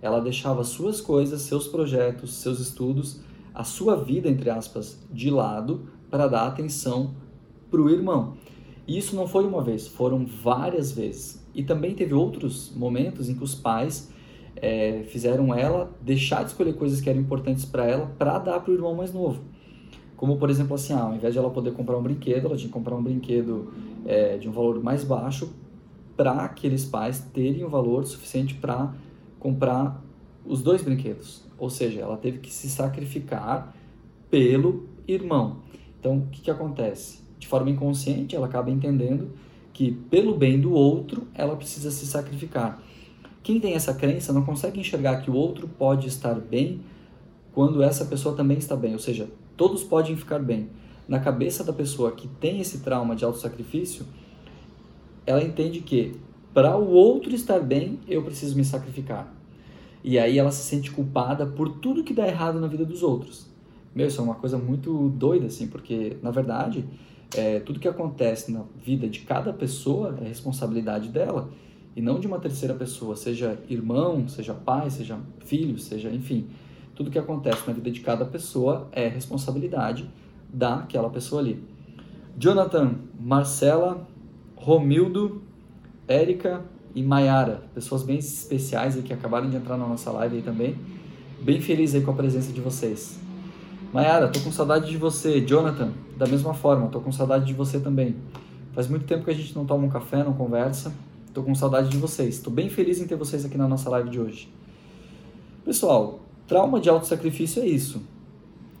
ela 0.00 0.20
deixava 0.20 0.64
suas 0.64 1.00
coisas, 1.00 1.42
seus 1.42 1.66
projetos, 1.66 2.34
seus 2.34 2.60
estudos, 2.60 3.20
a 3.54 3.64
sua 3.64 3.96
vida, 3.96 4.28
entre 4.28 4.50
aspas, 4.50 4.98
de 5.10 5.30
lado 5.30 5.88
para 6.10 6.26
dar 6.26 6.46
atenção 6.46 7.14
para 7.70 7.80
o 7.80 7.88
irmão. 7.88 8.34
E 8.86 8.98
isso 8.98 9.16
não 9.16 9.26
foi 9.26 9.46
uma 9.46 9.62
vez, 9.62 9.86
foram 9.86 10.26
várias 10.26 10.92
vezes. 10.92 11.44
E 11.54 11.62
também 11.62 11.94
teve 11.94 12.12
outros 12.12 12.72
momentos 12.74 13.28
em 13.28 13.34
que 13.34 13.42
os 13.42 13.54
pais 13.54 14.10
é, 14.56 15.04
fizeram 15.04 15.54
ela 15.54 15.90
deixar 16.02 16.42
de 16.42 16.50
escolher 16.50 16.74
coisas 16.74 17.00
que 17.00 17.08
eram 17.08 17.20
importantes 17.20 17.64
para 17.64 17.86
ela 17.86 18.06
para 18.18 18.38
dar 18.38 18.60
para 18.60 18.70
o 18.70 18.74
irmão 18.74 18.94
mais 18.94 19.12
novo. 19.12 19.42
Como, 20.16 20.36
por 20.36 20.48
exemplo, 20.50 20.74
assim, 20.74 20.92
ah, 20.92 21.02
ao 21.02 21.14
invés 21.14 21.32
de 21.32 21.38
ela 21.38 21.50
poder 21.50 21.72
comprar 21.72 21.96
um 21.96 22.02
brinquedo, 22.02 22.46
ela 22.46 22.56
tinha 22.56 22.68
que 22.68 22.72
comprar 22.72 22.94
um 22.94 23.02
brinquedo 23.02 23.72
é, 24.06 24.36
de 24.36 24.48
um 24.48 24.52
valor 24.52 24.82
mais 24.82 25.02
baixo 25.02 25.52
para 26.16 26.32
aqueles 26.44 26.84
pais 26.84 27.20
terem 27.32 27.64
o 27.64 27.66
um 27.66 27.70
valor 27.70 28.06
suficiente 28.06 28.54
para 28.54 28.94
comprar 29.40 30.02
os 30.44 30.62
dois 30.62 30.82
brinquedos. 30.82 31.44
Ou 31.58 31.68
seja, 31.68 32.00
ela 32.00 32.16
teve 32.16 32.38
que 32.38 32.52
se 32.52 32.68
sacrificar 32.68 33.74
pelo 34.30 34.88
irmão. 35.06 35.62
Então, 35.98 36.18
o 36.18 36.26
que, 36.26 36.42
que 36.42 36.50
acontece? 36.50 37.23
De 37.44 37.48
forma 37.48 37.68
inconsciente, 37.68 38.34
ela 38.34 38.46
acaba 38.46 38.70
entendendo 38.70 39.28
que, 39.70 39.92
pelo 39.92 40.34
bem 40.34 40.58
do 40.58 40.72
outro, 40.72 41.26
ela 41.34 41.54
precisa 41.54 41.90
se 41.90 42.06
sacrificar. 42.06 42.82
Quem 43.42 43.60
tem 43.60 43.74
essa 43.74 43.92
crença 43.92 44.32
não 44.32 44.42
consegue 44.42 44.80
enxergar 44.80 45.20
que 45.20 45.30
o 45.30 45.34
outro 45.34 45.68
pode 45.68 46.08
estar 46.08 46.34
bem 46.36 46.80
quando 47.52 47.82
essa 47.82 48.06
pessoa 48.06 48.34
também 48.34 48.56
está 48.56 48.74
bem, 48.74 48.94
ou 48.94 48.98
seja, 48.98 49.28
todos 49.58 49.84
podem 49.84 50.16
ficar 50.16 50.38
bem. 50.38 50.70
Na 51.06 51.20
cabeça 51.20 51.62
da 51.62 51.72
pessoa 51.72 52.12
que 52.12 52.26
tem 52.26 52.60
esse 52.62 52.78
trauma 52.78 53.14
de 53.14 53.26
autossacrifício, 53.26 54.06
ela 55.26 55.44
entende 55.44 55.80
que 55.80 56.14
para 56.54 56.78
o 56.78 56.92
outro 56.92 57.34
estar 57.34 57.60
bem, 57.60 58.00
eu 58.08 58.22
preciso 58.22 58.56
me 58.56 58.64
sacrificar. 58.64 59.30
E 60.02 60.18
aí 60.18 60.38
ela 60.38 60.50
se 60.50 60.62
sente 60.62 60.90
culpada 60.90 61.44
por 61.44 61.68
tudo 61.68 62.02
que 62.02 62.14
dá 62.14 62.26
errado 62.26 62.58
na 62.58 62.68
vida 62.68 62.86
dos 62.86 63.02
outros. 63.02 63.46
Meu, 63.94 64.06
isso 64.06 64.20
é 64.20 64.24
uma 64.24 64.34
coisa 64.34 64.56
muito 64.56 65.10
doida, 65.10 65.46
assim, 65.46 65.66
porque, 65.66 66.16
na 66.22 66.30
verdade, 66.30 66.86
é, 67.36 67.60
tudo 67.60 67.80
que 67.80 67.88
acontece 67.88 68.52
na 68.52 68.64
vida 68.84 69.08
de 69.08 69.20
cada 69.20 69.52
pessoa 69.52 70.16
é 70.20 70.28
responsabilidade 70.28 71.08
dela 71.08 71.50
e 71.96 72.02
não 72.02 72.18
de 72.18 72.26
uma 72.26 72.40
terceira 72.40 72.74
pessoa, 72.74 73.14
seja 73.14 73.58
irmão, 73.68 74.28
seja 74.28 74.52
pai, 74.52 74.90
seja 74.90 75.18
filho, 75.44 75.78
seja, 75.78 76.10
enfim, 76.10 76.48
tudo 76.94 77.10
que 77.10 77.18
acontece 77.18 77.66
na 77.66 77.72
vida 77.72 77.90
de 77.90 78.00
cada 78.00 78.24
pessoa 78.24 78.88
é 78.92 79.08
responsabilidade 79.08 80.08
daquela 80.52 81.10
pessoa 81.10 81.40
ali. 81.40 81.62
Jonathan, 82.36 82.96
Marcela, 83.18 84.06
Romildo, 84.56 85.42
Érica 86.06 86.62
e 86.94 87.02
Maiara, 87.02 87.62
pessoas 87.74 88.02
bem 88.02 88.18
especiais 88.18 88.96
aí 88.96 89.02
que 89.02 89.12
acabaram 89.12 89.48
de 89.48 89.56
entrar 89.56 89.76
na 89.76 89.86
nossa 89.86 90.10
live 90.10 90.36
aí 90.36 90.42
também. 90.42 90.76
Bem 91.40 91.60
feliz 91.60 91.94
aí 91.94 92.00
com 92.00 92.10
a 92.10 92.14
presença 92.14 92.52
de 92.52 92.60
vocês. 92.60 93.20
Maiara, 93.92 94.28
tô 94.28 94.40
com 94.40 94.50
saudade 94.50 94.90
de 94.90 94.96
você. 94.96 95.40
Jonathan, 95.40 95.92
da 96.16 96.26
mesma 96.26 96.54
forma, 96.54 96.88
tô 96.88 97.00
com 97.00 97.12
saudade 97.12 97.46
de 97.46 97.54
você 97.54 97.80
também. 97.80 98.16
Faz 98.72 98.88
muito 98.88 99.04
tempo 99.06 99.24
que 99.24 99.30
a 99.30 99.34
gente 99.34 99.54
não 99.54 99.64
toma 99.64 99.86
um 99.86 99.88
café, 99.88 100.22
não 100.24 100.32
conversa. 100.32 100.92
Tô 101.32 101.42
com 101.42 101.54
saudade 101.54 101.88
de 101.88 101.96
vocês. 101.96 102.38
Tô 102.40 102.50
bem 102.50 102.68
feliz 102.68 103.00
em 103.00 103.06
ter 103.06 103.16
vocês 103.16 103.44
aqui 103.44 103.58
na 103.58 103.68
nossa 103.68 103.90
live 103.90 104.10
de 104.10 104.20
hoje. 104.20 104.48
Pessoal, 105.64 106.20
trauma 106.46 106.80
de 106.80 106.88
autossacrifício 106.88 107.62
é 107.62 107.66
isso. 107.66 108.02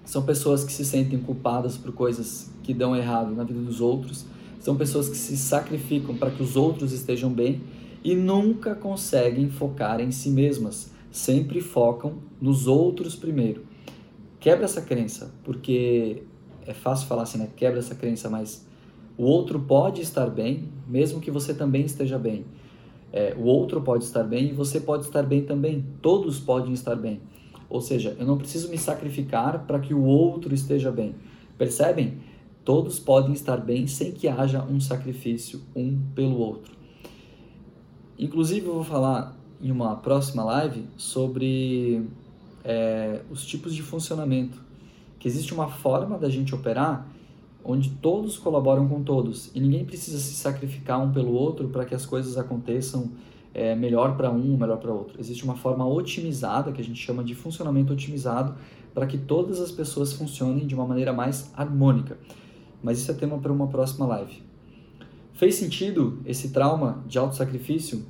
São 0.04 0.22
pessoas 0.22 0.64
que 0.64 0.72
se 0.72 0.84
sentem 0.84 1.18
culpadas 1.18 1.76
por 1.76 1.92
coisas 1.92 2.50
que 2.62 2.74
dão 2.74 2.94
errado 2.94 3.34
na 3.34 3.44
vida 3.44 3.60
dos 3.60 3.80
outros 3.80 4.26
são 4.64 4.76
pessoas 4.76 5.10
que 5.10 5.16
se 5.18 5.36
sacrificam 5.36 6.16
para 6.16 6.30
que 6.30 6.42
os 6.42 6.56
outros 6.56 6.90
estejam 6.92 7.30
bem 7.30 7.60
e 8.02 8.14
nunca 8.14 8.74
conseguem 8.74 9.50
focar 9.50 10.00
em 10.00 10.10
si 10.10 10.30
mesmas. 10.30 10.90
Sempre 11.12 11.60
focam 11.60 12.14
nos 12.40 12.66
outros 12.66 13.14
primeiro. 13.14 13.66
Quebra 14.40 14.64
essa 14.64 14.80
crença, 14.80 15.30
porque 15.44 16.22
é 16.66 16.74
fácil 16.74 17.06
falar 17.06 17.22
assim, 17.22 17.38
né? 17.38 17.48
Quebra 17.56 17.78
essa 17.78 17.94
crença, 17.94 18.28
mas 18.28 18.66
o 19.16 19.24
outro 19.24 19.60
pode 19.60 20.00
estar 20.00 20.28
bem, 20.28 20.68
mesmo 20.86 21.20
que 21.20 21.30
você 21.30 21.54
também 21.54 21.84
esteja 21.84 22.18
bem. 22.18 22.44
É, 23.12 23.34
o 23.38 23.44
outro 23.44 23.80
pode 23.80 24.04
estar 24.04 24.24
bem 24.24 24.48
e 24.48 24.52
você 24.52 24.80
pode 24.80 25.04
estar 25.04 25.22
bem 25.22 25.44
também. 25.44 25.84
Todos 26.02 26.40
podem 26.40 26.72
estar 26.72 26.96
bem. 26.96 27.20
Ou 27.68 27.80
seja, 27.80 28.16
eu 28.18 28.26
não 28.26 28.36
preciso 28.36 28.68
me 28.68 28.78
sacrificar 28.78 29.66
para 29.66 29.78
que 29.78 29.94
o 29.94 30.02
outro 30.02 30.52
esteja 30.52 30.90
bem. 30.90 31.14
Percebem? 31.56 32.18
Todos 32.64 32.98
podem 32.98 33.32
estar 33.32 33.58
bem 33.58 33.86
sem 33.86 34.10
que 34.10 34.26
haja 34.26 34.64
um 34.64 34.80
sacrifício 34.80 35.60
um 35.76 36.00
pelo 36.14 36.38
outro. 36.38 36.72
Inclusive, 38.18 38.66
eu 38.66 38.74
vou 38.74 38.84
falar 38.84 39.36
em 39.60 39.70
uma 39.70 39.96
próxima 39.96 40.42
live 40.44 40.86
sobre 40.96 42.06
é, 42.64 43.20
os 43.30 43.44
tipos 43.44 43.74
de 43.74 43.82
funcionamento. 43.82 44.62
Que 45.24 45.28
existe 45.28 45.54
uma 45.54 45.68
forma 45.68 46.18
da 46.18 46.28
gente 46.28 46.54
operar 46.54 47.08
onde 47.64 47.88
todos 47.88 48.36
colaboram 48.36 48.86
com 48.86 49.02
todos 49.02 49.50
e 49.54 49.60
ninguém 49.60 49.82
precisa 49.86 50.18
se 50.18 50.34
sacrificar 50.34 51.02
um 51.02 51.10
pelo 51.12 51.32
outro 51.32 51.68
para 51.68 51.86
que 51.86 51.94
as 51.94 52.04
coisas 52.04 52.36
aconteçam 52.36 53.12
é, 53.54 53.74
melhor 53.74 54.18
para 54.18 54.30
um, 54.30 54.54
melhor 54.58 54.76
para 54.76 54.92
outro. 54.92 55.18
Existe 55.18 55.42
uma 55.42 55.54
forma 55.54 55.86
otimizada 55.86 56.72
que 56.72 56.80
a 56.82 56.84
gente 56.84 57.00
chama 57.00 57.24
de 57.24 57.34
funcionamento 57.34 57.90
otimizado 57.94 58.54
para 58.92 59.06
que 59.06 59.16
todas 59.16 59.60
as 59.60 59.70
pessoas 59.70 60.12
funcionem 60.12 60.66
de 60.66 60.74
uma 60.74 60.86
maneira 60.86 61.10
mais 61.10 61.50
harmônica 61.56 62.18
mas 62.84 62.98
isso 62.98 63.10
é 63.10 63.14
tema 63.14 63.38
para 63.38 63.50
uma 63.50 63.66
próxima 63.66 64.04
live. 64.04 64.42
Fez 65.32 65.54
sentido 65.54 66.20
esse 66.26 66.50
trauma 66.50 67.02
de 67.08 67.18
autossacrifício? 67.18 68.04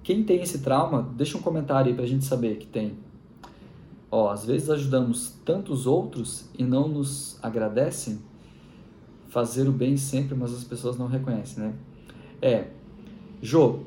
Quem 0.00 0.22
tem 0.22 0.40
esse 0.40 0.60
trauma, 0.60 1.12
deixa 1.16 1.36
um 1.36 1.42
comentário 1.42 1.88
aí 1.90 1.94
para 1.94 2.04
a 2.04 2.08
gente 2.08 2.24
saber 2.24 2.56
que 2.56 2.66
tem. 2.66 2.92
Ó, 4.12 4.28
às 4.28 4.44
vezes 4.44 4.68
ajudamos 4.68 5.30
tantos 5.44 5.86
outros 5.86 6.44
e 6.56 6.62
não 6.62 6.86
nos 6.86 7.38
agradecem. 7.42 8.20
Fazer 9.30 9.66
o 9.66 9.72
bem 9.72 9.96
sempre, 9.96 10.34
mas 10.34 10.52
as 10.52 10.62
pessoas 10.62 10.98
não 10.98 11.06
reconhecem, 11.06 11.64
né? 11.64 11.74
É, 12.42 12.66
Jô, 13.40 13.80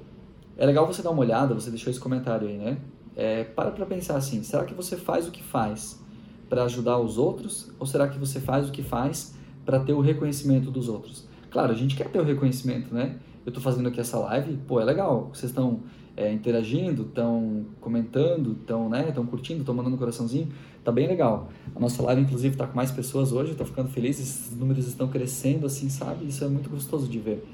é 0.57 0.65
legal 0.65 0.87
você 0.87 1.03
dar 1.03 1.11
uma 1.11 1.21
olhada, 1.21 1.53
você 1.53 1.69
deixou 1.69 1.91
esse 1.91 1.99
comentário 1.99 2.47
aí, 2.47 2.57
né? 2.57 2.79
É, 3.15 3.43
para 3.43 3.69
para 3.69 3.85
pensar 3.85 4.17
assim, 4.17 4.41
será 4.41 4.65
que 4.65 4.73
você 4.73 4.97
faz 4.97 5.27
o 5.27 5.31
que 5.31 5.43
faz 5.43 6.03
para 6.49 6.63
ajudar 6.63 6.97
os 6.97 7.19
outros? 7.19 7.71
Ou 7.79 7.85
será 7.85 8.07
que 8.07 8.17
você 8.17 8.39
faz 8.39 8.67
o 8.67 8.71
que 8.71 8.81
faz 8.81 9.35
para 9.65 9.79
ter 9.79 9.93
o 9.93 9.99
reconhecimento 9.99 10.69
dos 10.69 10.87
outros. 10.87 11.25
Claro, 11.49 11.71
a 11.71 11.75
gente 11.75 11.95
quer 11.95 12.09
ter 12.09 12.19
o 12.19 12.23
reconhecimento, 12.23 12.93
né? 12.93 13.17
Eu 13.45 13.49
estou 13.49 13.61
fazendo 13.61 13.89
aqui 13.89 13.99
essa 13.99 14.17
live, 14.19 14.57
pô, 14.67 14.79
é 14.79 14.83
legal. 14.83 15.29
Vocês 15.33 15.51
estão 15.51 15.81
é, 16.17 16.31
interagindo, 16.31 17.03
estão 17.03 17.65
comentando, 17.81 18.53
estão 18.59 18.89
né, 18.89 19.11
tão 19.11 19.25
curtindo, 19.25 19.59
estão 19.59 19.75
mandando 19.75 19.95
um 19.95 19.99
coraçãozinho, 19.99 20.47
tá 20.83 20.91
bem 20.91 21.07
legal. 21.07 21.49
A 21.75 21.79
nossa 21.79 22.01
live, 22.03 22.21
inclusive, 22.21 22.53
está 22.55 22.65
com 22.65 22.75
mais 22.75 22.91
pessoas 22.91 23.31
hoje, 23.31 23.51
estou 23.51 23.65
ficando 23.65 23.89
feliz, 23.89 24.19
esses 24.19 24.55
números 24.55 24.87
estão 24.87 25.07
crescendo, 25.07 25.65
assim, 25.65 25.89
sabe? 25.89 26.25
Isso 26.25 26.43
é 26.43 26.47
muito 26.47 26.69
gostoso 26.69 27.07
de 27.07 27.19
ver. 27.19 27.45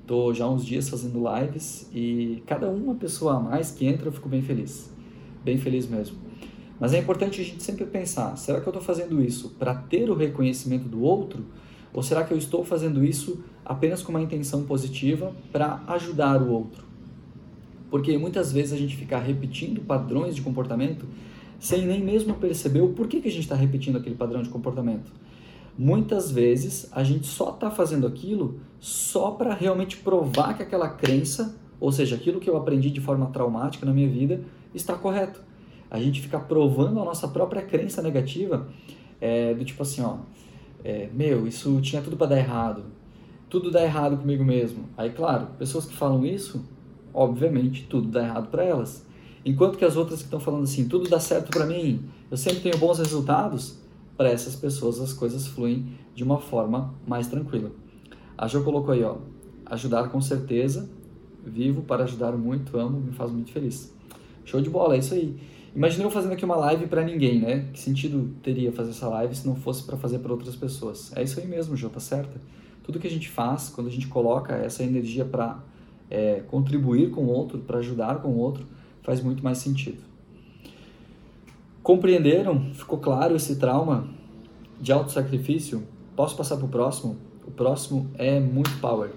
Estou 0.00 0.34
já 0.34 0.44
há 0.44 0.50
uns 0.50 0.64
dias 0.64 0.88
fazendo 0.88 1.22
lives 1.36 1.88
e 1.94 2.42
cada 2.46 2.68
uma 2.68 2.94
pessoa 2.94 3.36
a 3.36 3.40
mais 3.40 3.70
que 3.70 3.86
entra 3.86 4.08
eu 4.08 4.12
fico 4.12 4.28
bem 4.28 4.42
feliz. 4.42 4.92
Bem 5.44 5.56
feliz 5.58 5.86
mesmo. 5.86 6.18
Mas 6.78 6.92
é 6.92 6.98
importante 6.98 7.40
a 7.40 7.44
gente 7.44 7.62
sempre 7.62 7.86
pensar: 7.86 8.36
será 8.36 8.60
que 8.60 8.66
eu 8.66 8.70
estou 8.70 8.82
fazendo 8.82 9.22
isso 9.22 9.50
para 9.58 9.74
ter 9.74 10.10
o 10.10 10.14
reconhecimento 10.14 10.88
do 10.88 11.02
outro? 11.02 11.44
Ou 11.94 12.02
será 12.02 12.24
que 12.24 12.32
eu 12.32 12.38
estou 12.38 12.64
fazendo 12.64 13.04
isso 13.04 13.44
apenas 13.64 14.02
com 14.02 14.10
uma 14.10 14.20
intenção 14.20 14.64
positiva 14.64 15.32
para 15.52 15.82
ajudar 15.86 16.42
o 16.42 16.50
outro? 16.50 16.91
Porque 17.92 18.18
muitas 18.18 18.50
vezes 18.50 18.72
a 18.72 18.76
gente 18.76 18.96
fica 18.96 19.16
repetindo 19.20 19.80
padrões 19.82 20.34
de 20.34 20.42
comportamento 20.42 21.06
sem 21.60 21.86
nem 21.86 22.02
mesmo 22.02 22.34
perceber 22.34 22.80
o 22.80 22.88
porquê 22.88 23.20
que 23.20 23.28
a 23.28 23.30
gente 23.30 23.44
está 23.44 23.54
repetindo 23.54 23.98
aquele 23.98 24.16
padrão 24.16 24.42
de 24.42 24.48
comportamento. 24.48 25.12
Muitas 25.78 26.28
vezes 26.28 26.88
a 26.90 27.04
gente 27.04 27.28
só 27.28 27.50
está 27.50 27.70
fazendo 27.70 28.04
aquilo 28.04 28.58
só 28.80 29.30
para 29.30 29.54
realmente 29.54 29.96
provar 29.98 30.56
que 30.56 30.62
aquela 30.64 30.88
crença, 30.88 31.54
ou 31.78 31.92
seja, 31.92 32.16
aquilo 32.16 32.40
que 32.40 32.50
eu 32.50 32.56
aprendi 32.56 32.90
de 32.90 33.00
forma 33.00 33.26
traumática 33.26 33.86
na 33.86 33.92
minha 33.92 34.08
vida, 34.08 34.42
está 34.74 34.94
correto 34.94 35.52
a 35.92 36.00
gente 36.00 36.22
fica 36.22 36.40
provando 36.40 36.98
a 37.02 37.04
nossa 37.04 37.28
própria 37.28 37.60
crença 37.60 38.00
negativa, 38.00 38.66
é, 39.20 39.52
do 39.52 39.62
tipo 39.62 39.82
assim, 39.82 40.00
ó, 40.00 40.16
é, 40.82 41.10
meu, 41.12 41.46
isso 41.46 41.78
tinha 41.82 42.00
tudo 42.00 42.16
para 42.16 42.28
dar 42.28 42.38
errado, 42.38 42.84
tudo 43.50 43.70
dá 43.70 43.82
errado 43.84 44.16
comigo 44.16 44.42
mesmo. 44.42 44.88
Aí, 44.96 45.10
claro, 45.10 45.48
pessoas 45.58 45.84
que 45.84 45.94
falam 45.94 46.24
isso, 46.24 46.64
obviamente, 47.12 47.86
tudo 47.88 48.08
dá 48.08 48.22
errado 48.22 48.48
para 48.48 48.64
elas. 48.64 49.06
Enquanto 49.44 49.76
que 49.76 49.84
as 49.84 49.96
outras 49.96 50.20
que 50.20 50.26
estão 50.26 50.40
falando 50.40 50.64
assim, 50.64 50.88
tudo 50.88 51.08
dá 51.08 51.18
certo 51.18 51.50
para 51.50 51.66
mim, 51.66 52.04
eu 52.30 52.36
sempre 52.36 52.60
tenho 52.60 52.78
bons 52.78 52.98
resultados, 52.98 53.82
para 54.16 54.30
essas 54.30 54.54
pessoas 54.54 55.00
as 55.00 55.12
coisas 55.12 55.46
fluem 55.46 55.86
de 56.14 56.22
uma 56.22 56.38
forma 56.38 56.94
mais 57.06 57.26
tranquila. 57.26 57.72
A 58.36 58.46
Jo 58.46 58.62
colocou 58.62 58.94
aí, 58.94 59.02
ó, 59.02 59.16
ajudar 59.66 60.08
com 60.10 60.20
certeza, 60.20 60.88
vivo 61.44 61.82
para 61.82 62.04
ajudar 62.04 62.32
muito, 62.32 62.78
amo, 62.78 63.00
me 63.00 63.12
faz 63.12 63.30
muito 63.30 63.50
feliz. 63.50 63.92
Show 64.44 64.60
de 64.60 64.70
bola, 64.70 64.94
é 64.94 64.98
isso 64.98 65.14
aí. 65.14 65.36
Imagina 65.74 66.04
eu 66.04 66.10
fazendo 66.10 66.32
aqui 66.32 66.44
uma 66.44 66.56
live 66.56 66.86
para 66.86 67.02
ninguém, 67.02 67.40
né? 67.40 67.68
Que 67.72 67.80
sentido 67.80 68.34
teria 68.42 68.70
fazer 68.72 68.90
essa 68.90 69.08
live 69.08 69.34
se 69.34 69.46
não 69.46 69.56
fosse 69.56 69.84
para 69.84 69.96
fazer 69.96 70.18
para 70.18 70.32
outras 70.32 70.54
pessoas? 70.54 71.10
É 71.16 71.22
isso 71.22 71.40
aí 71.40 71.46
mesmo, 71.46 71.76
Jô, 71.76 71.88
tá 71.88 72.00
certo? 72.00 72.38
Tudo 72.82 72.98
que 72.98 73.06
a 73.06 73.10
gente 73.10 73.28
faz, 73.28 73.70
quando 73.70 73.86
a 73.86 73.90
gente 73.90 74.08
coloca 74.08 74.54
essa 74.54 74.82
energia 74.82 75.24
para 75.24 75.62
é, 76.12 76.40
contribuir 76.46 77.10
com 77.10 77.22
o 77.22 77.28
outro, 77.28 77.58
para 77.58 77.78
ajudar 77.78 78.20
com 78.20 78.28
o 78.28 78.38
outro, 78.38 78.66
faz 79.02 79.22
muito 79.22 79.42
mais 79.42 79.58
sentido. 79.58 80.02
Compreenderam? 81.82 82.72
Ficou 82.74 82.98
claro 82.98 83.34
esse 83.34 83.56
trauma 83.56 84.06
de 84.80 84.92
autossacrifício? 84.92 85.82
Posso 86.14 86.36
passar 86.36 86.58
para 86.58 86.66
o 86.66 86.68
próximo? 86.68 87.16
O 87.46 87.50
próximo 87.50 88.10
é 88.18 88.38
muito 88.38 88.78
power, 88.80 89.10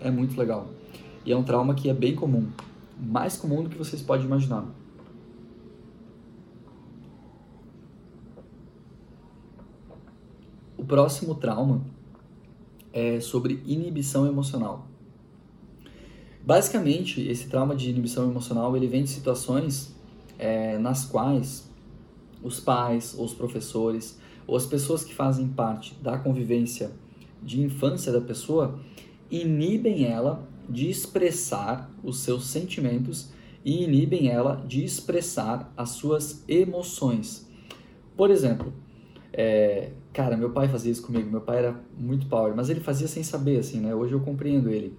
é 0.00 0.10
muito 0.10 0.38
legal. 0.38 0.66
E 1.24 1.30
é 1.30 1.36
um 1.36 1.44
trauma 1.44 1.74
que 1.74 1.90
é 1.90 1.94
bem 1.94 2.14
comum, 2.14 2.48
mais 2.98 3.36
comum 3.36 3.62
do 3.62 3.68
que 3.68 3.76
vocês 3.76 4.00
podem 4.00 4.24
imaginar. 4.24 4.66
próximo 10.88 11.34
trauma 11.34 11.82
é 12.92 13.20
sobre 13.20 13.62
inibição 13.66 14.26
emocional. 14.26 14.87
Basicamente, 16.48 17.20
esse 17.28 17.46
trauma 17.46 17.76
de 17.76 17.90
inibição 17.90 18.30
emocional 18.30 18.74
ele 18.74 18.86
vem 18.86 19.04
de 19.04 19.10
situações 19.10 19.94
é, 20.38 20.78
nas 20.78 21.04
quais 21.04 21.70
os 22.42 22.58
pais, 22.58 23.14
os 23.18 23.34
professores, 23.34 24.18
ou 24.46 24.56
as 24.56 24.64
pessoas 24.64 25.04
que 25.04 25.14
fazem 25.14 25.46
parte 25.46 25.94
da 26.02 26.16
convivência 26.16 26.90
de 27.42 27.60
infância 27.60 28.10
da 28.10 28.22
pessoa 28.22 28.80
inibem 29.30 30.06
ela 30.06 30.42
de 30.66 30.88
expressar 30.88 31.90
os 32.02 32.20
seus 32.20 32.46
sentimentos 32.46 33.28
e 33.62 33.84
inibem 33.84 34.30
ela 34.30 34.64
de 34.66 34.82
expressar 34.82 35.70
as 35.76 35.90
suas 35.90 36.42
emoções. 36.48 37.46
Por 38.16 38.30
exemplo, 38.30 38.72
é, 39.34 39.90
cara, 40.14 40.34
meu 40.34 40.48
pai 40.48 40.66
fazia 40.66 40.92
isso 40.92 41.02
comigo. 41.02 41.30
Meu 41.30 41.42
pai 41.42 41.58
era 41.58 41.78
muito 41.98 42.26
power, 42.26 42.56
mas 42.56 42.70
ele 42.70 42.80
fazia 42.80 43.06
sem 43.06 43.22
saber, 43.22 43.58
assim, 43.58 43.80
né? 43.80 43.94
Hoje 43.94 44.14
eu 44.14 44.20
compreendo 44.20 44.70
ele. 44.70 44.96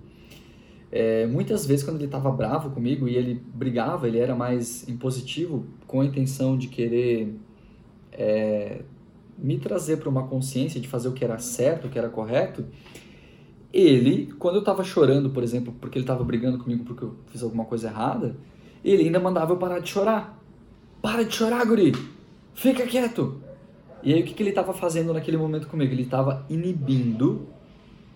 É, 0.91 1.28
muitas 1.28 1.65
vezes, 1.65 1.84
quando 1.84 1.97
ele 1.97 2.06
estava 2.06 2.32
bravo 2.32 2.71
comigo 2.71 3.08
e 3.08 3.15
ele 3.15 3.41
brigava, 3.54 4.08
ele 4.08 4.17
era 4.17 4.36
mais 4.36 4.88
impositivo, 4.88 5.65
com 5.86 6.02
a 6.02 6.06
intenção 6.06 6.58
de 6.58 6.67
querer 6.67 7.36
é, 8.12 8.82
me 9.38 9.58
trazer 9.58 9.97
para 9.97 10.10
uma 10.10 10.28
consciência 10.28 10.80
de 10.82 10.88
fazer 10.88 11.08
o 11.08 11.13
que 11.13 11.23
era 11.23 11.38
certo, 11.38 11.88
o 11.88 11.89
que 11.89 11.97
era 11.97 12.10
correto. 12.10 12.65
Ele, 13.71 14.34
quando 14.39 14.56
eu 14.56 14.62
estava 14.62 14.84
chorando, 14.84 15.30
por 15.30 15.43
exemplo, 15.43 15.73
porque 15.80 15.97
ele 15.97 16.04
estava 16.04 16.23
brigando 16.23 16.58
comigo 16.58 16.84
porque 16.84 17.04
eu 17.04 17.15
fiz 17.28 17.43
alguma 17.43 17.65
coisa 17.65 17.88
errada, 17.88 18.36
ele 18.84 19.04
ainda 19.04 19.19
mandava 19.19 19.54
eu 19.54 19.58
parar 19.58 19.80
de 19.80 19.89
chorar. 19.89 20.41
Para 21.02 21.23
de 21.23 21.34
chorar, 21.36 21.65
guri! 21.65 21.93
Fica 22.54 22.86
quieto! 22.86 23.41
E 24.02 24.13
aí 24.13 24.21
o 24.21 24.25
que, 24.25 24.34
que 24.34 24.41
ele 24.41 24.49
estava 24.49 24.73
fazendo 24.73 25.13
naquele 25.13 25.38
momento 25.38 25.67
comigo? 25.67 25.93
Ele 25.93 26.04
estava 26.04 26.45
inibindo 26.49 27.47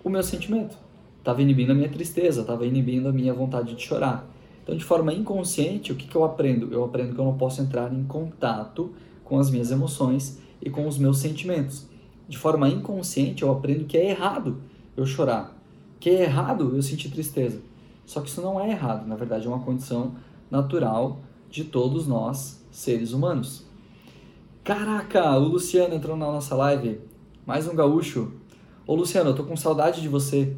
o 0.04 0.10
meu 0.10 0.24
sentimento. 0.24 0.78
Estava 1.24 1.42
inibindo 1.42 1.72
a 1.72 1.74
minha 1.74 1.88
tristeza, 1.88 2.42
estava 2.42 2.68
inibindo 2.68 3.08
a 3.08 3.14
minha 3.14 3.34
vontade 3.34 3.76
de 3.76 3.82
chorar. 3.82 4.30
Então, 4.62 4.76
de 4.76 4.84
forma 4.84 5.14
inconsciente, 5.14 5.94
o 5.94 5.96
que, 5.96 6.06
que 6.06 6.18
eu 6.18 6.26
aprendo? 6.26 6.68
Eu 6.70 6.84
aprendo 6.84 7.16
que 7.16 7.22
eu 7.22 7.24
não 7.24 7.38
posso 7.38 7.62
entrar 7.62 7.94
em 7.94 8.04
contato 8.04 8.92
com 9.24 9.40
as 9.40 9.50
minhas 9.50 9.72
emoções 9.72 10.38
e 10.62 10.70
com 10.70 10.86
os 10.86 10.98
meus 10.98 11.20
sentimentos. 11.20 11.88
De 12.28 12.38
forma 12.38 12.68
inconsciente, 12.68 13.42
eu 13.42 13.50
aprendo 13.54 13.86
que 13.86 13.98
é 13.98 14.10
errado 14.10 14.58
eu 14.98 15.06
chorar, 15.06 15.58
que 15.98 16.10
é 16.10 16.24
errado 16.24 16.76
eu 16.76 16.82
sentir 16.82 17.10
tristeza. 17.10 17.62
Só 18.06 18.20
que 18.20 18.28
isso 18.28 18.42
não 18.42 18.60
é 18.60 18.72
errado, 18.72 19.08
na 19.08 19.16
verdade 19.16 19.48
é 19.48 19.50
uma 19.50 19.62
condição 19.62 20.16
natural 20.52 21.22
de 21.50 21.64
todos 21.64 22.06
nós, 22.06 22.62
seres 22.70 23.14
humanos. 23.14 23.66
Caraca, 24.62 25.38
o 25.38 25.48
Luciano 25.48 25.96
entrou 25.96 26.18
na 26.18 26.26
nossa 26.26 26.54
live. 26.54 27.00
Mais 27.46 27.66
um 27.66 27.76
gaúcho. 27.76 28.34
Ô 28.86 28.94
Luciano, 28.94 29.30
eu 29.30 29.36
tô 29.36 29.46
com 29.46 29.56
saudade 29.56 30.02
de 30.02 30.10
você. 30.10 30.54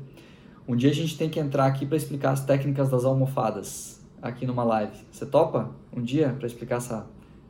Um 0.68 0.76
dia 0.76 0.90
a 0.90 0.94
gente 0.94 1.16
tem 1.18 1.30
que 1.30 1.40
entrar 1.40 1.68
aqui 1.68 1.86
para 1.86 1.96
explicar 1.96 2.32
as 2.32 2.44
técnicas 2.44 2.90
das 2.90 3.06
almofadas 3.06 4.04
aqui 4.20 4.48
numa 4.48 4.64
live. 4.64 4.98
Você 5.12 5.26
topa 5.26 5.70
um 5.96 6.02
dia 6.02 6.36
para 6.38 6.48
explicar 6.48 6.78
essa, 6.78 7.06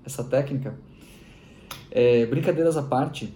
essa 0.06 0.24
técnica? 0.24 0.76
É, 1.90 2.26
brincadeiras 2.26 2.76
à 2.76 2.84
parte, 2.84 3.34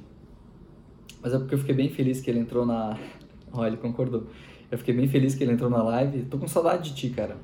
mas 1.21 1.33
é 1.33 1.37
porque 1.37 1.55
eu 1.55 1.59
fiquei 1.59 1.73
bem 1.73 1.89
feliz 1.89 2.19
que 2.19 2.29
ele 2.29 2.39
entrou 2.39 2.65
na. 2.65 2.97
Ó, 3.53 3.65
ele 3.65 3.77
concordou. 3.77 4.27
Eu 4.69 4.77
fiquei 4.77 4.93
bem 4.93 5.07
feliz 5.07 5.33
que 5.33 5.43
ele 5.43 5.53
entrou 5.53 5.69
na 5.69 5.81
live. 5.81 6.23
Tô 6.23 6.37
com 6.37 6.47
saudade 6.47 6.89
de 6.89 6.95
ti, 6.95 7.09
cara. 7.09 7.37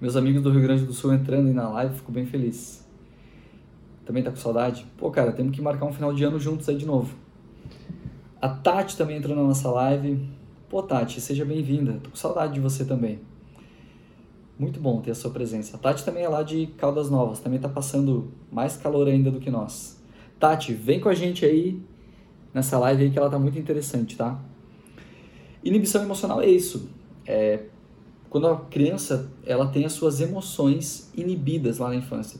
Meus 0.00 0.16
amigos 0.16 0.42
do 0.42 0.50
Rio 0.50 0.62
Grande 0.62 0.84
do 0.84 0.92
Sul 0.92 1.12
entrando 1.12 1.48
aí 1.48 1.52
na 1.52 1.68
live, 1.68 1.96
fico 1.96 2.12
bem 2.12 2.24
feliz. 2.24 2.88
Também 4.06 4.22
tá 4.22 4.30
com 4.30 4.36
saudade? 4.36 4.86
Pô, 4.96 5.10
cara, 5.10 5.32
temos 5.32 5.54
que 5.54 5.60
marcar 5.60 5.84
um 5.86 5.92
final 5.92 6.14
de 6.14 6.24
ano 6.24 6.38
juntos 6.38 6.68
aí 6.68 6.76
de 6.76 6.86
novo. 6.86 7.14
A 8.40 8.48
Tati 8.48 8.96
também 8.96 9.18
entrou 9.18 9.36
na 9.36 9.42
nossa 9.42 9.70
live. 9.70 10.26
Pô, 10.70 10.80
Tati, 10.84 11.20
seja 11.20 11.44
bem-vinda. 11.44 11.98
Tô 12.00 12.10
com 12.10 12.16
saudade 12.16 12.54
de 12.54 12.60
você 12.60 12.84
também. 12.84 13.18
Muito 14.56 14.78
bom 14.78 15.00
ter 15.00 15.10
a 15.10 15.16
sua 15.16 15.32
presença. 15.32 15.76
A 15.76 15.80
Tati 15.80 16.04
também 16.04 16.22
é 16.22 16.28
lá 16.28 16.44
de 16.44 16.68
Caldas 16.78 17.10
Novas, 17.10 17.40
também 17.40 17.58
tá 17.58 17.68
passando 17.68 18.30
mais 18.52 18.76
calor 18.76 19.08
ainda 19.08 19.32
do 19.32 19.40
que 19.40 19.50
nós. 19.50 20.00
Tati, 20.38 20.72
vem 20.72 21.00
com 21.00 21.08
a 21.08 21.14
gente 21.14 21.44
aí 21.44 21.82
nessa 22.54 22.78
live 22.78 23.02
aí 23.02 23.10
que 23.10 23.18
ela 23.18 23.28
tá 23.28 23.36
muito 23.36 23.58
interessante, 23.58 24.16
tá? 24.16 24.40
Inibição 25.64 26.04
emocional 26.04 26.40
é 26.40 26.48
isso. 26.48 26.88
É 27.26 27.64
quando 28.28 28.46
a 28.46 28.56
criança 28.56 29.28
ela 29.44 29.66
tem 29.66 29.84
as 29.84 29.92
suas 29.92 30.20
emoções 30.20 31.10
inibidas 31.16 31.78
lá 31.78 31.88
na 31.88 31.96
infância. 31.96 32.38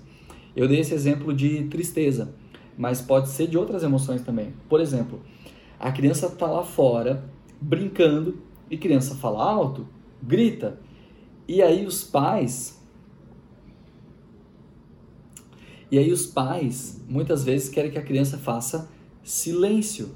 Eu 0.54 0.68
dei 0.68 0.78
esse 0.78 0.94
exemplo 0.94 1.34
de 1.34 1.64
tristeza, 1.64 2.32
mas 2.78 3.00
pode 3.02 3.28
ser 3.28 3.48
de 3.48 3.58
outras 3.58 3.82
emoções 3.82 4.22
também. 4.22 4.54
Por 4.68 4.80
exemplo, 4.80 5.20
a 5.80 5.90
criança 5.90 6.26
está 6.26 6.46
lá 6.46 6.62
fora 6.62 7.28
brincando 7.60 8.42
e 8.70 8.78
criança 8.78 9.14
fala 9.14 9.42
alto, 9.42 9.86
grita. 10.22 10.80
E 11.46 11.60
aí 11.60 11.84
os 11.84 12.04
pais 12.04 12.80
E 15.90 15.98
aí 15.98 16.12
os 16.12 16.24
pais 16.24 17.04
muitas 17.08 17.42
vezes 17.42 17.68
querem 17.68 17.90
que 17.90 17.98
a 17.98 18.02
criança 18.02 18.38
faça 18.38 18.88
silêncio. 19.24 20.14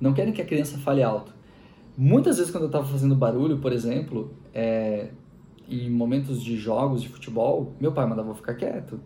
Não 0.00 0.12
querem 0.12 0.32
que 0.32 0.42
a 0.42 0.44
criança 0.44 0.76
fale 0.78 1.02
alto. 1.02 1.32
Muitas 1.96 2.38
vezes 2.38 2.50
quando 2.50 2.64
eu 2.64 2.68
estava 2.68 2.86
fazendo 2.86 3.14
barulho, 3.14 3.58
por 3.58 3.72
exemplo, 3.72 4.34
é, 4.52 5.10
em 5.68 5.88
momentos 5.88 6.42
de 6.42 6.56
jogos 6.56 7.00
de 7.00 7.08
futebol, 7.08 7.72
meu 7.80 7.92
pai 7.92 8.06
mandava 8.06 8.30
eu 8.30 8.34
ficar 8.34 8.54
quieto. 8.54 9.00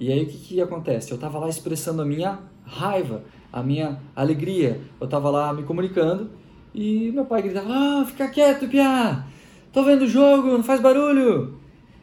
E 0.00 0.12
aí 0.12 0.24
o 0.24 0.26
que, 0.26 0.36
que 0.36 0.60
acontece? 0.60 1.12
Eu 1.12 1.14
estava 1.14 1.38
lá 1.38 1.48
expressando 1.48 2.02
a 2.02 2.04
minha 2.04 2.40
raiva, 2.64 3.22
a 3.52 3.62
minha 3.62 4.00
alegria. 4.16 4.80
Eu 5.00 5.04
estava 5.04 5.30
lá 5.30 5.52
me 5.52 5.62
comunicando 5.62 6.30
e 6.76 7.10
meu 7.10 7.24
pai 7.24 7.40
gritava: 7.40 7.68
Ah, 7.70 8.04
fica 8.04 8.28
quieto, 8.28 8.68
Pia! 8.68 9.24
Tô 9.72 9.82
vendo 9.82 10.02
o 10.02 10.06
jogo, 10.06 10.48
não 10.48 10.62
faz 10.62 10.78
barulho! 10.78 11.54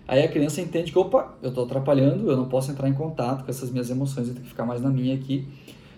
Aí 0.08 0.24
a 0.24 0.28
criança 0.28 0.62
entende 0.62 0.92
que, 0.92 0.98
opa, 0.98 1.36
eu 1.44 1.50
estou 1.50 1.64
atrapalhando, 1.64 2.30
eu 2.30 2.36
não 2.36 2.50
posso 2.50 2.72
entrar 2.72 2.90
em 2.90 2.94
contato 2.94 3.46
com 3.46 3.52
essas 3.52 3.70
minhas 3.70 3.90
emoções, 3.92 4.28
eu 4.28 4.34
tenho 4.34 4.44
que 4.44 4.50
ficar 4.50 4.66
mais 4.66 4.82
na 4.82 4.90
minha 4.90 5.16
aqui. 5.16 5.48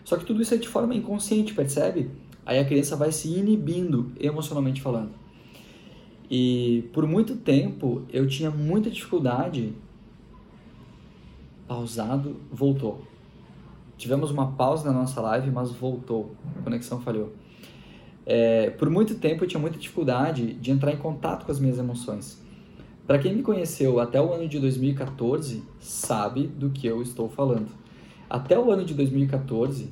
Só 0.04 0.18
que 0.18 0.26
tudo 0.26 0.42
isso 0.42 0.54
é 0.54 0.58
de 0.58 0.68
forma 0.68 0.94
inconsciente, 0.94 1.54
percebe? 1.54 2.12
Aí 2.46 2.60
a 2.60 2.66
criança 2.66 2.96
vai 2.98 3.12
se 3.12 3.30
inibindo 3.30 4.12
emocionalmente 4.20 4.82
falando. 4.82 5.12
E 6.30 6.84
por 6.94 7.08
muito 7.08 7.38
tempo 7.38 8.04
eu 8.12 8.28
tinha 8.28 8.52
muita 8.52 8.92
dificuldade. 8.92 9.74
Pausado, 11.66 12.36
voltou. 12.52 13.02
Tivemos 13.98 14.30
uma 14.30 14.52
pausa 14.52 14.92
na 14.92 15.00
nossa 15.00 15.22
live, 15.22 15.50
mas 15.50 15.72
voltou. 15.72 16.36
A 16.60 16.62
conexão 16.62 17.00
falhou. 17.00 17.34
É, 18.26 18.72
por 18.72 18.90
muito 18.90 19.16
tempo 19.16 19.44
eu 19.44 19.48
tinha 19.48 19.60
muita 19.60 19.78
dificuldade 19.78 20.54
de 20.54 20.72
entrar 20.72 20.92
em 20.92 20.98
contato 20.98 21.46
com 21.46 21.52
as 21.52 21.60
minhas 21.60 21.78
emoções. 21.78 22.44
Para 23.06 23.20
quem 23.20 23.36
me 23.36 23.44
conheceu 23.44 24.00
até 24.00 24.20
o 24.20 24.34
ano 24.34 24.48
de 24.48 24.60
2014, 24.60 25.62
sabe 25.80 26.48
do 26.48 26.72
que 26.72 26.88
eu 26.88 27.04
estou 27.04 27.30
falando. 27.30 27.68
Até 28.28 28.58
o 28.58 28.72
ano 28.72 28.84
de 28.84 28.96
2014, 28.96 29.90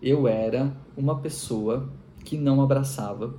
eu 0.00 0.28
era 0.28 0.72
uma 0.96 1.18
pessoa 1.18 1.88
que 2.24 2.36
não 2.36 2.62
abraçava, 2.62 3.34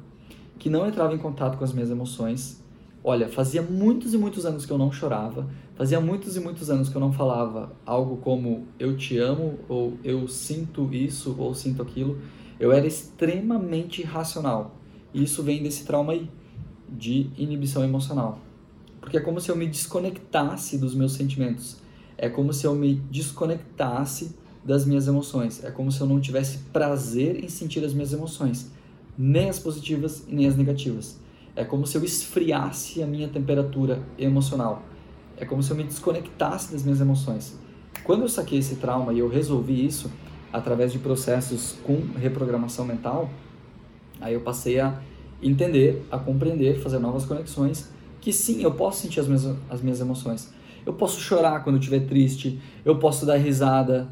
que 0.60 0.70
não 0.70 0.86
entrava 0.86 1.14
em 1.14 1.18
contato 1.18 1.58
com 1.58 1.64
as 1.64 1.72
minhas 1.72 1.90
emoções. 1.90 2.62
Olha, 3.02 3.30
fazia 3.30 3.62
muitos 3.62 4.14
e 4.14 4.18
muitos 4.18 4.46
anos 4.46 4.66
que 4.66 4.72
eu 4.72 4.78
não 4.78 4.92
chorava, 4.92 5.48
fazia 5.76 6.02
muitos 6.02 6.36
e 6.36 6.40
muitos 6.42 6.70
anos 6.70 6.90
que 6.90 6.96
eu 6.96 7.00
não 7.00 7.14
falava 7.14 7.72
algo 7.86 8.18
como 8.18 8.68
eu 8.78 8.98
te 8.98 9.18
amo, 9.18 9.60
ou 9.70 9.94
eu 10.04 10.28
sinto 10.28 10.94
isso, 10.94 11.36
ou 11.38 11.54
sinto 11.54 11.82
aquilo. 11.82 12.20
Eu 12.60 12.72
era 12.72 12.88
extremamente 12.88 14.02
irracional. 14.02 14.76
E 15.14 15.24
isso 15.24 15.44
vem 15.44 15.62
desse 15.62 15.84
trauma 15.84 16.14
aí, 16.14 16.30
de 16.90 17.30
inibição 17.38 17.84
emocional. 17.84 18.40
Porque 19.00 19.18
é 19.18 19.22
como 19.22 19.40
se 19.40 19.50
eu 19.50 19.56
me 19.56 19.68
desconectasse 19.68 20.78
dos 20.78 20.96
meus 20.96 21.14
sentimentos. 21.14 21.78
É 22.18 22.30
como 22.30 22.54
se 22.54 22.66
eu 22.66 22.74
me 22.74 22.96
desconectasse 23.12 24.36
das 24.64 24.86
minhas 24.86 25.08
emoções. 25.08 25.64
É 25.64 25.70
como 25.70 25.92
se 25.92 26.02
eu 26.02 26.08
não 26.08 26.20
tivesse 26.20 26.58
prazer 26.74 27.44
em 27.44 27.48
sentir 27.48 27.84
as 27.84 27.94
minhas 27.94 28.14
emoções, 28.14 28.72
nem 29.18 29.50
as 29.50 29.60
positivas 29.60 30.24
e 30.28 30.34
nem 30.34 30.48
as 30.48 30.56
negativas. 30.56 31.20
É 31.56 31.64
como 31.64 31.86
se 31.86 31.98
eu 31.98 32.04
esfriasse 32.04 33.04
a 33.04 33.08
minha 33.08 33.28
temperatura 33.28 34.02
emocional. 34.18 34.84
É 35.38 35.46
como 35.46 35.62
se 35.62 35.72
eu 35.72 35.78
me 35.78 35.84
desconectasse 35.84 36.72
das 36.72 36.84
minhas 36.84 37.00
emoções. 37.00 37.58
Quando 38.04 38.24
eu 38.24 38.30
saquei 38.30 38.60
esse 38.60 38.76
trauma 38.76 39.14
e 39.14 39.20
eu 39.20 39.30
resolvi 39.30 39.86
isso 39.86 40.12
através 40.56 40.92
de 40.92 41.00
processos 41.00 41.76
com 41.84 42.00
reprogramação 42.18 42.86
mental, 42.86 43.30
aí 44.22 44.34
eu 44.34 44.42
passei 44.42 44.80
a 44.80 45.02
entender, 45.44 46.06
a 46.10 46.18
compreender, 46.18 46.80
fazer 46.80 46.98
novas 46.98 47.26
conexões 47.26 47.92
que 48.22 48.32
sim, 48.32 48.64
eu 48.64 48.72
posso 48.72 49.02
sentir 49.02 49.20
as 49.20 49.28
minhas, 49.28 49.46
as 49.70 49.82
minhas 49.82 50.00
emoções. 50.00 50.52
Eu 50.86 50.94
posso 50.94 51.20
chorar 51.20 51.64
quando 51.64 51.76
eu 51.76 51.80
estiver 51.80 52.08
triste, 52.08 52.60
eu 52.84 52.98
posso 52.98 53.26
dar 53.26 53.36
risada, 53.36 54.08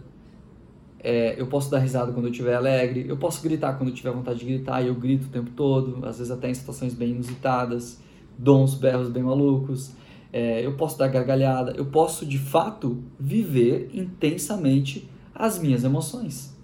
é, 0.99 1.39
eu 1.39 1.47
posso 1.47 1.71
dar 1.71 1.79
risada 1.79 2.12
quando 2.12 2.25
eu 2.25 2.32
estiver 2.32 2.56
alegre, 2.56 3.06
eu 3.08 3.17
posso 3.17 3.41
gritar 3.41 3.73
quando 3.77 3.89
eu 3.89 3.95
tiver 3.95 4.12
vontade 4.12 4.39
de 4.39 4.45
gritar 4.45 4.84
e 4.84 4.88
eu 4.88 4.95
grito 4.95 5.27
o 5.27 5.29
tempo 5.29 5.49
todo, 5.56 6.06
às 6.06 6.17
vezes 6.17 6.32
até 6.32 6.49
em 6.49 6.53
situações 6.53 6.93
bem 6.93 7.12
inusitadas, 7.12 8.01
dou 8.38 8.62
uns 8.62 8.75
berros 8.75 9.10
bem 9.10 9.23
malucos, 9.23 9.93
é, 10.32 10.65
eu 10.65 10.73
posso 10.73 10.97
dar 10.97 11.08
gargalhada, 11.08 11.73
eu 11.77 11.86
posso 11.86 12.25
de 12.25 12.38
fato 12.38 13.01
viver 13.19 13.89
intensamente 13.93 15.10
as 15.34 15.60
minhas 15.60 15.84
emoções. 15.84 16.56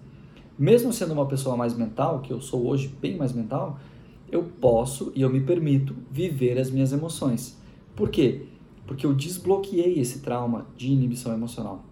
Mesmo 0.58 0.92
sendo 0.92 1.12
uma 1.12 1.26
pessoa 1.26 1.56
mais 1.56 1.74
mental, 1.74 2.20
que 2.20 2.32
eu 2.32 2.40
sou 2.40 2.66
hoje 2.66 2.88
bem 3.00 3.16
mais 3.16 3.32
mental, 3.32 3.78
eu 4.30 4.44
posso 4.44 5.12
e 5.14 5.22
eu 5.22 5.30
me 5.30 5.40
permito 5.40 5.96
viver 6.10 6.58
as 6.58 6.70
minhas 6.70 6.92
emoções. 6.92 7.58
Por 7.96 8.10
quê? 8.10 8.42
Porque 8.86 9.06
eu 9.06 9.14
desbloqueei 9.14 9.98
esse 9.98 10.20
trauma 10.20 10.66
de 10.76 10.88
inibição 10.90 11.32
emocional. 11.32 11.84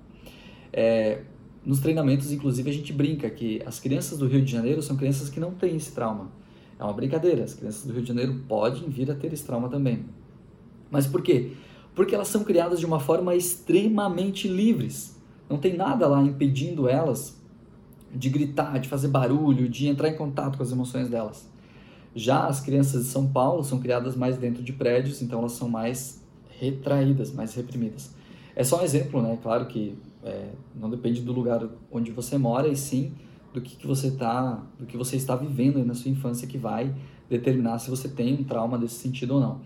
É, 0.73 1.23
nos 1.65 1.81
treinamentos, 1.81 2.33
inclusive, 2.33 2.71
a 2.71 2.73
gente 2.73 2.93
brinca 2.93 3.29
que 3.29 3.63
as 3.67 3.81
crianças 3.81 4.19
do 4.19 4.27
Rio 4.27 4.43
de 4.43 4.51
Janeiro 4.51 4.83
são 4.83 4.97
crianças 4.97 5.29
que 5.29 5.41
não 5.41 5.53
têm 5.53 5.77
esse 5.77 5.93
trauma. 5.93 6.31
É 6.79 6.85
uma 6.85 6.93
brincadeira, 6.93 7.45
as 7.45 7.55
crianças 7.55 7.85
do 7.85 7.93
Rio 7.93 8.03
de 8.03 8.09
Janeiro 8.09 8.43
podem 8.47 8.89
vir 8.89 9.11
a 9.11 9.15
ter 9.15 9.33
esse 9.33 9.45
trauma 9.45 9.69
também. 9.69 10.05
Mas 10.91 11.07
por 11.07 11.23
quê? 11.23 11.53
Porque 11.95 12.15
elas 12.15 12.29
são 12.29 12.45
criadas 12.45 12.79
de 12.79 12.87
uma 12.87 13.01
forma 13.01 13.35
extremamente 13.35 14.47
livres. 14.47 15.18
Não 15.49 15.59
tem 15.59 15.77
nada 15.77 16.07
lá 16.07 16.23
impedindo 16.23 16.89
elas 16.89 17.39
de 18.15 18.29
gritar, 18.29 18.79
de 18.79 18.89
fazer 18.89 19.09
barulho, 19.09 19.69
de 19.69 19.87
entrar 19.87 20.09
em 20.09 20.17
contato 20.17 20.57
com 20.57 20.63
as 20.63 20.73
emoções 20.73 21.09
delas. 21.09 21.49
Já 22.15 22.47
as 22.47 22.61
crianças 22.61 23.05
de 23.05 23.11
São 23.11 23.29
Paulo 23.29 23.63
são 23.63 23.79
criadas 23.79 24.17
mais 24.17 24.37
dentro 24.37 24.63
de 24.63 24.73
prédios, 24.73 25.23
então 25.23 25.39
elas 25.41 25.53
são 25.53 25.69
mais 25.69 26.25
retraídas, 26.59 27.33
mais 27.33 27.55
reprimidas. 27.55 28.15
É 28.57 28.65
só 28.65 28.81
um 28.81 28.83
exemplo, 28.83 29.23
né? 29.23 29.39
Claro 29.43 29.67
que 29.67 29.97
é, 30.25 30.49
não 30.75 30.91
depende 30.91 31.23
do 31.23 31.33
lugar 31.33 31.67
onde 31.93 32.11
você 32.11 32.37
mora 32.37 32.69
e 32.69 32.77
sim 32.77 33.13
do 33.53 33.61
que, 33.61 33.77
que 33.77 33.87
você 33.87 34.11
tá, 34.11 34.63
do 34.79 34.85
que 34.85 34.97
você 34.97 35.17
está 35.17 35.37
vivendo 35.37 35.85
na 35.85 35.95
sua 35.95 36.11
infância 36.11 36.47
que 36.47 36.59
vai 36.59 36.95
determinar 37.29 37.79
se 37.79 37.91
você 37.91 38.09
tem 38.09 38.35
um 38.35 38.45
trauma 38.45 38.79
desse 38.79 38.97
sentido 38.97 39.35
ou 39.35 39.41
não. 39.41 39.61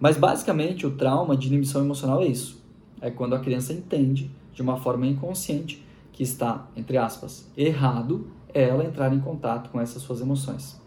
Mas 0.00 0.16
basicamente 0.16 0.86
o 0.86 0.92
trauma 0.92 1.36
de 1.36 1.46
inibição 1.46 1.82
emocional 1.82 2.22
é 2.22 2.26
isso. 2.26 2.60
É 3.00 3.10
quando 3.10 3.34
a 3.34 3.38
criança 3.38 3.72
entende 3.72 4.30
de 4.52 4.62
uma 4.62 4.76
forma 4.76 5.06
inconsciente 5.06 5.84
que 6.12 6.22
está, 6.22 6.68
entre 6.76 6.98
aspas, 6.98 7.50
errado 7.56 8.28
ela 8.52 8.84
entrar 8.84 9.12
em 9.12 9.20
contato 9.20 9.70
com 9.70 9.80
essas 9.80 10.02
suas 10.02 10.20
emoções. 10.20 10.80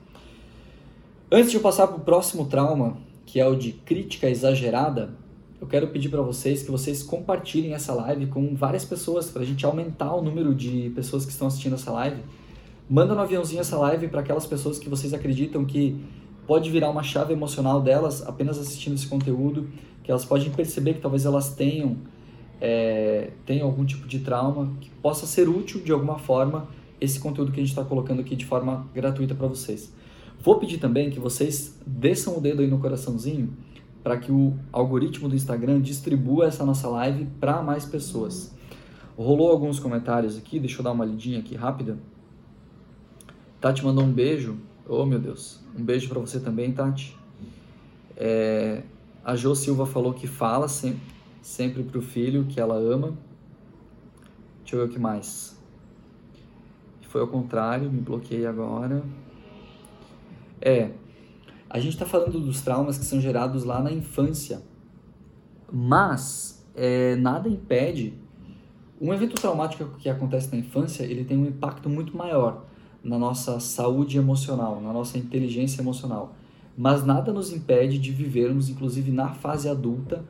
Antes 1.32 1.50
de 1.50 1.58
eu 1.58 1.62
passar 1.62 1.88
para 1.88 1.98
o 1.98 2.02
próximo 2.02 2.46
trauma, 2.46 2.98
que 3.26 3.40
é 3.40 3.48
o 3.48 3.56
de 3.56 3.72
crítica 3.72 4.30
exagerada, 4.30 5.16
eu 5.60 5.66
quero 5.66 5.88
pedir 5.88 6.10
para 6.10 6.22
vocês 6.22 6.62
que 6.62 6.70
vocês 6.70 7.02
compartilhem 7.02 7.74
essa 7.74 7.94
live 7.94 8.28
com 8.28 8.56
várias 8.56 8.86
pessoas, 8.86 9.30
para 9.30 9.42
a 9.42 9.46
gente 9.46 9.66
aumentar 9.66 10.14
o 10.14 10.22
número 10.22 10.54
de 10.54 10.92
pessoas 10.94 11.26
que 11.26 11.32
estão 11.32 11.48
assistindo 11.48 11.74
essa 11.74 11.92
live. 11.92 12.22
Manda 12.88 13.16
no 13.16 13.22
aviãozinho 13.22 13.62
essa 13.62 13.78
live 13.78 14.08
para 14.10 14.22
aquelas 14.22 14.46
pessoas 14.46 14.78
que 14.78 14.88
vocês 14.88 15.14
acreditam 15.14 15.66
que 15.66 16.00
pode 16.46 16.70
virar 16.70 16.90
uma 16.90 17.02
chave 17.02 17.34
emocional 17.34 17.82
delas 17.82 18.22
apenas 18.28 18.60
assistindo 18.60 18.94
esse 18.94 19.08
conteúdo, 19.08 19.68
que 20.04 20.12
elas 20.12 20.24
podem 20.24 20.52
perceber 20.52 20.94
que 20.94 21.02
talvez 21.02 21.26
elas 21.26 21.50
tenham, 21.56 21.98
é, 22.60 23.32
tenham 23.46 23.68
algum 23.68 23.86
tipo 23.86 24.08
de 24.08 24.20
trauma, 24.20 24.72
que 24.80 24.90
possa 24.90 25.26
ser 25.26 25.48
útil 25.48 25.82
de 25.82 25.92
alguma 25.92 26.18
forma 26.18 26.68
esse 27.00 27.20
conteúdo 27.20 27.52
que 27.52 27.60
a 27.60 27.64
gente 27.64 27.72
está 27.72 27.84
colocando 27.84 28.22
aqui 28.22 28.36
de 28.36 28.46
forma 28.46 28.88
gratuita 28.94 29.36
para 29.36 29.48
vocês. 29.48 29.94
Vou 30.40 30.60
pedir 30.60 30.78
também 30.78 31.10
que 31.10 31.20
vocês 31.20 31.78
desçam 31.86 32.38
o 32.38 32.42
dedo 32.42 32.62
aí 32.62 32.68
no 32.68 32.80
coraçãozinho 32.80 33.54
para 34.04 34.18
que 34.18 34.32
o 34.32 34.54
algoritmo 34.72 35.28
do 35.28 35.36
Instagram 35.36 35.82
distribua 35.82 36.46
essa 36.46 36.64
nossa 36.64 36.88
live 36.88 37.26
para 37.40 37.64
mais 37.64 37.86
pessoas. 37.86 38.54
Rolou 39.18 39.50
alguns 39.50 39.80
comentários 39.80 40.38
aqui, 40.38 40.60
deixa 40.60 40.80
eu 40.80 40.84
dar 40.84 40.92
uma 40.92 41.04
lidinha 41.04 41.40
aqui 41.40 41.56
rápida. 41.56 41.98
Tati 43.60 43.84
mandou 43.84 44.04
um 44.04 44.12
beijo. 44.12 44.58
Oh, 44.88 45.06
meu 45.06 45.18
Deus. 45.18 45.60
Um 45.76 45.84
beijo 45.84 46.08
para 46.08 46.20
você 46.20 46.40
também, 46.40 46.72
Tati. 46.72 47.18
É, 48.16 48.84
a 49.24 49.36
Jo 49.36 49.56
Silva 49.56 49.88
falou 49.88 50.14
que 50.14 50.28
fala 50.28 50.68
sempre, 50.68 51.02
sempre 51.46 51.84
pro 51.84 52.02
filho 52.02 52.46
que 52.46 52.60
ela 52.60 52.76
ama. 52.76 53.16
Deixa 54.62 54.76
eu 54.76 54.80
ver 54.80 54.90
o 54.90 54.90
que 54.92 54.98
mais. 54.98 55.56
Foi 57.04 57.22
ao 57.22 57.28
contrário, 57.28 57.90
me 57.90 58.02
bloqueei 58.02 58.48
agora. 58.48 59.04
É, 60.60 60.90
a 61.70 61.80
gente 61.80 61.94
está 61.94 62.06
falando 62.06 62.40
dos 62.40 62.62
traumas 62.62 62.98
que 62.98 63.06
são 63.06 63.22
gerados 63.22 63.64
lá 63.64 63.80
na 63.80 63.92
infância, 63.92 64.64
mas 65.72 66.68
é, 66.74 67.16
nada 67.16 67.48
impede. 67.48 68.16
Um 69.00 69.14
evento 69.14 69.36
traumático 69.36 69.86
que 70.00 70.10
acontece 70.10 70.52
na 70.52 70.58
infância, 70.58 71.04
ele 71.04 71.24
tem 71.24 71.38
um 71.38 71.46
impacto 71.46 71.88
muito 71.88 72.18
maior 72.18 72.66
na 73.04 73.20
nossa 73.20 73.60
saúde 73.60 74.18
emocional, 74.18 74.82
na 74.82 74.92
nossa 74.92 75.20
inteligência 75.20 75.80
emocional. 75.80 76.36
Mas 76.76 77.06
nada 77.06 77.32
nos 77.32 77.54
impede 77.54 78.00
de 78.00 78.12
vivermos, 78.12 78.68
inclusive 78.68 79.12
na 79.12 79.30
fase 79.30 79.70
adulta, 79.70 80.26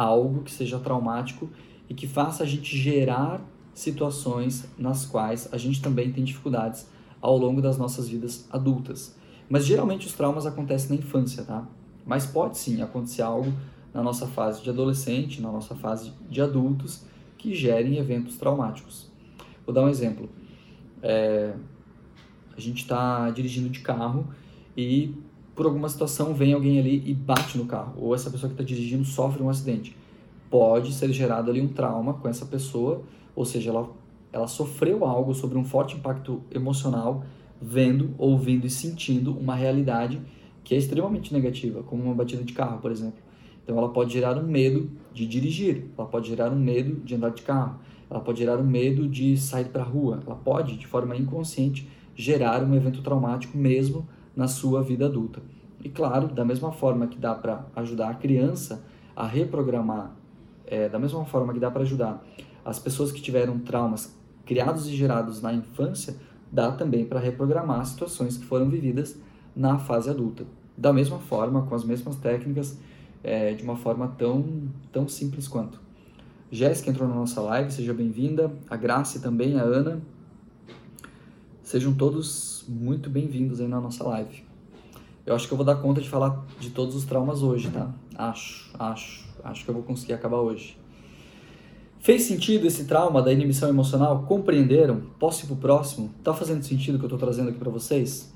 algo 0.00 0.42
que 0.42 0.50
seja 0.50 0.78
traumático 0.78 1.50
e 1.86 1.92
que 1.92 2.06
faça 2.06 2.42
a 2.42 2.46
gente 2.46 2.74
gerar 2.74 3.44
situações 3.74 4.66
nas 4.78 5.04
quais 5.04 5.46
a 5.52 5.58
gente 5.58 5.82
também 5.82 6.10
tem 6.10 6.24
dificuldades 6.24 6.88
ao 7.20 7.36
longo 7.36 7.60
das 7.60 7.76
nossas 7.76 8.08
vidas 8.08 8.48
adultas. 8.50 9.14
Mas 9.46 9.66
geralmente 9.66 10.06
os 10.06 10.14
traumas 10.14 10.46
acontecem 10.46 10.96
na 10.96 10.96
infância, 10.96 11.44
tá? 11.44 11.68
Mas 12.06 12.24
pode 12.24 12.56
sim 12.56 12.80
acontecer 12.80 13.20
algo 13.20 13.52
na 13.92 14.02
nossa 14.02 14.26
fase 14.26 14.62
de 14.62 14.70
adolescente, 14.70 15.42
na 15.42 15.52
nossa 15.52 15.74
fase 15.74 16.12
de 16.30 16.40
adultos, 16.40 17.04
que 17.36 17.54
gerem 17.54 17.98
eventos 17.98 18.38
traumáticos. 18.38 19.10
Vou 19.66 19.74
dar 19.74 19.82
um 19.82 19.88
exemplo. 19.88 20.30
É, 21.02 21.54
a 22.56 22.60
gente 22.60 22.82
está 22.82 23.30
dirigindo 23.30 23.68
de 23.68 23.80
carro 23.80 24.28
e 24.74 25.14
por 25.60 25.66
alguma 25.66 25.90
situação 25.90 26.32
vem 26.32 26.54
alguém 26.54 26.78
ali 26.78 27.02
e 27.04 27.12
bate 27.12 27.58
no 27.58 27.66
carro, 27.66 27.92
ou 27.98 28.14
essa 28.14 28.30
pessoa 28.30 28.48
que 28.48 28.54
está 28.54 28.64
dirigindo 28.64 29.04
sofre 29.04 29.42
um 29.42 29.50
acidente. 29.50 29.94
Pode 30.48 30.90
ser 30.90 31.12
gerado 31.12 31.50
ali 31.50 31.60
um 31.60 31.68
trauma 31.68 32.14
com 32.14 32.26
essa 32.26 32.46
pessoa, 32.46 33.02
ou 33.36 33.44
seja, 33.44 33.68
ela, 33.68 33.90
ela 34.32 34.46
sofreu 34.46 35.04
algo 35.04 35.34
sobre 35.34 35.58
um 35.58 35.64
forte 35.64 35.96
impacto 35.96 36.40
emocional 36.50 37.26
vendo, 37.60 38.14
ouvindo 38.16 38.66
e 38.66 38.70
sentindo 38.70 39.36
uma 39.36 39.54
realidade 39.54 40.18
que 40.64 40.74
é 40.74 40.78
extremamente 40.78 41.30
negativa, 41.30 41.82
como 41.82 42.04
uma 42.04 42.14
batida 42.14 42.42
de 42.42 42.54
carro, 42.54 42.78
por 42.78 42.90
exemplo. 42.90 43.20
Então 43.62 43.76
ela 43.76 43.90
pode 43.90 44.14
gerar 44.14 44.38
um 44.38 44.46
medo 44.46 44.90
de 45.12 45.26
dirigir, 45.26 45.88
ela 45.98 46.08
pode 46.08 46.30
gerar 46.30 46.50
um 46.50 46.58
medo 46.58 47.02
de 47.04 47.14
andar 47.14 47.32
de 47.32 47.42
carro, 47.42 47.80
ela 48.08 48.20
pode 48.20 48.38
gerar 48.38 48.56
um 48.56 48.66
medo 48.66 49.06
de 49.06 49.36
sair 49.36 49.66
para 49.66 49.82
a 49.82 49.84
rua, 49.84 50.22
ela 50.26 50.36
pode, 50.36 50.78
de 50.78 50.86
forma 50.86 51.14
inconsciente, 51.14 51.86
gerar 52.16 52.64
um 52.64 52.74
evento 52.74 53.02
traumático 53.02 53.58
mesmo 53.58 54.08
na 54.40 54.48
sua 54.48 54.82
vida 54.82 55.04
adulta. 55.04 55.42
E 55.84 55.90
claro, 55.90 56.26
da 56.28 56.46
mesma 56.46 56.72
forma 56.72 57.06
que 57.06 57.18
dá 57.18 57.34
para 57.34 57.66
ajudar 57.76 58.08
a 58.08 58.14
criança 58.14 58.82
a 59.14 59.26
reprogramar, 59.26 60.12
é, 60.66 60.88
da 60.88 60.98
mesma 60.98 61.26
forma 61.26 61.52
que 61.52 61.60
dá 61.60 61.70
para 61.70 61.82
ajudar 61.82 62.24
as 62.64 62.78
pessoas 62.78 63.12
que 63.12 63.20
tiveram 63.20 63.58
traumas 63.58 64.16
criados 64.46 64.88
e 64.88 64.96
gerados 64.96 65.42
na 65.42 65.52
infância, 65.52 66.16
dá 66.50 66.72
também 66.72 67.04
para 67.04 67.20
reprogramar 67.20 67.84
situações 67.84 68.38
que 68.38 68.46
foram 68.46 68.70
vividas 68.70 69.20
na 69.54 69.78
fase 69.78 70.08
adulta. 70.08 70.46
Da 70.74 70.90
mesma 70.90 71.18
forma, 71.18 71.66
com 71.66 71.74
as 71.74 71.84
mesmas 71.84 72.16
técnicas, 72.16 72.78
é, 73.22 73.52
de 73.52 73.62
uma 73.62 73.76
forma 73.76 74.08
tão, 74.16 74.70
tão 74.90 75.06
simples 75.06 75.46
quanto. 75.46 75.78
Jéssica 76.50 76.88
entrou 76.88 77.06
na 77.06 77.14
nossa 77.14 77.42
live, 77.42 77.70
seja 77.70 77.92
bem-vinda. 77.92 78.50
A 78.70 78.76
Graça 78.76 79.20
também, 79.20 79.60
a 79.60 79.62
Ana. 79.62 80.00
Sejam 81.70 81.94
todos 81.94 82.64
muito 82.66 83.08
bem-vindos 83.08 83.60
aí 83.60 83.68
na 83.68 83.80
nossa 83.80 84.02
live. 84.02 84.42
Eu 85.24 85.36
acho 85.36 85.46
que 85.46 85.54
eu 85.54 85.56
vou 85.56 85.64
dar 85.64 85.76
conta 85.76 86.00
de 86.00 86.08
falar 86.08 86.44
de 86.58 86.70
todos 86.70 86.96
os 86.96 87.04
traumas 87.04 87.44
hoje, 87.44 87.70
tá? 87.70 87.94
Acho, 88.16 88.72
acho, 88.76 89.28
acho 89.44 89.64
que 89.64 89.70
eu 89.70 89.74
vou 89.74 89.84
conseguir 89.84 90.14
acabar 90.14 90.38
hoje. 90.38 90.76
Fez 92.00 92.22
sentido 92.22 92.66
esse 92.66 92.86
trauma 92.86 93.22
da 93.22 93.32
inibição 93.32 93.68
emocional? 93.68 94.24
Compreenderam? 94.24 95.00
Posso 95.16 95.44
ir 95.44 95.46
pro 95.46 95.54
próximo? 95.54 96.12
Tá 96.24 96.34
fazendo 96.34 96.64
sentido 96.64 96.96
o 96.96 96.98
que 96.98 97.04
eu 97.04 97.08
tô 97.08 97.16
trazendo 97.16 97.50
aqui 97.50 97.58
para 97.60 97.70
vocês? 97.70 98.34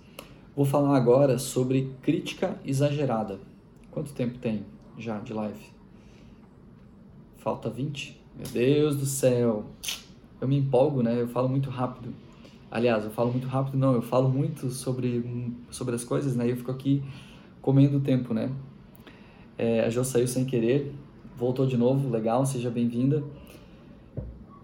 Vou 0.55 0.65
falar 0.65 0.97
agora 0.97 1.37
sobre 1.37 1.93
crítica 2.03 2.57
exagerada. 2.65 3.41
Quanto 3.91 4.13
tempo 4.13 4.39
tem 4.39 4.65
já 4.97 5.19
de 5.19 5.33
live? 5.33 5.73
Falta 7.39 7.69
20? 7.69 8.17
Meu 8.37 8.47
Deus 8.47 8.95
do 8.95 9.07
céu! 9.07 9.65
Eu 10.41 10.47
me 10.47 10.57
empolgo, 10.57 11.03
né? 11.03 11.21
Eu 11.21 11.27
falo 11.27 11.49
muito 11.49 11.69
rápido. 11.69 12.15
Aliás, 12.75 13.05
eu 13.05 13.11
falo 13.13 13.31
muito 13.31 13.47
rápido, 13.47 13.79
não, 13.79 13.95
eu 13.95 14.03
falo 14.03 14.29
muito 14.29 14.69
sobre, 14.69 15.55
sobre 15.71 15.95
as 15.95 16.03
coisas, 16.03 16.35
né? 16.35 16.49
E 16.49 16.51
eu 16.51 16.57
fico 16.57 16.73
aqui 16.73 17.05
comendo 17.63 17.99
o 17.99 18.01
tempo, 18.01 18.35
né? 18.35 18.51
É, 19.57 19.85
a 19.85 19.91
Jo 19.91 20.03
saiu 20.03 20.27
sem 20.27 20.45
querer, 20.45 20.93
voltou 21.37 21.69
de 21.69 21.77
novo, 21.77 22.11
legal, 22.11 22.45
seja 22.45 22.69
bem-vinda. 22.71 23.23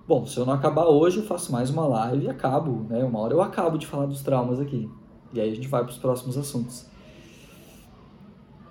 Bom, 0.08 0.26
se 0.26 0.36
eu 0.36 0.44
não 0.44 0.52
acabar 0.52 0.86
hoje, 0.86 1.18
eu 1.18 1.22
faço 1.22 1.52
mais 1.52 1.70
uma 1.70 1.86
live 1.86 2.24
e 2.24 2.28
acabo, 2.28 2.84
né? 2.90 3.04
Uma 3.04 3.20
hora 3.20 3.32
eu 3.32 3.40
acabo 3.40 3.78
de 3.78 3.86
falar 3.86 4.06
dos 4.06 4.22
traumas 4.22 4.58
aqui. 4.58 4.90
E 5.32 5.40
aí 5.40 5.48
a 5.48 5.54
gente 5.54 5.68
vai 5.68 5.84
para 5.84 5.92
os 5.92 5.98
próximos 5.98 6.36
assuntos. 6.36 6.86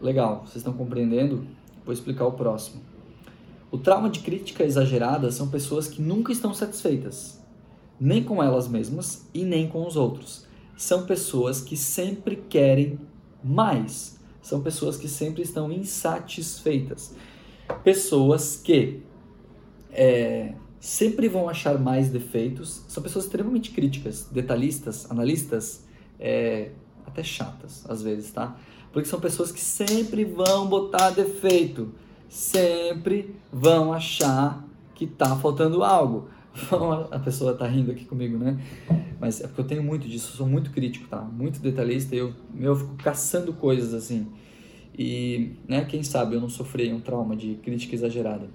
Legal, 0.01 0.41
vocês 0.41 0.57
estão 0.57 0.73
compreendendo? 0.73 1.47
Vou 1.85 1.93
explicar 1.93 2.25
o 2.25 2.33
próximo. 2.33 2.81
O 3.71 3.77
trauma 3.77 4.09
de 4.09 4.19
crítica 4.19 4.65
exagerada 4.65 5.31
são 5.31 5.47
pessoas 5.47 5.87
que 5.87 6.01
nunca 6.01 6.33
estão 6.33 6.53
satisfeitas, 6.53 7.38
nem 7.99 8.23
com 8.23 8.41
elas 8.41 8.67
mesmas 8.67 9.27
e 9.33 9.43
nem 9.43 9.67
com 9.67 9.85
os 9.85 9.95
outros. 9.95 10.45
São 10.77 11.05
pessoas 11.05 11.61
que 11.61 11.75
sempre 11.75 12.35
querem 12.35 12.99
mais. 13.43 14.17
São 14.41 14.61
pessoas 14.61 14.95
que 14.97 15.07
sempre 15.07 15.41
estão 15.41 15.71
insatisfeitas. 15.71 17.13
Pessoas 17.83 18.55
que 18.55 19.01
é, 19.91 20.53
sempre 20.79 21.27
vão 21.27 21.49
achar 21.49 21.77
mais 21.77 22.09
defeitos. 22.09 22.83
São 22.87 23.03
pessoas 23.03 23.25
extremamente 23.25 23.71
críticas, 23.71 24.27
detalhistas, 24.31 25.09
analistas, 25.11 25.85
é, 26.19 26.71
até 27.05 27.23
chatas 27.23 27.83
às 27.89 28.01
vezes, 28.01 28.31
tá? 28.31 28.55
Porque 28.91 29.07
são 29.07 29.19
pessoas 29.19 29.51
que 29.51 29.61
sempre 29.61 30.25
vão 30.25 30.67
botar 30.67 31.11
defeito, 31.11 31.93
sempre 32.27 33.35
vão 33.51 33.93
achar 33.93 34.65
que 34.95 35.05
tá 35.05 35.35
faltando 35.35 35.83
algo. 35.83 36.29
A 37.11 37.19
pessoa 37.19 37.53
tá 37.53 37.67
rindo 37.67 37.91
aqui 37.91 38.05
comigo, 38.05 38.37
né? 38.37 38.59
Mas 39.19 39.41
é 39.41 39.47
porque 39.47 39.61
eu 39.61 39.67
tenho 39.67 39.83
muito 39.83 40.07
disso, 40.07 40.35
sou 40.35 40.47
muito 40.47 40.71
crítico, 40.71 41.07
tá? 41.07 41.21
Muito 41.21 41.59
detalhista, 41.59 42.15
eu, 42.15 42.33
eu 42.59 42.75
fico 42.75 42.95
caçando 42.95 43.53
coisas 43.53 43.93
assim. 43.93 44.27
E, 44.97 45.53
né, 45.67 45.85
quem 45.85 46.03
sabe 46.03 46.35
eu 46.35 46.41
não 46.41 46.49
sofri 46.49 46.91
um 46.91 46.99
trauma 46.99 47.35
de 47.35 47.55
crítica 47.55 47.95
exagerada. 47.95 48.49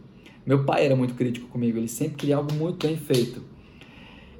Meu 0.45 0.65
pai 0.65 0.85
era 0.85 0.95
muito 0.95 1.15
crítico 1.15 1.49
comigo, 1.49 1.79
ele 1.79 1.89
sempre 1.89 2.17
queria 2.17 2.37
algo 2.37 2.53
muito 2.55 2.87
bem 2.87 2.97
feito. 2.97 3.43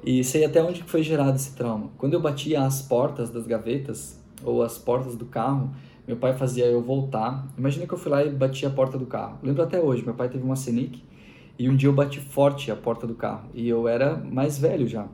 E 0.03 0.23
sei 0.23 0.45
até 0.45 0.61
onde 0.61 0.83
foi 0.83 1.01
gerado 1.01 1.35
esse 1.35 1.55
trauma. 1.55 1.89
Quando 1.97 2.13
eu 2.13 2.19
batia 2.19 2.61
as 2.61 2.81
portas 2.81 3.31
das 3.31 3.47
gavetas 3.47 4.21
ou 4.43 4.61
as 4.61 4.77
portas 4.77 5.15
do 5.15 5.25
carro, 5.25 5.73
meu 6.07 6.17
pai 6.17 6.37
fazia 6.37 6.65
eu 6.65 6.79
voltar. 6.79 7.47
Imagina 7.57 7.87
que 7.87 7.93
eu 7.93 7.97
fui 7.97 8.11
lá 8.11 8.23
e 8.23 8.29
bati 8.29 8.67
a 8.67 8.69
porta 8.69 8.99
do 8.99 9.07
carro. 9.07 9.39
Lembro 9.41 9.63
até 9.63 9.79
hoje, 9.79 10.03
meu 10.03 10.13
pai 10.13 10.29
teve 10.29 10.43
uma 10.43 10.55
Scenic 10.55 11.01
e 11.57 11.69
um 11.69 11.75
dia 11.75 11.87
eu 11.87 11.93
bati 11.93 12.19
forte 12.19 12.69
a 12.69 12.75
porta 12.75 13.07
do 13.07 13.15
carro 13.15 13.49
e 13.53 13.67
eu 13.67 13.87
era 13.87 14.17
mais 14.17 14.57
velho 14.57 14.87
já. 14.87 15.07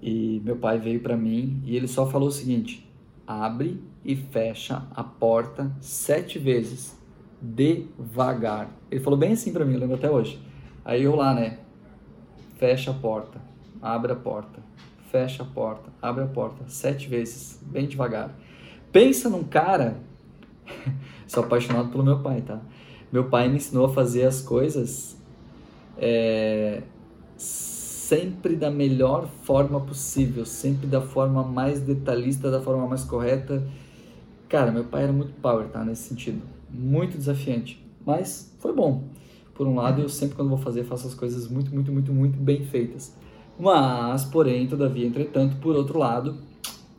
E 0.00 0.40
meu 0.44 0.56
pai 0.56 0.78
veio 0.78 1.00
para 1.00 1.16
mim 1.16 1.60
e 1.64 1.76
ele 1.76 1.88
só 1.88 2.06
falou 2.06 2.28
o 2.28 2.32
seguinte: 2.32 2.88
abre 3.26 3.82
e 4.04 4.14
fecha 4.14 4.86
a 4.94 5.02
porta 5.02 5.74
sete 5.80 6.38
vezes 6.38 6.96
devagar. 7.40 8.70
Ele 8.90 9.00
falou 9.00 9.18
bem 9.18 9.32
assim 9.32 9.52
para 9.52 9.64
mim, 9.64 9.74
eu 9.74 9.80
lembro 9.80 9.96
até 9.96 10.10
hoje. 10.10 10.40
Aí 10.84 11.02
eu 11.02 11.16
lá, 11.16 11.34
né? 11.34 11.58
Fecha 12.56 12.90
a 12.90 12.94
porta, 12.94 13.40
abre 13.82 14.12
a 14.12 14.16
porta, 14.16 14.62
fecha 15.10 15.42
a 15.42 15.46
porta, 15.46 15.90
abre 16.00 16.24
a 16.24 16.26
porta, 16.26 16.64
sete 16.68 17.08
vezes, 17.08 17.60
bem 17.62 17.86
devagar. 17.86 18.34
Pensa 18.92 19.28
num 19.28 19.42
cara. 19.42 19.96
Sou 21.26 21.42
apaixonado 21.42 21.88
pelo 21.88 22.04
meu 22.04 22.20
pai, 22.20 22.42
tá? 22.42 22.60
Meu 23.10 23.24
pai 23.28 23.48
me 23.48 23.56
ensinou 23.56 23.86
a 23.86 23.92
fazer 23.92 24.24
as 24.24 24.40
coisas 24.40 25.16
é, 25.98 26.82
sempre 27.36 28.56
da 28.56 28.70
melhor 28.70 29.26
forma 29.42 29.80
possível, 29.80 30.44
sempre 30.44 30.86
da 30.86 31.00
forma 31.00 31.42
mais 31.42 31.80
detalhista, 31.80 32.50
da 32.50 32.60
forma 32.60 32.86
mais 32.86 33.04
correta. 33.04 33.66
Cara, 34.48 34.70
meu 34.70 34.84
pai 34.84 35.04
era 35.04 35.12
muito 35.12 35.32
power, 35.40 35.68
tá? 35.68 35.84
Nesse 35.84 36.08
sentido. 36.08 36.42
Muito 36.70 37.16
desafiante. 37.16 37.84
Mas 38.04 38.54
foi 38.58 38.72
bom. 38.72 39.04
Por 39.54 39.66
um 39.66 39.76
lado, 39.76 40.02
eu 40.02 40.08
sempre 40.08 40.36
quando 40.36 40.48
vou 40.48 40.58
fazer, 40.58 40.84
faço 40.84 41.06
as 41.06 41.14
coisas 41.14 41.48
muito, 41.48 41.72
muito, 41.72 41.90
muito, 41.92 42.12
muito 42.12 42.38
bem 42.38 42.64
feitas. 42.64 43.16
Mas, 43.58 44.24
porém, 44.24 44.66
todavia, 44.66 45.06
entretanto, 45.06 45.56
por 45.56 45.76
outro 45.76 45.98
lado, 45.98 46.38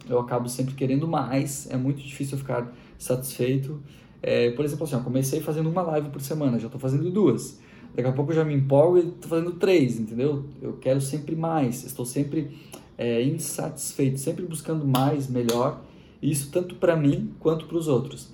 eu 0.09 0.19
acabo 0.19 0.47
sempre 0.47 0.73
querendo 0.73 1.07
mais. 1.07 1.69
É 1.69 1.77
muito 1.77 2.01
difícil 2.01 2.37
ficar 2.37 2.73
satisfeito. 2.97 3.81
É, 4.21 4.51
por 4.51 4.65
exemplo, 4.65 4.85
assim, 4.85 4.95
eu 4.95 5.01
comecei 5.01 5.41
fazendo 5.41 5.69
uma 5.69 5.81
live 5.81 6.09
por 6.09 6.21
semana, 6.21 6.57
já 6.57 6.67
estou 6.67 6.79
fazendo 6.79 7.11
duas. 7.11 7.59
Daqui 7.95 8.09
a 8.09 8.11
pouco 8.11 8.31
eu 8.31 8.35
já 8.35 8.43
me 8.43 8.53
empolgo 8.53 8.97
e 8.97 9.07
estou 9.07 9.29
fazendo 9.29 9.53
três, 9.53 9.97
entendeu? 9.97 10.43
Eu 10.61 10.73
quero 10.73 10.99
sempre 10.99 11.33
mais. 11.35 11.85
Estou 11.85 12.05
sempre 12.05 12.51
é, 12.97 13.23
insatisfeito, 13.23 14.19
sempre 14.19 14.45
buscando 14.45 14.85
mais, 14.85 15.29
melhor. 15.29 15.81
Isso 16.21 16.51
tanto 16.51 16.75
para 16.75 16.97
mim 16.97 17.31
quanto 17.39 17.65
para 17.65 17.77
os 17.77 17.87
outros. 17.87 18.29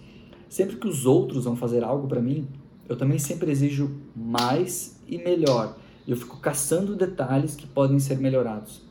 Sempre 0.49 0.77
que 0.77 0.87
os 0.87 1.05
outros 1.05 1.45
vão 1.45 1.55
fazer 1.55 1.83
algo 1.83 2.07
para 2.07 2.19
mim, 2.19 2.47
eu 2.89 2.97
também 2.97 3.19
sempre 3.19 3.51
exijo 3.51 3.91
mais 4.15 4.99
e 5.07 5.17
melhor. 5.19 5.77
Eu 6.07 6.17
fico 6.17 6.39
caçando 6.39 6.95
detalhes 6.95 7.55
que 7.55 7.67
podem 7.67 7.99
ser 7.99 8.17
melhorados. 8.17 8.81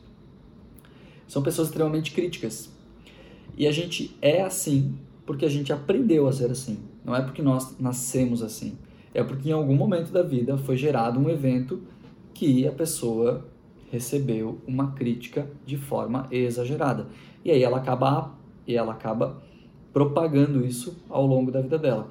São 1.27 1.43
pessoas 1.43 1.67
extremamente 1.67 2.11
críticas. 2.11 2.69
E 3.57 3.67
a 3.67 3.71
gente 3.71 4.15
é 4.21 4.41
assim 4.41 4.95
porque 5.25 5.45
a 5.45 5.49
gente 5.49 5.73
aprendeu 5.73 6.27
a 6.27 6.31
ser 6.31 6.49
assim. 6.49 6.79
Não 7.03 7.15
é 7.15 7.21
porque 7.21 7.41
nós 7.41 7.77
nascemos 7.77 8.41
assim. 8.41 8.77
É 9.13 9.23
porque 9.23 9.49
em 9.49 9.53
algum 9.53 9.75
momento 9.75 10.11
da 10.11 10.23
vida 10.23 10.57
foi 10.57 10.77
gerado 10.77 11.19
um 11.19 11.29
evento 11.29 11.81
que 12.33 12.67
a 12.67 12.71
pessoa 12.71 13.45
recebeu 13.91 14.59
uma 14.65 14.91
crítica 14.93 15.49
de 15.65 15.77
forma 15.77 16.27
exagerada. 16.31 17.07
E 17.43 17.51
aí 17.51 17.61
ela 17.61 17.77
acaba, 17.77 18.33
e 18.65 18.75
ela 18.75 18.93
acaba 18.93 19.43
propagando 19.91 20.65
isso 20.65 20.97
ao 21.09 21.25
longo 21.25 21.51
da 21.51 21.61
vida 21.61 21.77
dela. 21.77 22.09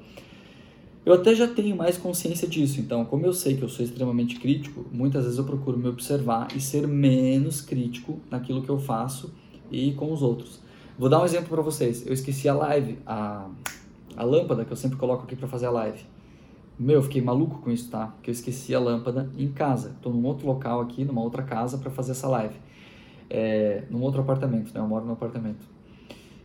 Eu 1.03 1.13
até 1.13 1.33
já 1.33 1.47
tenho 1.47 1.75
mais 1.75 1.97
consciência 1.97 2.47
disso, 2.47 2.79
então, 2.79 3.03
como 3.03 3.25
eu 3.25 3.33
sei 3.33 3.57
que 3.57 3.63
eu 3.63 3.69
sou 3.69 3.83
extremamente 3.83 4.39
crítico, 4.39 4.85
muitas 4.91 5.23
vezes 5.23 5.39
eu 5.39 5.43
procuro 5.43 5.75
me 5.75 5.87
observar 5.87 6.49
e 6.55 6.61
ser 6.61 6.87
menos 6.87 7.59
crítico 7.59 8.19
naquilo 8.29 8.61
que 8.61 8.69
eu 8.69 8.77
faço 8.77 9.33
e 9.71 9.93
com 9.93 10.13
os 10.13 10.21
outros. 10.21 10.59
Vou 10.99 11.09
dar 11.09 11.19
um 11.19 11.25
exemplo 11.25 11.47
para 11.47 11.63
vocês. 11.63 12.05
Eu 12.05 12.13
esqueci 12.13 12.47
a 12.47 12.53
live, 12.53 12.99
a, 13.03 13.49
a 14.15 14.23
lâmpada 14.23 14.63
que 14.63 14.71
eu 14.71 14.77
sempre 14.77 14.95
coloco 14.95 15.23
aqui 15.23 15.35
para 15.35 15.47
fazer 15.47 15.65
a 15.65 15.71
live. 15.71 16.03
Meu, 16.81 16.95
eu 16.95 17.03
fiquei 17.03 17.21
maluco 17.21 17.59
com 17.59 17.69
isso, 17.69 17.89
tá? 17.89 18.07
Porque 18.07 18.29
eu 18.29 18.33
esqueci 18.33 18.73
a 18.73 18.79
lâmpada 18.79 19.29
em 19.37 19.51
casa. 19.51 19.89
Estou 19.89 20.11
num 20.13 20.25
outro 20.25 20.47
local 20.47 20.81
aqui, 20.81 21.05
numa 21.05 21.21
outra 21.21 21.43
casa 21.43 21.77
para 21.77 21.91
fazer 21.91 22.11
essa 22.11 22.27
live. 22.27 22.55
É, 23.29 23.83
num 23.89 24.01
outro 24.01 24.21
apartamento, 24.21 24.73
né? 24.73 24.79
Eu 24.79 24.87
moro 24.87 25.05
no 25.05 25.13
apartamento. 25.13 25.65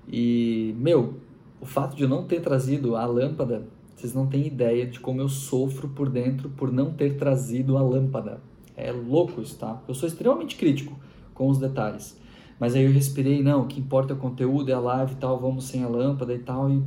E, 0.07 0.75
meu, 0.79 1.15
o 1.61 1.67
fato 1.67 1.97
de 1.97 2.03
eu 2.03 2.09
não 2.09 2.25
ter 2.25 2.41
trazido 2.41 2.97
a 2.97 3.07
lâmpada 3.07 3.67
vocês 3.97 4.13
não 4.13 4.27
têm 4.27 4.47
ideia 4.47 4.87
de 4.87 5.01
como 5.01 5.23
eu 5.23 5.29
sofro 5.29 5.89
por 5.89 6.11
dentro 6.11 6.51
por 6.51 6.71
não 6.71 6.93
ter 6.93 7.17
trazido 7.17 7.79
a 7.79 7.83
lâmpada. 7.83 8.43
É 8.77 8.93
louco 8.93 9.41
isso, 9.41 9.57
tá? 9.57 9.83
Eu 9.89 9.95
sou 9.95 10.07
extremamente 10.07 10.55
crítico 10.57 10.95
com 11.33 11.49
os 11.49 11.57
detalhes. 11.57 12.15
Mas 12.61 12.75
aí 12.75 12.85
eu 12.85 12.93
respirei, 12.93 13.43
não, 13.43 13.63
o 13.63 13.67
que 13.67 13.81
importa 13.81 14.13
é 14.13 14.17
o 14.17 14.19
conteúdo, 14.19 14.71
é 14.71 14.75
a 14.75 14.81
live 14.81 15.13
e 15.13 15.17
tal, 15.17 15.41
vamos 15.41 15.65
sem 15.65 15.83
a 15.83 15.89
lâmpada 15.89 16.35
e 16.35 16.39
tal, 16.39 16.71
e 16.71 16.83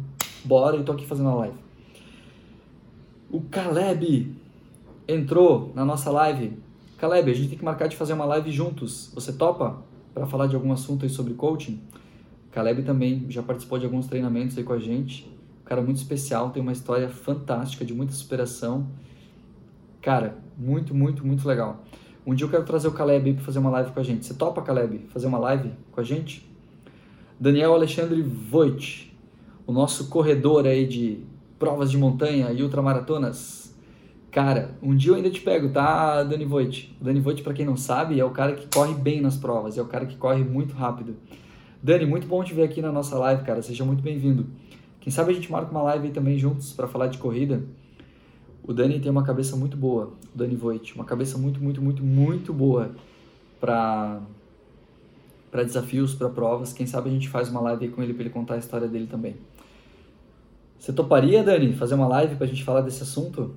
bora, 0.45 0.77
e 0.77 0.83
tô 0.83 0.91
aqui 0.91 1.05
fazendo 1.05 1.29
a 1.29 1.35
live. 1.35 1.68
O 3.31 3.41
Caleb 3.41 4.35
entrou 5.07 5.71
na 5.75 5.85
nossa 5.85 6.09
live. 6.11 6.57
Caleb, 6.97 7.31
a 7.31 7.33
gente 7.33 7.49
tem 7.49 7.57
que 7.57 7.65
marcar 7.65 7.87
de 7.87 7.95
fazer 7.95 8.13
uma 8.13 8.25
live 8.25 8.51
juntos. 8.51 9.11
Você 9.13 9.33
topa 9.33 9.81
para 10.13 10.25
falar 10.25 10.47
de 10.47 10.55
algum 10.55 10.71
assunto 10.71 11.05
aí 11.05 11.09
sobre 11.09 11.33
coaching? 11.33 11.81
Caleb 12.51 12.83
também 12.83 13.25
já 13.29 13.43
participou 13.43 13.77
de 13.77 13.85
alguns 13.85 14.07
treinamentos 14.07 14.57
aí 14.57 14.63
com 14.63 14.73
a 14.73 14.79
gente 14.79 15.39
cara 15.69 15.83
muito 15.83 15.97
especial, 15.97 16.49
tem 16.49 16.63
uma 16.63 16.71
história 16.71 17.07
fantástica 17.09 17.85
de 17.85 17.93
muita 17.93 18.11
superação. 18.11 18.87
Cara, 20.01 20.35
muito, 20.57 20.95
muito, 20.95 21.25
muito 21.25 21.47
legal. 21.47 21.85
Um 22.25 22.33
dia 22.33 22.45
eu 22.45 22.49
quero 22.49 22.63
trazer 22.63 22.87
o 22.87 22.91
Caleb 22.91 23.33
para 23.33 23.43
fazer 23.43 23.59
uma 23.59 23.69
live 23.69 23.91
com 23.91 23.99
a 23.99 24.03
gente. 24.03 24.25
Você 24.25 24.33
topa, 24.33 24.63
Caleb, 24.63 25.05
fazer 25.09 25.27
uma 25.27 25.37
live 25.37 25.71
com 25.91 26.01
a 26.01 26.03
gente? 26.03 26.49
Daniel 27.39 27.71
Alexandre 27.75 28.19
Voit, 28.19 29.15
o 29.67 29.71
nosso 29.71 30.09
corredor 30.09 30.65
aí 30.65 30.87
de 30.87 31.19
provas 31.59 31.91
de 31.91 31.97
montanha 31.97 32.51
e 32.51 32.63
ultramaratonas. 32.63 33.75
Cara, 34.31 34.71
um 34.81 34.95
dia 34.95 35.11
eu 35.11 35.15
ainda 35.15 35.29
te 35.29 35.41
pego, 35.41 35.69
tá, 35.69 36.23
Dani 36.23 36.45
Voit? 36.45 36.95
Dani 37.01 37.19
Voit, 37.19 37.43
para 37.43 37.53
quem 37.53 37.65
não 37.65 37.75
sabe, 37.75 38.19
é 38.19 38.23
o 38.23 38.29
cara 38.29 38.53
que 38.53 38.67
corre 38.73 38.93
bem 38.93 39.19
nas 39.19 39.35
provas, 39.35 39.77
é 39.77 39.81
o 39.81 39.85
cara 39.85 40.05
que 40.05 40.15
corre 40.15 40.43
muito 40.43 40.73
rápido. 40.73 41.15
Dani, 41.81 42.05
muito 42.05 42.27
bom 42.27 42.43
te 42.43 42.53
ver 42.53 42.63
aqui 42.63 42.81
na 42.81 42.91
nossa 42.91 43.17
live, 43.17 43.43
cara. 43.43 43.61
Seja 43.61 43.83
muito 43.83 44.01
bem-vindo. 44.01 44.47
Quem 44.99 45.11
sabe 45.11 45.31
a 45.31 45.33
gente 45.33 45.51
marca 45.51 45.71
uma 45.71 45.81
live 45.81 46.07
aí 46.07 46.13
também 46.13 46.37
juntos 46.37 46.73
para 46.73 46.87
falar 46.87 47.07
de 47.07 47.17
corrida. 47.17 47.63
O 48.63 48.73
Dani 48.73 48.99
tem 48.99 49.11
uma 49.11 49.23
cabeça 49.23 49.55
muito 49.55 49.75
boa, 49.75 50.13
o 50.33 50.37
Dani 50.37 50.55
Voit, 50.55 50.93
uma 50.93 51.05
cabeça 51.05 51.37
muito, 51.37 51.61
muito, 51.61 51.81
muito, 51.81 52.03
muito 52.03 52.53
boa 52.53 52.91
para 53.59 54.21
para 55.49 55.63
desafios, 55.63 56.13
para 56.13 56.29
provas. 56.29 56.71
Quem 56.71 56.85
sabe 56.85 57.09
a 57.09 57.11
gente 57.11 57.27
faz 57.27 57.49
uma 57.49 57.59
live 57.61 57.85
aí 57.85 57.91
com 57.91 58.03
ele 58.03 58.13
para 58.13 58.23
ele 58.23 58.29
contar 58.29 58.53
a 58.53 58.57
história 58.57 58.87
dele 58.87 59.07
também. 59.07 59.35
Você 60.79 60.93
toparia, 60.93 61.43
Dani, 61.43 61.73
fazer 61.73 61.95
uma 61.95 62.07
live 62.07 62.37
para 62.37 62.45
a 62.45 62.47
gente 62.47 62.63
falar 62.63 62.79
desse 62.79 63.03
assunto? 63.03 63.53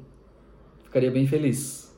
Ficaria 0.83 1.09
bem 1.09 1.25
feliz. 1.25 1.95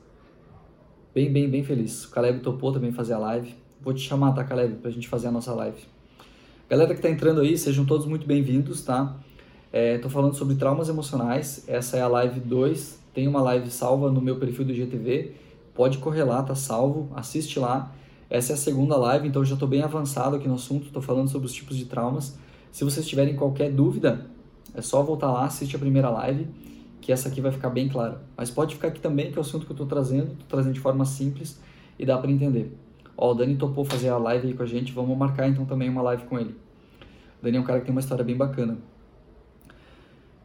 Bem, 1.15 1.33
bem, 1.33 1.49
bem 1.49 1.63
feliz. 1.63 2.05
O 2.05 2.11
Caleb 2.11 2.41
topou 2.41 2.71
também 2.71 2.91
fazer 2.91 3.13
a 3.13 3.17
live. 3.17 3.55
Vou 3.81 3.91
te 3.91 4.01
chamar, 4.01 4.33
tá, 4.33 4.43
Caleb, 4.43 4.75
para 4.75 4.89
a 4.89 4.93
gente 4.93 5.07
fazer 5.07 5.27
a 5.27 5.31
nossa 5.31 5.51
live. 5.51 5.81
Galera 6.69 6.93
que 6.93 6.99
está 6.99 7.09
entrando 7.09 7.41
aí, 7.41 7.57
sejam 7.57 7.85
todos 7.85 8.05
muito 8.05 8.27
bem-vindos, 8.27 8.83
tá? 8.83 9.17
É, 9.73 9.99
falando 10.09 10.35
sobre 10.35 10.55
traumas 10.55 10.89
emocionais. 10.89 11.65
Essa 11.67 11.97
é 11.97 12.01
a 12.01 12.07
live 12.07 12.39
2. 12.39 12.99
Tem 13.11 13.27
uma 13.27 13.41
live 13.41 13.71
salva 13.71 14.11
no 14.11 14.21
meu 14.21 14.37
perfil 14.37 14.63
do 14.63 14.75
GTV. 14.75 15.33
Pode 15.73 15.97
correr 15.97 16.23
lá, 16.23 16.43
tá 16.43 16.53
salvo. 16.53 17.09
Assiste 17.15 17.57
lá. 17.57 17.91
Essa 18.29 18.53
é 18.53 18.55
a 18.55 18.57
segunda 18.57 18.95
live, 18.95 19.27
então 19.27 19.43
já 19.43 19.55
estou 19.55 19.67
bem 19.67 19.81
avançado 19.81 20.35
aqui 20.35 20.47
no 20.47 20.53
assunto. 20.53 20.85
Estou 20.85 21.01
falando 21.01 21.29
sobre 21.29 21.47
os 21.47 21.53
tipos 21.53 21.75
de 21.75 21.85
traumas. 21.85 22.37
Se 22.71 22.83
vocês 22.83 23.07
tiverem 23.07 23.35
qualquer 23.35 23.71
dúvida, 23.71 24.34
é 24.75 24.81
só 24.81 25.01
voltar 25.01 25.31
lá, 25.31 25.45
assistir 25.45 25.75
a 25.75 25.79
primeira 25.79 26.09
live, 26.09 26.47
que 27.01 27.11
essa 27.11 27.29
aqui 27.29 27.39
vai 27.39 27.51
ficar 27.51 27.69
bem 27.69 27.87
clara. 27.87 28.21
Mas 28.35 28.51
pode 28.51 28.75
ficar 28.75 28.89
aqui 28.89 28.99
também, 28.99 29.31
que 29.31 29.37
é 29.37 29.39
o 29.39 29.41
assunto 29.41 29.65
que 29.65 29.71
eu 29.71 29.75
estou 29.75 29.87
trazendo. 29.87 30.31
Estou 30.33 30.47
trazendo 30.49 30.73
de 30.73 30.79
forma 30.79 31.05
simples 31.05 31.59
e 31.97 32.05
dá 32.05 32.17
para 32.17 32.31
entender. 32.31 32.75
Ó, 33.17 33.31
o 33.31 33.33
Dani 33.33 33.55
topou 33.55 33.85
fazer 33.85 34.09
a 34.09 34.17
live 34.17 34.47
aí 34.47 34.53
com 34.53 34.63
a 34.63 34.65
gente. 34.65 34.91
Vamos 34.91 35.17
marcar 35.17 35.47
então 35.47 35.65
também 35.65 35.89
uma 35.89 36.01
live 36.01 36.23
com 36.23 36.37
ele. 36.37 36.55
O 37.39 37.43
Dani 37.43 37.57
é 37.57 37.59
um 37.59 37.63
cara 37.63 37.79
que 37.79 37.85
tem 37.85 37.93
uma 37.93 38.01
história 38.01 38.23
bem 38.23 38.35
bacana. 38.35 38.77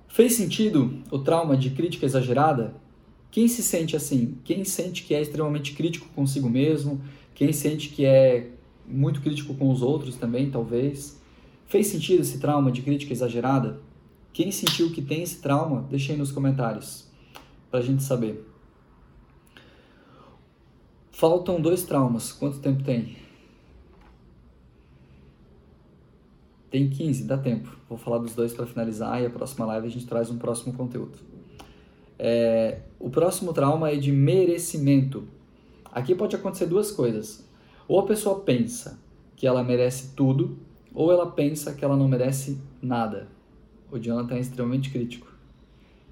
Fez 0.06 0.34
sentido 0.34 0.98
o 1.10 1.18
trauma 1.18 1.56
de 1.56 1.70
crítica 1.70 2.04
exagerada? 2.04 2.74
Quem 3.30 3.48
se 3.48 3.62
sente 3.62 3.96
assim? 3.96 4.36
Quem 4.44 4.64
sente 4.64 5.04
que 5.04 5.14
é 5.14 5.22
extremamente 5.22 5.72
crítico 5.72 6.08
consigo 6.14 6.48
mesmo? 6.48 7.00
Quem 7.34 7.52
sente 7.52 7.88
que 7.88 8.04
é 8.04 8.50
muito 8.86 9.20
crítico 9.20 9.54
com 9.54 9.70
os 9.70 9.82
outros 9.82 10.16
também, 10.16 10.50
talvez? 10.50 11.20
Fez 11.66 11.86
sentido 11.86 12.22
esse 12.22 12.38
trauma 12.38 12.72
de 12.72 12.82
crítica 12.82 13.12
exagerada? 13.12 13.80
Quem 14.32 14.50
sentiu 14.52 14.92
que 14.92 15.02
tem 15.02 15.22
esse 15.22 15.40
trauma, 15.40 15.82
deixe 15.90 16.12
aí 16.12 16.18
nos 16.18 16.30
comentários 16.30 17.08
para 17.70 17.80
a 17.80 17.82
gente 17.82 18.02
saber. 18.02 18.46
Faltam 21.10 21.60
dois 21.60 21.84
traumas. 21.84 22.32
Quanto 22.32 22.58
tempo 22.60 22.82
tem? 22.82 23.16
Tem 26.70 26.88
15, 26.88 27.24
dá 27.24 27.36
tempo. 27.36 27.76
Vou 27.88 27.98
falar 27.98 28.18
dos 28.18 28.34
dois 28.34 28.52
para 28.52 28.64
finalizar 28.64 29.20
e 29.20 29.26
a 29.26 29.30
próxima 29.30 29.66
live 29.66 29.88
a 29.88 29.90
gente 29.90 30.06
traz 30.06 30.30
um 30.30 30.38
próximo 30.38 30.72
conteúdo. 30.72 31.18
É, 32.18 32.80
o 32.98 33.10
próximo 33.10 33.52
trauma 33.52 33.90
é 33.90 33.96
de 33.96 34.12
merecimento. 34.12 35.26
Aqui 35.92 36.14
pode 36.14 36.36
acontecer 36.36 36.66
duas 36.66 36.92
coisas. 36.92 37.44
Ou 37.88 37.98
a 37.98 38.06
pessoa 38.06 38.40
pensa 38.40 39.00
que 39.34 39.46
ela 39.46 39.64
merece 39.64 40.14
tudo, 40.14 40.56
ou 40.94 41.10
ela 41.10 41.30
pensa 41.30 41.74
que 41.74 41.84
ela 41.84 41.96
não 41.96 42.06
merece 42.06 42.60
nada. 42.80 43.26
O 43.90 43.98
Jonathan 43.98 44.36
é 44.36 44.40
extremamente 44.40 44.90
crítico. 44.90 45.26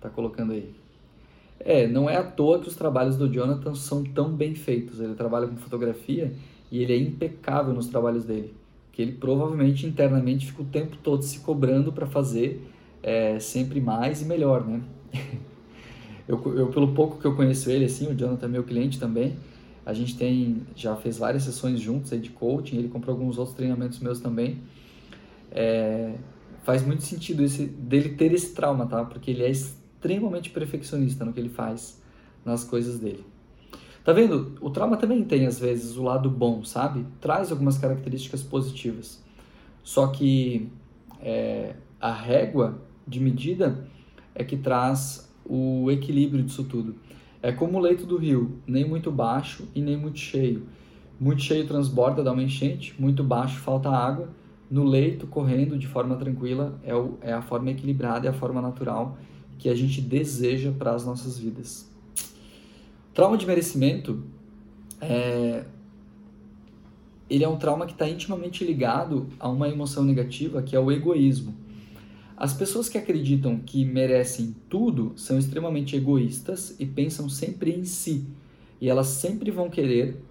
Tá 0.01 0.09
colocando 0.09 0.53
aí. 0.53 0.73
É, 1.61 1.87
não 1.87 2.09
é 2.09 2.17
à 2.17 2.23
toa 2.23 2.61
que 2.61 2.69
os 2.69 2.77
trabalhos 2.77 3.17
do 3.17 3.29
Jonathan 3.29 3.75
são 3.75 4.05
tão 4.05 4.31
bem 4.33 4.55
feitos. 4.55 5.01
Ele 5.01 5.15
trabalha 5.15 5.47
com 5.47 5.57
fotografia 5.57 6.33
e 6.71 6.83
ele 6.83 6.93
é 6.93 6.97
impecável 6.97 7.75
nos 7.75 7.87
trabalhos 7.87 8.25
dele 8.25 8.55
que 8.99 9.03
ele 9.03 9.13
provavelmente 9.13 9.87
internamente 9.87 10.45
fica 10.45 10.61
o 10.61 10.65
tempo 10.65 10.97
todo 10.97 11.23
se 11.23 11.39
cobrando 11.39 11.93
para 11.93 12.05
fazer 12.05 12.69
é, 13.01 13.39
sempre 13.39 13.81
mais 13.81 14.23
e 14.23 14.25
melhor, 14.25 14.67
né? 14.67 14.81
eu, 16.27 16.43
eu, 16.59 16.67
pelo 16.67 16.93
pouco 16.93 17.17
que 17.17 17.25
eu 17.25 17.37
conheço 17.37 17.71
ele, 17.71 17.85
assim, 17.85 18.09
o 18.09 18.15
Jonathan 18.17 18.47
é 18.47 18.49
meu 18.49 18.65
cliente 18.65 18.99
também, 18.99 19.37
a 19.87 19.95
gente 19.95 20.17
tem, 20.17 20.63
já 20.75 20.97
fez 20.97 21.17
várias 21.17 21.45
sessões 21.45 21.79
juntos 21.79 22.13
aí 22.13 22.19
de 22.19 22.31
coaching, 22.31 22.77
ele 22.77 22.89
comprou 22.89 23.15
alguns 23.15 23.39
outros 23.39 23.57
treinamentos 23.57 24.01
meus 24.01 24.19
também. 24.19 24.59
É, 25.53 26.15
faz 26.63 26.85
muito 26.85 27.03
sentido 27.03 27.43
esse, 27.43 27.67
dele 27.67 28.11
ter 28.11 28.33
esse 28.33 28.55
trauma, 28.55 28.87
tá? 28.87 29.05
Porque 29.05 29.31
ele 29.31 29.43
é 29.43 29.51
extremamente 29.51 30.51
perfeccionista 30.51 31.25
no 31.25 31.33
que 31.33 31.41
ele 31.41 31.49
faz 31.49 32.01
nas 32.45 32.65
coisas 32.65 32.99
dele. 32.99 33.25
Tá 34.05 34.13
vendo? 34.13 34.57
O 34.61 34.71
trauma 34.71 34.97
também 34.97 35.23
tem, 35.25 35.47
às 35.47 35.59
vezes, 35.59 35.97
o 35.97 36.03
lado 36.03 36.31
bom, 36.31 36.65
sabe? 36.65 37.05
Traz 37.21 37.51
algumas 37.51 37.77
características 37.77 38.43
positivas. 38.43 39.23
Só 39.83 40.07
que 40.07 40.71
é, 41.21 41.75
a 42.01 42.13
régua 42.13 42.81
de 43.07 43.21
medida 43.21 43.87
é 44.35 44.45
que 44.45 44.57
traz 44.57 45.31
o 45.45 45.91
equilíbrio 45.91 46.43
disso 46.43 46.65
tudo. 46.65 46.97
É 47.43 47.53
como 47.53 47.79
o 47.79 47.81
leito 47.81 48.05
do 48.05 48.17
rio, 48.17 48.61
nem 48.67 48.85
muito 48.85 49.11
baixo 49.11 49.69
e 49.75 49.81
nem 49.81 49.97
muito 49.97 50.19
cheio. 50.19 50.67
Muito 51.21 51.43
cheio 51.43 51.67
transborda, 51.67 52.23
dá 52.23 52.33
uma 52.33 52.43
enchente, 52.43 52.95
muito 52.99 53.25
baixo 53.25 53.59
falta 53.61 53.91
água. 53.91 54.29
No 54.71 54.85
leito, 54.85 55.27
correndo 55.27 55.79
de 55.79 55.87
forma 55.87 56.17
tranquila, 56.17 56.79
é, 56.85 56.95
o, 56.95 57.15
é 57.23 57.33
a 57.33 57.41
forma 57.41 57.71
equilibrada, 57.71 58.27
é 58.27 58.31
a 58.31 58.35
forma 58.35 58.61
natural 58.61 59.17
que 59.59 59.69
a 59.69 59.75
gente 59.75 60.01
deseja 60.01 60.73
para 60.73 60.95
as 60.95 61.05
nossas 61.05 61.39
vidas. 61.39 61.89
Trauma 63.15 63.37
de 63.37 63.47
merecimento 63.47 64.23
é, 65.01 65.65
ele 67.29 67.45
é 67.45 67.49
um 67.49 67.57
trauma 67.57 67.87
que 67.87 67.93
está 67.93 68.09
intimamente 68.09 68.65
ligado 68.65 69.29
a 69.39 69.49
uma 69.49 69.69
emoção 69.69 70.05
negativa 70.05 70.63
que 70.63 70.75
é 70.75 70.81
o 70.81 70.91
egoísmo. 70.91 71.55
As 72.37 72.55
pessoas 72.55 72.89
que 72.89 72.97
acreditam 72.97 73.59
que 73.59 73.85
merecem 73.85 74.55
tudo 74.69 75.13
são 75.17 75.39
extremamente 75.39 75.97
egoístas 75.97 76.75
e 76.79 76.87
pensam 76.87 77.29
sempre 77.29 77.73
em 77.73 77.85
si. 77.85 78.25
E 78.81 78.89
elas 78.89 79.09
sempre 79.09 79.51
vão 79.51 79.69
querer 79.69 80.23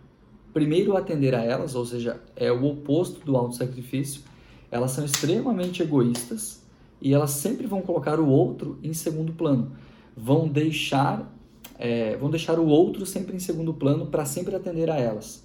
primeiro 0.58 0.98
atender 0.98 1.36
a 1.36 1.44
elas, 1.44 1.76
ou 1.76 1.86
seja, 1.86 2.20
é 2.36 2.52
o 2.52 2.66
oposto 2.66 3.24
do 3.24 3.38
auto-sacrifício. 3.38 4.24
Elas 4.72 4.90
são 4.90 5.06
extremamente 5.06 5.84
egoístas 5.84 6.64
e 7.00 7.14
elas 7.14 7.30
sempre 7.30 7.68
vão 7.68 7.80
colocar 7.80 8.20
o 8.20 8.28
outro 8.28 8.80
em 8.82 8.92
segundo 8.92 9.34
plano. 9.34 9.74
Vão 10.16 10.48
deixar, 10.48 11.32
é, 11.78 12.18
vão 12.18 12.32
deixar 12.32 12.58
o 12.58 12.66
outro 12.66 13.06
sempre 13.06 13.36
em 13.36 13.40
segundo 13.40 13.72
plano 13.72 14.08
para 14.08 14.26
sempre 14.26 14.56
atender 14.56 14.90
a 14.90 14.98
elas. 14.98 15.44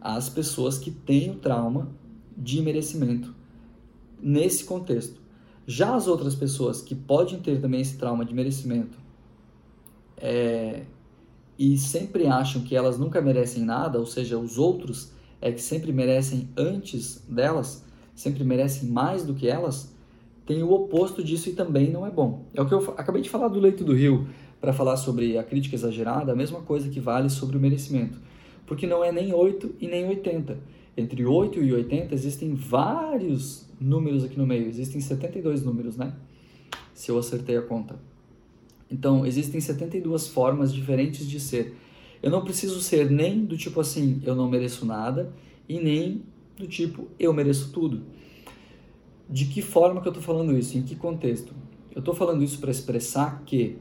As 0.00 0.30
pessoas 0.30 0.78
que 0.78 0.90
têm 0.90 1.32
o 1.32 1.34
trauma 1.34 1.90
de 2.34 2.62
merecimento 2.62 3.34
nesse 4.18 4.64
contexto. 4.64 5.20
Já 5.66 5.94
as 5.94 6.06
outras 6.06 6.34
pessoas 6.34 6.80
que 6.80 6.94
podem 6.94 7.38
ter 7.40 7.60
também 7.60 7.82
esse 7.82 7.98
trauma 7.98 8.24
de 8.24 8.32
merecimento 8.32 8.96
é, 10.16 10.84
e 11.58 11.78
sempre 11.78 12.26
acham 12.26 12.62
que 12.62 12.76
elas 12.76 12.98
nunca 12.98 13.20
merecem 13.20 13.64
nada, 13.64 13.98
ou 13.98 14.06
seja, 14.06 14.38
os 14.38 14.58
outros 14.58 15.12
é 15.40 15.50
que 15.50 15.60
sempre 15.60 15.92
merecem 15.92 16.48
antes 16.56 17.24
delas, 17.28 17.84
sempre 18.14 18.44
merecem 18.44 18.88
mais 18.88 19.24
do 19.24 19.34
que 19.34 19.48
elas, 19.48 19.94
tem 20.46 20.62
o 20.62 20.70
oposto 20.70 21.22
disso 21.22 21.48
e 21.48 21.52
também 21.52 21.90
não 21.90 22.06
é 22.06 22.10
bom. 22.10 22.46
É 22.54 22.62
o 22.62 22.66
que 22.66 22.72
eu 22.72 22.94
acabei 22.96 23.20
de 23.20 23.28
falar 23.28 23.48
do 23.48 23.58
leito 23.58 23.82
do 23.82 23.94
rio 23.94 24.28
para 24.60 24.72
falar 24.72 24.96
sobre 24.96 25.36
a 25.36 25.42
crítica 25.42 25.74
exagerada, 25.74 26.32
a 26.32 26.36
mesma 26.36 26.60
coisa 26.60 26.88
que 26.88 27.00
vale 27.00 27.28
sobre 27.28 27.56
o 27.56 27.60
merecimento. 27.60 28.18
Porque 28.66 28.86
não 28.86 29.02
é 29.02 29.10
nem 29.10 29.34
8 29.34 29.76
e 29.80 29.86
nem 29.86 30.08
80. 30.08 30.58
Entre 30.96 31.26
8 31.26 31.62
e 31.62 31.72
80 31.72 32.14
existem 32.14 32.54
vários 32.54 33.68
números 33.80 34.24
aqui 34.24 34.38
no 34.38 34.46
meio. 34.46 34.66
Existem 34.66 35.00
72 35.00 35.62
números, 35.62 35.96
né? 35.96 36.14
Se 36.94 37.10
eu 37.10 37.18
acertei 37.18 37.56
a 37.56 37.62
conta. 37.62 37.96
Então, 38.90 39.26
existem 39.26 39.60
72 39.60 40.28
formas 40.28 40.72
diferentes 40.72 41.28
de 41.28 41.40
ser. 41.40 41.76
Eu 42.22 42.30
não 42.30 42.42
preciso 42.42 42.80
ser 42.80 43.10
nem 43.10 43.44
do 43.44 43.56
tipo 43.56 43.80
assim, 43.80 44.20
eu 44.24 44.34
não 44.34 44.48
mereço 44.48 44.86
nada, 44.86 45.32
e 45.68 45.78
nem 45.80 46.22
do 46.56 46.66
tipo, 46.66 47.08
eu 47.18 47.32
mereço 47.32 47.70
tudo. 47.72 48.02
De 49.28 49.46
que 49.46 49.60
forma 49.60 50.00
que 50.00 50.08
eu 50.08 50.12
estou 50.12 50.22
falando 50.22 50.56
isso? 50.56 50.78
Em 50.78 50.82
que 50.82 50.94
contexto? 50.94 51.52
Eu 51.94 52.00
estou 52.00 52.14
falando 52.14 52.44
isso 52.44 52.58
para 52.60 52.70
expressar 52.70 53.42
que 53.44 53.76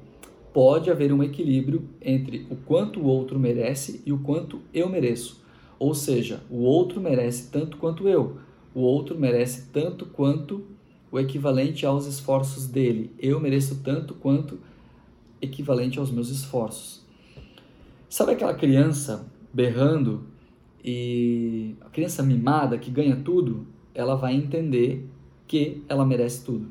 pode 0.53 0.89
haver 0.89 1.11
um 1.11 1.21
equilíbrio 1.21 1.87
entre 2.01 2.47
o 2.49 2.55
quanto 2.55 2.99
o 2.99 3.05
outro 3.05 3.37
merece 3.37 4.01
e 4.05 4.11
o 4.11 4.19
quanto 4.19 4.61
eu 4.73 4.89
mereço. 4.89 5.43
Ou 5.77 5.93
seja, 5.93 6.41
o 6.49 6.59
outro 6.59 7.01
merece 7.01 7.51
tanto 7.51 7.77
quanto 7.77 8.07
eu, 8.07 8.37
o 8.73 8.79
outro 8.79 9.19
merece 9.19 9.69
tanto 9.71 10.05
quanto 10.05 10.63
o 11.11 11.19
equivalente 11.19 11.85
aos 11.85 12.05
esforços 12.05 12.67
dele. 12.67 13.11
Eu 13.19 13.39
mereço 13.39 13.81
tanto 13.83 14.13
quanto 14.13 14.59
equivalente 15.45 15.99
aos 15.99 16.11
meus 16.11 16.29
esforços. 16.29 17.03
Sabe 18.09 18.33
aquela 18.33 18.53
criança 18.53 19.25
berrando 19.53 20.25
e 20.83 21.75
a 21.81 21.89
criança 21.89 22.21
mimada 22.21 22.77
que 22.77 22.91
ganha 22.91 23.15
tudo, 23.15 23.65
ela 23.93 24.15
vai 24.15 24.35
entender 24.35 25.07
que 25.47 25.83
ela 25.87 26.05
merece 26.05 26.43
tudo. 26.43 26.67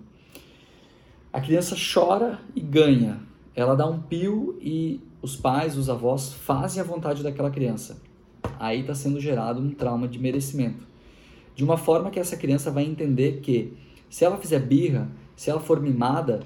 A 1.33 1.41
criança 1.41 1.75
chora 1.75 2.41
e 2.55 2.61
ganha. 2.61 3.21
Ela 3.57 3.75
dá 3.75 3.87
um 3.87 4.01
pio 4.01 4.59
e 4.61 5.01
os 5.21 5.37
pais, 5.37 5.77
os 5.77 5.89
avós 5.89 6.33
fazem 6.33 6.81
a 6.81 6.85
vontade 6.85 7.23
daquela 7.23 7.51
criança. 7.51 8.01
Aí 8.59 8.81
está 8.81 8.95
sendo 8.95 9.21
gerado 9.21 9.61
um 9.61 9.71
trauma 9.71 10.07
de 10.07 10.19
merecimento 10.19 10.95
de 11.55 11.63
uma 11.63 11.77
forma 11.77 12.11
que 12.11 12.19
essa 12.19 12.37
criança 12.37 12.71
vai 12.71 12.85
entender 12.85 13.41
que 13.41 13.73
se 14.11 14.25
ela 14.25 14.37
fizer 14.37 14.59
birra, 14.59 15.09
se 15.37 15.51
ela 15.51 15.61
for 15.61 15.81
mimada, 15.81 16.41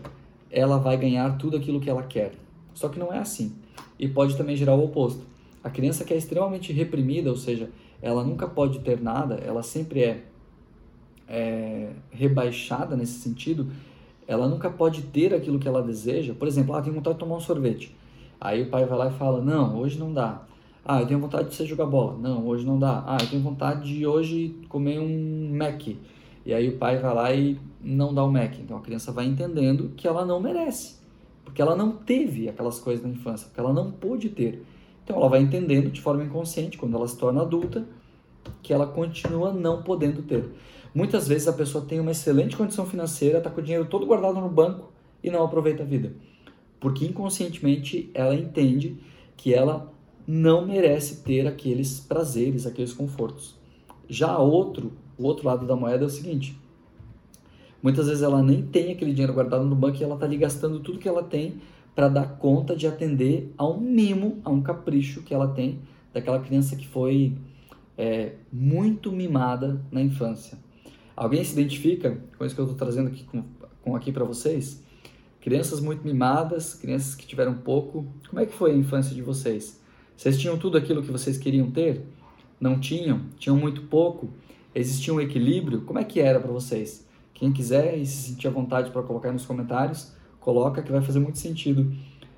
ela 0.50 0.78
vai 0.78 0.96
ganhar 0.96 1.36
tudo 1.38 1.56
aquilo 1.56 1.80
que 1.80 1.90
ela 1.90 2.02
quer. 2.02 2.32
Só 2.74 2.88
que 2.88 2.98
não 2.98 3.12
é 3.12 3.18
assim. 3.18 3.54
E 3.98 4.08
pode 4.08 4.36
também 4.36 4.56
gerar 4.56 4.74
o 4.74 4.84
oposto. 4.84 5.22
A 5.62 5.70
criança 5.70 6.04
que 6.04 6.14
é 6.14 6.16
extremamente 6.16 6.72
reprimida, 6.72 7.30
ou 7.30 7.36
seja, 7.36 7.68
ela 8.00 8.22
nunca 8.22 8.46
pode 8.46 8.78
ter 8.80 9.00
nada, 9.00 9.34
ela 9.36 9.62
sempre 9.62 10.02
é, 10.02 10.24
é 11.28 11.90
rebaixada 12.10 12.96
nesse 12.96 13.18
sentido, 13.20 13.68
ela 14.26 14.46
nunca 14.46 14.70
pode 14.70 15.02
ter 15.02 15.34
aquilo 15.34 15.58
que 15.58 15.66
ela 15.66 15.82
deseja. 15.82 16.34
Por 16.34 16.46
exemplo, 16.46 16.74
ah, 16.74 16.82
tem 16.82 16.92
vontade 16.92 17.14
de 17.14 17.20
tomar 17.20 17.36
um 17.36 17.40
sorvete. 17.40 17.96
Aí 18.40 18.62
o 18.62 18.70
pai 18.70 18.84
vai 18.84 18.98
lá 18.98 19.08
e 19.08 19.12
fala: 19.12 19.42
Não, 19.42 19.78
hoje 19.78 19.98
não 19.98 20.12
dá. 20.12 20.42
Ah, 20.84 21.00
eu 21.00 21.06
tenho 21.06 21.20
vontade 21.20 21.48
de 21.48 21.54
você 21.54 21.66
jogar 21.66 21.86
bola. 21.86 22.16
Não, 22.18 22.46
hoje 22.46 22.64
não 22.64 22.78
dá. 22.78 23.02
Ah, 23.06 23.18
eu 23.20 23.26
tenho 23.26 23.42
vontade 23.42 23.92
de 23.92 24.06
hoje 24.06 24.54
comer 24.68 25.00
um 25.00 25.54
Mac. 25.56 25.82
E 26.48 26.54
aí 26.54 26.66
o 26.70 26.78
pai 26.78 26.98
vai 26.98 27.14
lá 27.14 27.30
e 27.34 27.60
não 27.78 28.14
dá 28.14 28.24
o 28.24 28.32
Mac. 28.32 28.58
Então 28.58 28.78
a 28.78 28.80
criança 28.80 29.12
vai 29.12 29.26
entendendo 29.26 29.92
que 29.94 30.08
ela 30.08 30.24
não 30.24 30.40
merece. 30.40 30.96
Porque 31.44 31.60
ela 31.60 31.76
não 31.76 31.92
teve 31.92 32.48
aquelas 32.48 32.78
coisas 32.78 33.04
na 33.04 33.10
infância, 33.10 33.48
porque 33.48 33.60
ela 33.60 33.70
não 33.70 33.92
pôde 33.92 34.30
ter. 34.30 34.64
Então 35.04 35.14
ela 35.18 35.28
vai 35.28 35.42
entendendo 35.42 35.90
de 35.90 36.00
forma 36.00 36.24
inconsciente, 36.24 36.78
quando 36.78 36.96
ela 36.96 37.06
se 37.06 37.18
torna 37.18 37.42
adulta, 37.42 37.86
que 38.62 38.72
ela 38.72 38.86
continua 38.86 39.52
não 39.52 39.82
podendo 39.82 40.22
ter. 40.22 40.48
Muitas 40.94 41.28
vezes 41.28 41.48
a 41.48 41.52
pessoa 41.52 41.84
tem 41.84 42.00
uma 42.00 42.12
excelente 42.12 42.56
condição 42.56 42.86
financeira, 42.86 43.36
está 43.36 43.50
com 43.50 43.60
o 43.60 43.62
dinheiro 43.62 43.84
todo 43.84 44.06
guardado 44.06 44.40
no 44.40 44.48
banco 44.48 44.90
e 45.22 45.30
não 45.30 45.44
aproveita 45.44 45.82
a 45.82 45.86
vida. 45.86 46.14
Porque 46.80 47.04
inconscientemente 47.04 48.10
ela 48.14 48.34
entende 48.34 48.98
que 49.36 49.52
ela 49.52 49.92
não 50.26 50.66
merece 50.66 51.22
ter 51.22 51.46
aqueles 51.46 52.00
prazeres, 52.00 52.66
aqueles 52.66 52.94
confortos. 52.94 53.54
Já 54.08 54.38
outro, 54.38 54.92
o 55.18 55.24
outro 55.24 55.46
lado 55.46 55.66
da 55.66 55.74
moeda 55.74 56.04
é 56.04 56.06
o 56.06 56.10
seguinte: 56.10 56.58
muitas 57.82 58.06
vezes 58.06 58.22
ela 58.22 58.42
nem 58.42 58.62
tem 58.62 58.92
aquele 58.92 59.12
dinheiro 59.12 59.34
guardado 59.34 59.64
no 59.64 59.74
banco 59.74 59.98
e 59.98 60.04
ela 60.04 60.14
está 60.14 60.26
ali 60.26 60.36
gastando 60.36 60.80
tudo 60.80 60.98
que 60.98 61.08
ela 61.08 61.22
tem 61.22 61.60
para 61.94 62.08
dar 62.08 62.38
conta 62.38 62.76
de 62.76 62.86
atender 62.86 63.52
a 63.58 63.66
um 63.66 63.80
mimo, 63.80 64.40
a 64.44 64.50
um 64.50 64.62
capricho 64.62 65.22
que 65.22 65.34
ela 65.34 65.48
tem 65.48 65.80
daquela 66.14 66.38
criança 66.38 66.76
que 66.76 66.86
foi 66.86 67.36
é, 67.96 68.34
muito 68.52 69.10
mimada 69.10 69.80
na 69.90 70.00
infância. 70.00 70.56
Alguém 71.16 71.42
se 71.42 71.52
identifica 71.52 72.16
com 72.38 72.44
isso 72.44 72.54
que 72.54 72.60
eu 72.60 72.66
estou 72.66 72.78
trazendo 72.78 73.08
aqui, 73.08 73.24
com, 73.24 73.42
com 73.82 73.96
aqui 73.96 74.12
para 74.12 74.24
vocês? 74.24 74.80
Crianças 75.40 75.80
muito 75.80 76.04
mimadas, 76.04 76.74
crianças 76.74 77.16
que 77.16 77.26
tiveram 77.26 77.54
pouco. 77.54 78.06
Como 78.28 78.40
é 78.40 78.46
que 78.46 78.52
foi 78.52 78.70
a 78.70 78.76
infância 78.76 79.12
de 79.14 79.22
vocês? 79.22 79.80
Vocês 80.16 80.38
tinham 80.38 80.56
tudo 80.56 80.78
aquilo 80.78 81.02
que 81.02 81.10
vocês 81.10 81.36
queriam 81.36 81.70
ter? 81.70 82.04
Não 82.60 82.78
tinham? 82.78 83.22
Tinham 83.36 83.56
muito 83.56 83.82
pouco? 83.82 84.30
Existia 84.74 85.12
um 85.12 85.20
equilíbrio? 85.20 85.82
Como 85.82 85.98
é 85.98 86.04
que 86.04 86.20
era 86.20 86.38
para 86.38 86.52
vocês? 86.52 87.06
Quem 87.34 87.52
quiser 87.52 87.96
e 87.96 88.04
se 88.04 88.30
sentir 88.30 88.48
à 88.48 88.50
vontade 88.50 88.90
para 88.90 89.02
colocar 89.02 89.32
nos 89.32 89.46
comentários, 89.46 90.12
coloca 90.40 90.82
que 90.82 90.90
vai 90.90 91.00
fazer 91.00 91.20
muito 91.20 91.38
sentido 91.38 91.92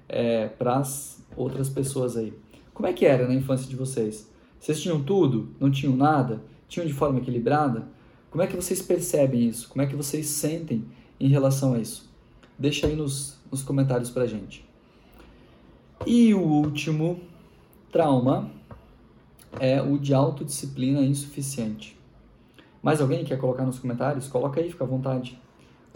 é, 0.09 0.49
para 0.49 0.77
as 0.77 1.25
outras 1.37 1.69
pessoas 1.69 2.17
aí. 2.17 2.35
Como 2.75 2.87
é 2.87 2.93
que 2.93 3.05
era 3.07 3.27
na 3.27 3.35
infância 3.35 3.69
de 3.69 3.77
vocês? 3.77 4.31
Vocês 4.59 4.81
tinham 4.81 5.03
tudo? 5.03 5.49
Não 5.59 5.71
tinham 5.71 5.97
nada? 5.97 6.43
Tinham 6.69 6.87
de 6.87 6.93
forma 6.93 7.19
equilibrada? 7.19 7.89
Como 8.31 8.43
é 8.43 8.47
que 8.47 8.55
vocês 8.55 8.81
percebem 8.81 9.49
isso? 9.49 9.69
Como 9.69 9.83
é 9.83 9.87
que 9.87 9.97
vocês 9.97 10.27
sentem 10.27 10.85
em 11.19 11.29
relação 11.29 11.75
a 11.75 11.79
isso? 11.79 12.11
Deixa 12.59 12.87
aí 12.87 12.95
nos, 12.95 13.39
nos 13.51 13.63
comentários 13.63 14.11
pra 14.11 14.27
gente. 14.27 14.65
E 16.07 16.33
o 16.33 16.41
último 16.41 17.21
Trauma 17.91 18.51
é 19.59 19.83
o 19.83 19.99
de 19.99 20.15
autodisciplina 20.15 21.01
insuficiente. 21.03 22.00
Mais 22.83 23.01
alguém 23.01 23.25
quer 23.25 23.39
colocar 23.39 23.65
nos 23.65 23.79
comentários? 23.79 24.29
Coloca 24.29 24.61
aí, 24.61 24.71
fica 24.71 24.85
à 24.85 24.87
vontade. 24.87 25.41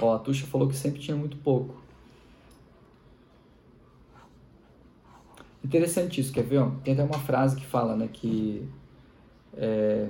Ó, 0.00 0.14
a 0.14 0.18
Tuxa 0.18 0.46
falou 0.46 0.68
que 0.68 0.76
sempre 0.76 1.00
tinha 1.00 1.16
muito 1.16 1.36
pouco. 1.38 1.82
Interessante 5.62 6.20
isso, 6.20 6.32
quer 6.32 6.42
ver? 6.42 6.58
Ó? 6.58 6.70
Tem 6.84 6.92
até 6.92 7.02
uma 7.02 7.18
frase 7.18 7.56
que 7.56 7.64
fala, 7.64 7.96
né, 7.96 8.08
que... 8.12 8.68
É... 9.56 10.08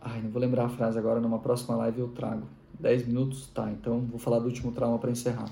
Ai, 0.00 0.20
não 0.20 0.30
vou 0.30 0.40
lembrar 0.40 0.66
a 0.66 0.68
frase 0.68 0.98
agora, 0.98 1.20
numa 1.20 1.38
próxima 1.38 1.74
live 1.76 2.00
eu 2.00 2.08
trago. 2.08 2.46
10 2.78 3.06
minutos? 3.06 3.46
Tá, 3.46 3.70
então 3.70 4.00
vou 4.00 4.18
falar 4.18 4.40
do 4.40 4.46
último 4.46 4.72
trauma 4.72 4.98
para 4.98 5.10
encerrar. 5.10 5.48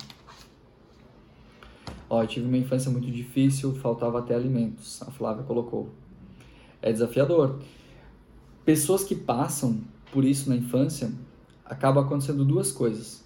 Ó, 2.10 2.22
eu 2.22 2.26
tive 2.26 2.46
uma 2.46 2.58
infância 2.58 2.90
muito 2.90 3.10
difícil, 3.10 3.74
faltava 3.76 4.18
até 4.18 4.34
alimentos, 4.34 5.00
a 5.02 5.10
Flávia 5.10 5.44
colocou. 5.44 5.88
É 6.82 6.92
desafiador. 6.92 7.58
Pessoas 8.64 9.02
que 9.02 9.14
passam 9.14 9.80
por 10.12 10.24
isso 10.24 10.50
na 10.50 10.56
infância, 10.56 11.10
acaba 11.64 12.02
acontecendo 12.02 12.44
duas 12.44 12.70
coisas. 12.70 13.24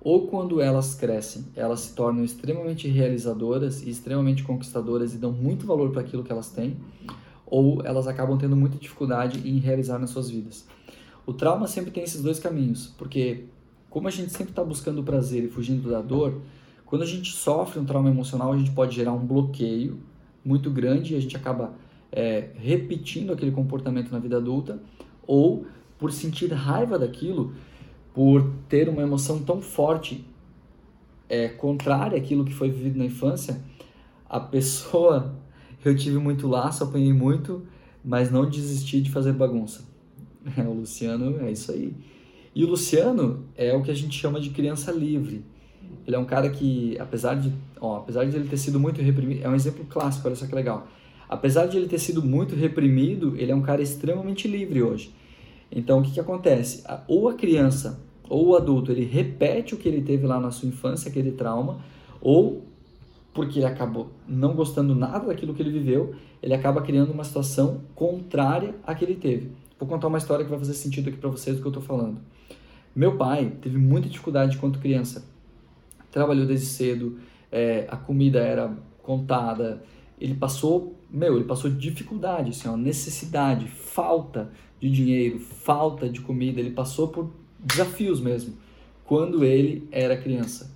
Ou 0.00 0.26
quando 0.26 0.60
elas 0.60 0.94
crescem, 0.94 1.46
elas 1.54 1.80
se 1.80 1.94
tornam 1.94 2.24
extremamente 2.24 2.88
realizadoras 2.88 3.82
e 3.82 3.88
extremamente 3.88 4.42
conquistadoras 4.42 5.14
e 5.14 5.16
dão 5.16 5.32
muito 5.32 5.64
valor 5.64 5.90
para 5.90 6.02
aquilo 6.02 6.24
que 6.24 6.32
elas 6.32 6.50
têm, 6.50 6.76
ou 7.46 7.82
elas 7.84 8.06
acabam 8.06 8.36
tendo 8.36 8.56
muita 8.56 8.76
dificuldade 8.76 9.48
em 9.48 9.58
realizar 9.58 9.98
nas 9.98 10.10
suas 10.10 10.28
vidas. 10.28 10.66
O 11.24 11.32
trauma 11.32 11.66
sempre 11.66 11.90
tem 11.90 12.02
esses 12.02 12.20
dois 12.20 12.38
caminhos, 12.38 12.92
porque 12.98 13.44
como 13.88 14.08
a 14.08 14.10
gente 14.10 14.30
sempre 14.32 14.50
está 14.50 14.62
buscando 14.62 15.00
o 15.00 15.04
prazer 15.04 15.44
e 15.44 15.48
fugindo 15.48 15.88
da 15.88 16.02
dor, 16.02 16.42
quando 16.84 17.02
a 17.02 17.06
gente 17.06 17.32
sofre 17.32 17.78
um 17.78 17.84
trauma 17.84 18.10
emocional, 18.10 18.52
a 18.52 18.58
gente 18.58 18.72
pode 18.72 18.94
gerar 18.94 19.12
um 19.12 19.24
bloqueio 19.24 20.00
muito 20.44 20.70
grande 20.70 21.14
e 21.14 21.16
a 21.16 21.20
gente 21.20 21.36
acaba 21.36 21.72
é, 22.14 22.50
repetindo 22.54 23.32
aquele 23.32 23.50
comportamento 23.50 24.12
na 24.12 24.20
vida 24.20 24.36
adulta, 24.36 24.80
ou 25.26 25.66
por 25.98 26.12
sentir 26.12 26.52
raiva 26.52 26.96
daquilo, 26.96 27.52
por 28.14 28.52
ter 28.68 28.88
uma 28.88 29.02
emoção 29.02 29.42
tão 29.42 29.60
forte, 29.60 30.24
é, 31.28 31.48
contrária 31.48 32.16
àquilo 32.16 32.44
que 32.44 32.54
foi 32.54 32.70
vivido 32.70 32.98
na 32.98 33.04
infância, 33.04 33.60
a 34.28 34.38
pessoa, 34.38 35.34
eu 35.84 35.96
tive 35.96 36.18
muito 36.18 36.46
laço, 36.46 36.84
apanhei 36.84 37.12
muito, 37.12 37.66
mas 38.04 38.30
não 38.30 38.48
desisti 38.48 39.00
de 39.00 39.10
fazer 39.10 39.32
bagunça. 39.32 39.84
É, 40.56 40.62
o 40.68 40.72
Luciano 40.72 41.40
é 41.40 41.50
isso 41.50 41.72
aí. 41.72 41.92
E 42.54 42.62
o 42.64 42.68
Luciano 42.68 43.44
é 43.56 43.74
o 43.74 43.82
que 43.82 43.90
a 43.90 43.94
gente 43.94 44.16
chama 44.16 44.40
de 44.40 44.50
criança 44.50 44.92
livre. 44.92 45.44
Ele 46.06 46.14
é 46.14 46.18
um 46.18 46.24
cara 46.24 46.48
que, 46.48 46.96
apesar 47.00 47.34
de, 47.34 47.52
ó, 47.80 47.96
apesar 47.96 48.24
de 48.24 48.36
ele 48.36 48.48
ter 48.48 48.56
sido 48.56 48.78
muito 48.78 49.02
reprimido, 49.02 49.42
é 49.42 49.48
um 49.48 49.54
exemplo 49.54 49.84
clássico, 49.86 50.28
olha 50.28 50.36
só 50.36 50.46
que 50.46 50.54
legal. 50.54 50.86
Apesar 51.34 51.66
de 51.66 51.76
ele 51.76 51.88
ter 51.88 51.98
sido 51.98 52.22
muito 52.22 52.54
reprimido, 52.54 53.34
ele 53.36 53.50
é 53.50 53.54
um 53.54 53.62
cara 53.62 53.82
extremamente 53.82 54.46
livre 54.46 54.82
hoje. 54.82 55.12
Então, 55.70 55.98
o 55.98 56.02
que, 56.02 56.12
que 56.12 56.20
acontece? 56.20 56.84
Ou 57.08 57.28
a 57.28 57.34
criança 57.34 58.00
ou 58.28 58.48
o 58.48 58.56
adulto 58.56 58.92
ele 58.92 59.04
repete 59.04 59.74
o 59.74 59.76
que 59.76 59.88
ele 59.88 60.00
teve 60.00 60.26
lá 60.26 60.40
na 60.40 60.50
sua 60.50 60.68
infância, 60.68 61.10
aquele 61.10 61.32
trauma, 61.32 61.80
ou 62.20 62.64
porque 63.32 63.58
ele 63.58 63.66
acabou 63.66 64.10
não 64.28 64.54
gostando 64.54 64.94
nada 64.94 65.26
daquilo 65.26 65.52
que 65.52 65.60
ele 65.60 65.72
viveu, 65.72 66.14
ele 66.40 66.54
acaba 66.54 66.80
criando 66.80 67.12
uma 67.12 67.24
situação 67.24 67.80
contrária 67.94 68.76
à 68.86 68.94
que 68.94 69.04
ele 69.04 69.16
teve. 69.16 69.50
Vou 69.78 69.88
contar 69.88 70.06
uma 70.06 70.18
história 70.18 70.44
que 70.44 70.50
vai 70.50 70.58
fazer 70.58 70.74
sentido 70.74 71.08
aqui 71.08 71.18
para 71.18 71.28
vocês 71.28 71.56
do 71.56 71.62
que 71.62 71.66
eu 71.66 71.70
estou 71.70 71.82
falando. 71.82 72.20
Meu 72.94 73.16
pai 73.16 73.52
teve 73.60 73.76
muita 73.76 74.08
dificuldade 74.08 74.56
quando 74.56 74.78
criança. 74.78 75.24
Trabalhou 76.12 76.46
desde 76.46 76.66
cedo, 76.66 77.18
é, 77.50 77.88
a 77.90 77.96
comida 77.96 78.38
era 78.38 78.72
contada, 79.02 79.82
ele 80.20 80.34
passou, 80.34 80.94
meu, 81.14 81.36
ele 81.36 81.44
passou 81.44 81.70
dificuldade, 81.70 82.50
assim, 82.50 82.68
ó, 82.68 82.76
necessidade, 82.76 83.68
falta 83.68 84.50
de 84.80 84.90
dinheiro, 84.90 85.38
falta 85.38 86.08
de 86.08 86.20
comida, 86.20 86.60
ele 86.60 86.70
passou 86.70 87.08
por 87.08 87.30
desafios 87.58 88.20
mesmo 88.20 88.54
quando 89.04 89.44
ele 89.44 89.86
era 89.92 90.16
criança. 90.16 90.74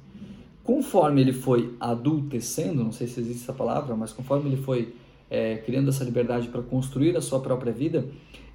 Conforme 0.62 1.22
ele 1.22 1.32
foi 1.32 1.74
adultecendo, 1.80 2.84
não 2.84 2.93
sei 2.93 3.07
se 3.07 3.20
existe 3.20 3.43
essa 3.43 3.53
palavra, 3.53 3.97
mas 3.97 4.12
conforme 4.12 4.51
ele 4.51 4.62
foi 4.62 4.95
é, 5.30 5.57
criando 5.57 5.89
essa 5.89 6.05
liberdade 6.05 6.49
para 6.49 6.62
construir 6.62 7.16
a 7.16 7.20
sua 7.20 7.41
própria 7.41 7.72
vida, 7.72 8.07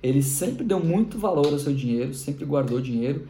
ele 0.01 0.21
sempre 0.21 0.63
deu 0.63 0.79
muito 0.79 1.17
valor 1.17 1.47
ao 1.47 1.59
seu 1.59 1.73
dinheiro, 1.73 2.13
sempre 2.13 2.45
guardou 2.45 2.79
dinheiro, 2.79 3.27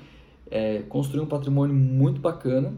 é, 0.52 0.80
construiu 0.90 1.24
um 1.24 1.28
patrimônio 1.28 1.74
muito 1.74 2.20
bacana 2.20 2.74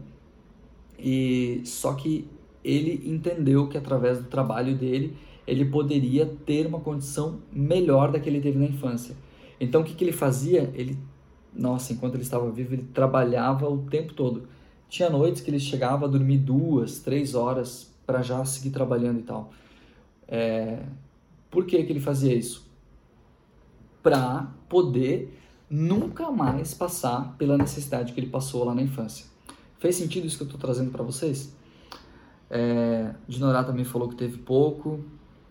e 0.98 1.60
só 1.64 1.92
que 1.94 2.28
ele 2.64 3.02
entendeu 3.04 3.68
que 3.68 3.76
através 3.76 4.18
do 4.18 4.24
trabalho 4.24 4.74
dele 4.74 5.16
ele 5.46 5.64
poderia 5.64 6.26
ter 6.26 6.66
uma 6.66 6.80
condição 6.80 7.40
melhor 7.52 8.10
da 8.10 8.18
que 8.18 8.28
ele 8.28 8.40
teve 8.40 8.58
na 8.58 8.66
infância. 8.66 9.16
Então 9.60 9.80
o 9.80 9.84
que, 9.84 9.94
que 9.94 10.04
ele 10.04 10.12
fazia? 10.12 10.70
Ele, 10.74 10.98
nossa, 11.54 11.92
enquanto 11.92 12.14
ele 12.14 12.22
estava 12.22 12.50
vivo, 12.50 12.74
ele 12.74 12.86
trabalhava 12.92 13.68
o 13.68 13.78
tempo 13.84 14.12
todo. 14.14 14.48
Tinha 14.88 15.08
noites 15.10 15.40
que 15.40 15.50
ele 15.50 15.58
chegava 15.58 16.06
a 16.06 16.08
dormir 16.08 16.38
duas, 16.38 17.00
três 17.00 17.34
horas 17.34 17.92
para 18.06 18.22
já 18.22 18.44
seguir 18.44 18.70
trabalhando 18.70 19.20
e 19.20 19.22
tal. 19.22 19.50
É... 20.28 20.82
Por 21.50 21.64
que, 21.64 21.82
que 21.82 21.92
ele 21.92 22.00
fazia 22.00 22.34
isso? 22.34 22.66
Para 24.02 24.52
poder 24.68 25.36
nunca 25.68 26.30
mais 26.30 26.74
passar 26.74 27.34
pela 27.36 27.56
necessidade 27.56 28.12
que 28.12 28.20
ele 28.20 28.28
passou 28.28 28.64
lá 28.64 28.74
na 28.74 28.82
infância. 28.82 29.26
Fez 29.78 29.96
sentido 29.96 30.26
isso 30.26 30.36
que 30.36 30.42
eu 30.42 30.46
estou 30.46 30.60
trazendo 30.60 30.90
para 30.90 31.02
vocês? 31.02 31.54
É, 32.48 33.14
Dinorá 33.26 33.64
também 33.64 33.84
falou 33.84 34.08
que 34.08 34.14
teve 34.14 34.38
pouco. 34.38 35.04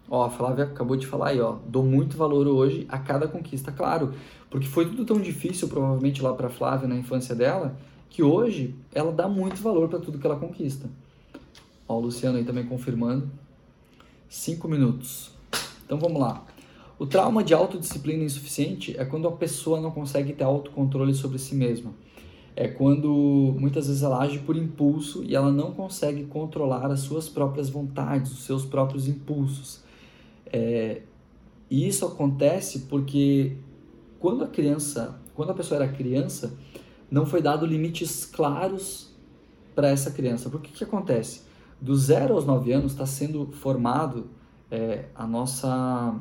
Ó, 0.10 0.24
a 0.24 0.30
Flávia 0.30 0.66
acabou 0.66 0.96
de 0.96 1.08
falar 1.08 1.30
aí, 1.30 1.42
ó. 1.42 1.58
Dou 1.68 1.84
muito 1.84 2.16
valor 2.16 2.48
hoje 2.48 2.86
a 2.90 2.98
cada 2.98 3.28
conquista, 3.28 3.72
claro. 3.72 4.14
Porque 4.50 4.68
foi 4.68 4.86
tudo 4.86 5.06
tão 5.06 5.20
difícil, 5.20 5.68
provavelmente, 5.68 6.22
lá 6.22 6.34
para 6.34 6.50
Flávia 6.50 6.88
na 6.88 6.96
infância 6.96 7.34
dela, 7.34 7.76
que 8.10 8.22
hoje 8.22 8.76
ela 8.94 9.12
dá 9.12 9.28
muito 9.28 9.62
valor 9.62 9.90
para 9.90 10.00
tudo 10.00 10.20
que 10.20 10.26
ela 10.26 10.36
conquista. 10.36 10.90
Ó, 11.88 11.98
o 11.98 12.02
Luciano 12.02 12.38
aí 12.38 12.44
também 12.44 12.66
confirmando. 12.66 13.30
Cinco 14.30 14.68
minutos. 14.68 15.32
Então 15.86 15.98
vamos 15.98 16.20
lá. 16.20 16.44
O 16.98 17.06
trauma 17.06 17.44
de 17.44 17.54
autodisciplina 17.54 18.24
insuficiente 18.24 18.96
é 18.98 19.04
quando 19.04 19.28
a 19.28 19.32
pessoa 19.32 19.82
não 19.82 19.92
consegue 19.92 20.34
ter 20.34 20.44
autocontrole 20.44 21.14
sobre 21.14 21.38
si 21.38 21.56
mesma 21.56 21.92
é 22.56 22.68
quando 22.68 23.54
muitas 23.60 23.88
vezes 23.88 24.02
ela 24.02 24.22
age 24.22 24.40
por 24.40 24.56
impulso 24.56 25.24
e 25.24 25.36
ela 25.36 25.52
não 25.52 25.72
consegue 25.72 26.24
controlar 26.26 26.90
as 26.90 27.02
suas 27.02 27.28
próprias 27.28 27.70
vontades, 27.70 28.32
os 28.32 28.46
seus 28.46 28.64
próprios 28.64 29.08
impulsos. 29.08 29.84
É, 30.52 31.02
e 31.70 31.88
isso 31.88 32.06
acontece 32.06 32.82
porque 32.82 33.58
quando 34.20 34.44
a 34.44 34.48
criança, 34.48 35.20
quando 35.34 35.52
a 35.52 35.54
pessoa 35.54 35.84
era 35.84 35.92
criança, 35.92 36.54
não 37.10 37.26
foi 37.26 37.42
dado 37.42 37.66
limites 37.66 38.26
claros 38.26 39.14
para 39.74 39.90
essa 39.90 40.12
criança. 40.12 40.50
Por 40.50 40.62
que 40.62 40.72
que 40.72 40.84
acontece? 40.84 41.42
Do 41.82 41.96
zero 41.96 42.36
aos 42.36 42.46
nove 42.46 42.72
anos 42.72 42.94
está 42.94 43.06
sendo 43.06 43.52
formado 43.52 44.30
é, 44.72 45.06
a 45.14 45.28
nossa, 45.28 46.16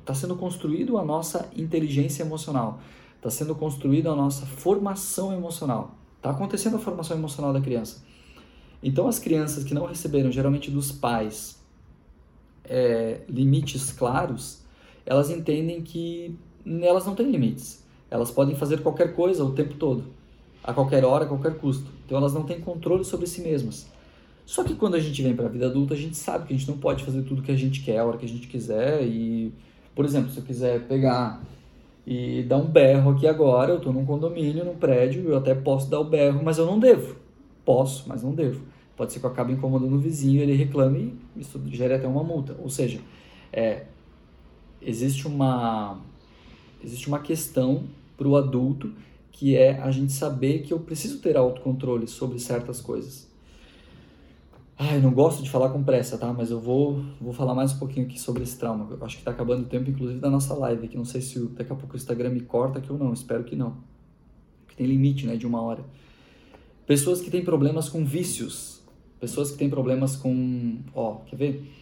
está 0.00 0.14
sendo 0.14 0.36
construído 0.36 0.98
a 0.98 1.04
nossa 1.04 1.50
inteligência 1.56 2.22
emocional 2.22 2.80
está 3.20 3.28
sendo 3.28 3.54
construída 3.54 4.10
a 4.10 4.16
nossa 4.16 4.46
formação 4.46 5.32
emocional. 5.32 5.94
Está 6.16 6.30
acontecendo 6.30 6.76
a 6.76 6.78
formação 6.78 7.16
emocional 7.16 7.52
da 7.52 7.60
criança. 7.60 8.02
Então, 8.82 9.06
as 9.06 9.18
crianças 9.18 9.62
que 9.62 9.74
não 9.74 9.84
receberam, 9.84 10.32
geralmente 10.32 10.70
dos 10.70 10.90
pais, 10.90 11.59
é, 12.70 13.22
limites 13.28 13.90
claros, 13.90 14.62
elas 15.04 15.28
entendem 15.28 15.82
que 15.82 16.38
elas 16.82 17.04
não 17.04 17.16
têm 17.16 17.28
limites. 17.28 17.84
Elas 18.08 18.30
podem 18.30 18.54
fazer 18.54 18.80
qualquer 18.80 19.14
coisa 19.14 19.44
o 19.44 19.52
tempo 19.52 19.74
todo, 19.74 20.04
a 20.62 20.72
qualquer 20.72 21.04
hora, 21.04 21.24
a 21.24 21.28
qualquer 21.28 21.56
custo. 21.58 21.86
Então, 22.06 22.16
elas 22.16 22.32
não 22.32 22.44
têm 22.44 22.60
controle 22.60 23.04
sobre 23.04 23.26
si 23.26 23.40
mesmas. 23.40 23.88
Só 24.46 24.64
que 24.64 24.74
quando 24.74 24.94
a 24.94 25.00
gente 25.00 25.20
vem 25.22 25.34
para 25.34 25.46
a 25.46 25.48
vida 25.48 25.66
adulta, 25.66 25.94
a 25.94 25.96
gente 25.96 26.16
sabe 26.16 26.46
que 26.46 26.54
a 26.54 26.56
gente 26.56 26.68
não 26.68 26.78
pode 26.78 27.04
fazer 27.04 27.22
tudo 27.22 27.42
que 27.42 27.52
a 27.52 27.56
gente 27.56 27.82
quer, 27.82 27.98
a 27.98 28.04
hora 28.04 28.18
que 28.18 28.24
a 28.24 28.28
gente 28.28 28.46
quiser. 28.46 29.02
E, 29.04 29.52
por 29.94 30.04
exemplo, 30.04 30.30
se 30.30 30.38
eu 30.38 30.44
quiser 30.44 30.86
pegar 30.86 31.40
e 32.06 32.42
dar 32.44 32.56
um 32.56 32.66
berro 32.66 33.12
aqui 33.12 33.26
agora, 33.26 33.72
eu 33.72 33.76
estou 33.78 33.92
num 33.92 34.04
condomínio, 34.04 34.64
num 34.64 34.74
prédio, 34.74 35.28
eu 35.28 35.36
até 35.36 35.54
posso 35.54 35.88
dar 35.88 36.00
o 36.00 36.04
berro, 36.04 36.40
mas 36.42 36.58
eu 36.58 36.66
não 36.66 36.78
devo. 36.80 37.16
Posso, 37.64 38.08
mas 38.08 38.22
não 38.22 38.32
devo. 38.32 38.62
Pode 39.00 39.14
ser 39.14 39.20
que 39.20 39.24
eu 39.24 39.30
acabe 39.30 39.50
incomodando 39.50 39.94
o 39.94 39.98
vizinho, 39.98 40.42
ele 40.42 40.54
reclame 40.54 41.18
e 41.34 41.40
isso 41.40 41.58
gere 41.68 41.94
até 41.94 42.06
uma 42.06 42.22
multa. 42.22 42.54
Ou 42.58 42.68
seja, 42.68 43.00
é, 43.50 43.86
existe 44.82 45.26
uma 45.26 45.98
existe 46.84 47.08
uma 47.08 47.18
questão 47.18 47.84
para 48.14 48.28
o 48.28 48.36
adulto 48.36 48.92
que 49.32 49.56
é 49.56 49.80
a 49.80 49.90
gente 49.90 50.12
saber 50.12 50.58
que 50.58 50.74
eu 50.74 50.78
preciso 50.78 51.18
ter 51.20 51.34
autocontrole 51.34 52.06
sobre 52.06 52.38
certas 52.38 52.78
coisas. 52.82 53.26
Ai, 54.76 55.00
não 55.00 55.12
gosto 55.12 55.42
de 55.42 55.48
falar 55.48 55.70
com 55.70 55.82
pressa, 55.82 56.18
tá? 56.18 56.30
Mas 56.34 56.50
eu 56.50 56.60
vou, 56.60 57.02
vou 57.18 57.32
falar 57.32 57.54
mais 57.54 57.72
um 57.72 57.78
pouquinho 57.78 58.04
aqui 58.04 58.20
sobre 58.20 58.42
esse 58.42 58.58
trauma. 58.58 58.86
Eu 58.90 59.02
acho 59.02 59.16
que 59.16 59.24
tá 59.24 59.30
acabando 59.30 59.62
o 59.62 59.66
tempo, 59.66 59.88
inclusive, 59.88 60.20
da 60.20 60.28
nossa 60.28 60.52
live 60.52 60.84
aqui. 60.84 60.98
Não 60.98 61.06
sei 61.06 61.22
se 61.22 61.38
daqui 61.54 61.72
a 61.72 61.74
pouco 61.74 61.94
o 61.94 61.96
Instagram 61.96 62.28
me 62.28 62.42
corta 62.42 62.80
aqui 62.80 62.92
ou 62.92 62.98
não. 62.98 63.14
Espero 63.14 63.44
que 63.44 63.56
não. 63.56 63.78
Porque 64.66 64.76
tem 64.76 64.86
limite, 64.86 65.24
né? 65.24 65.36
De 65.36 65.46
uma 65.46 65.62
hora. 65.62 65.82
Pessoas 66.86 67.22
que 67.22 67.30
têm 67.30 67.42
problemas 67.42 67.88
com 67.88 68.04
vícios. 68.04 68.79
Pessoas 69.20 69.50
que 69.50 69.58
têm 69.58 69.68
problemas 69.68 70.16
com... 70.16 70.78
Ó, 70.94 71.16
quer 71.26 71.36
ver? 71.36 71.72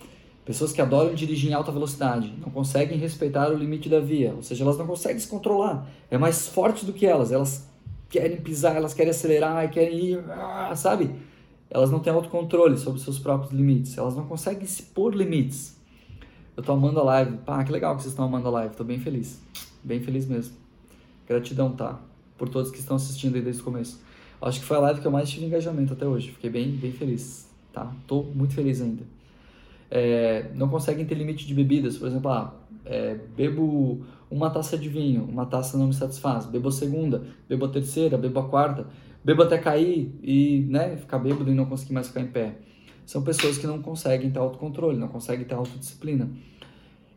Pessoas 0.44 0.72
que 0.72 0.80
adoram 0.80 1.14
dirigir 1.14 1.50
em 1.50 1.54
alta 1.54 1.70
velocidade. 1.70 2.34
Não 2.40 2.50
conseguem 2.50 2.98
respeitar 2.98 3.48
o 3.50 3.54
limite 3.54 3.88
da 3.88 4.00
via. 4.00 4.32
Ou 4.34 4.42
seja, 4.42 4.64
elas 4.64 4.76
não 4.76 4.86
conseguem 4.86 5.20
se 5.20 5.28
controlar. 5.28 5.86
É 6.10 6.18
mais 6.18 6.48
forte 6.48 6.84
do 6.84 6.92
que 6.92 7.06
elas. 7.06 7.30
Elas 7.30 7.68
querem 8.10 8.38
pisar, 8.38 8.76
elas 8.76 8.92
querem 8.92 9.10
acelerar, 9.10 9.70
querem 9.70 10.12
ir... 10.12 10.24
Ah, 10.30 10.74
sabe? 10.74 11.10
elas 11.70 11.90
não 11.90 12.00
têm 12.00 12.10
autocontrole 12.10 12.78
sobre 12.78 12.98
seus 12.98 13.18
próprios 13.18 13.52
limites, 13.52 13.98
elas 13.98 14.16
não 14.16 14.24
conseguem 14.24 14.66
se 14.66 14.82
pôr 14.82 15.14
limites. 15.14 15.76
Eu 16.56 16.62
tô 16.62 16.72
amando 16.72 16.98
a 16.98 17.02
live. 17.02 17.36
Pá, 17.44 17.62
que 17.62 17.70
legal 17.70 17.94
que 17.94 18.02
vocês 18.02 18.12
estão 18.12 18.24
amando 18.24 18.48
a 18.48 18.50
live, 18.50 18.74
tô 18.74 18.84
bem 18.84 18.98
feliz. 18.98 19.38
Bem 19.84 20.00
feliz 20.00 20.26
mesmo. 20.26 20.56
Gratidão, 21.26 21.72
tá? 21.72 22.00
por 22.38 22.48
todos 22.48 22.70
que 22.70 22.78
estão 22.78 22.96
assistindo 22.96 23.34
aí 23.34 23.42
desde 23.42 23.60
o 23.60 23.64
começo. 23.64 24.00
Acho 24.40 24.60
que 24.60 24.66
foi 24.66 24.76
a 24.76 24.80
live 24.80 25.00
que 25.00 25.06
eu 25.06 25.10
mais 25.10 25.28
tive 25.28 25.46
engajamento 25.46 25.92
até 25.92 26.06
hoje. 26.06 26.30
Fiquei 26.30 26.50
bem, 26.50 26.70
bem 26.70 26.92
feliz, 26.92 27.48
tá? 27.72 27.92
Tô 28.06 28.22
muito 28.22 28.54
feliz 28.54 28.80
ainda. 28.80 29.02
É, 29.90 30.50
não 30.54 30.68
conseguem 30.68 31.04
ter 31.04 31.14
limite 31.14 31.46
de 31.46 31.54
bebidas, 31.54 31.96
por 31.96 32.06
exemplo, 32.08 32.30
ah, 32.30 32.54
é, 32.84 33.16
bebo 33.36 34.02
uma 34.30 34.50
taça 34.50 34.76
de 34.76 34.88
vinho, 34.88 35.24
uma 35.24 35.46
taça 35.46 35.78
não 35.78 35.86
me 35.86 35.94
satisfaz, 35.94 36.44
bebo 36.46 36.68
a 36.68 36.72
segunda, 36.72 37.24
bebo 37.48 37.64
a 37.64 37.68
terceira, 37.68 38.18
bebo 38.18 38.38
a 38.40 38.48
quarta, 38.48 38.86
bebo 39.24 39.42
até 39.42 39.56
cair 39.58 40.14
e 40.22 40.66
né, 40.68 40.96
ficar 40.96 41.18
bêbado 41.18 41.50
e 41.50 41.54
não 41.54 41.64
conseguir 41.66 41.94
mais 41.94 42.08
ficar 42.08 42.20
em 42.20 42.26
pé. 42.26 42.58
São 43.06 43.22
pessoas 43.22 43.56
que 43.56 43.66
não 43.66 43.80
conseguem 43.80 44.30
ter 44.30 44.38
autocontrole, 44.38 44.98
não 44.98 45.08
conseguem 45.08 45.46
ter 45.46 45.54
autodisciplina. 45.54 46.28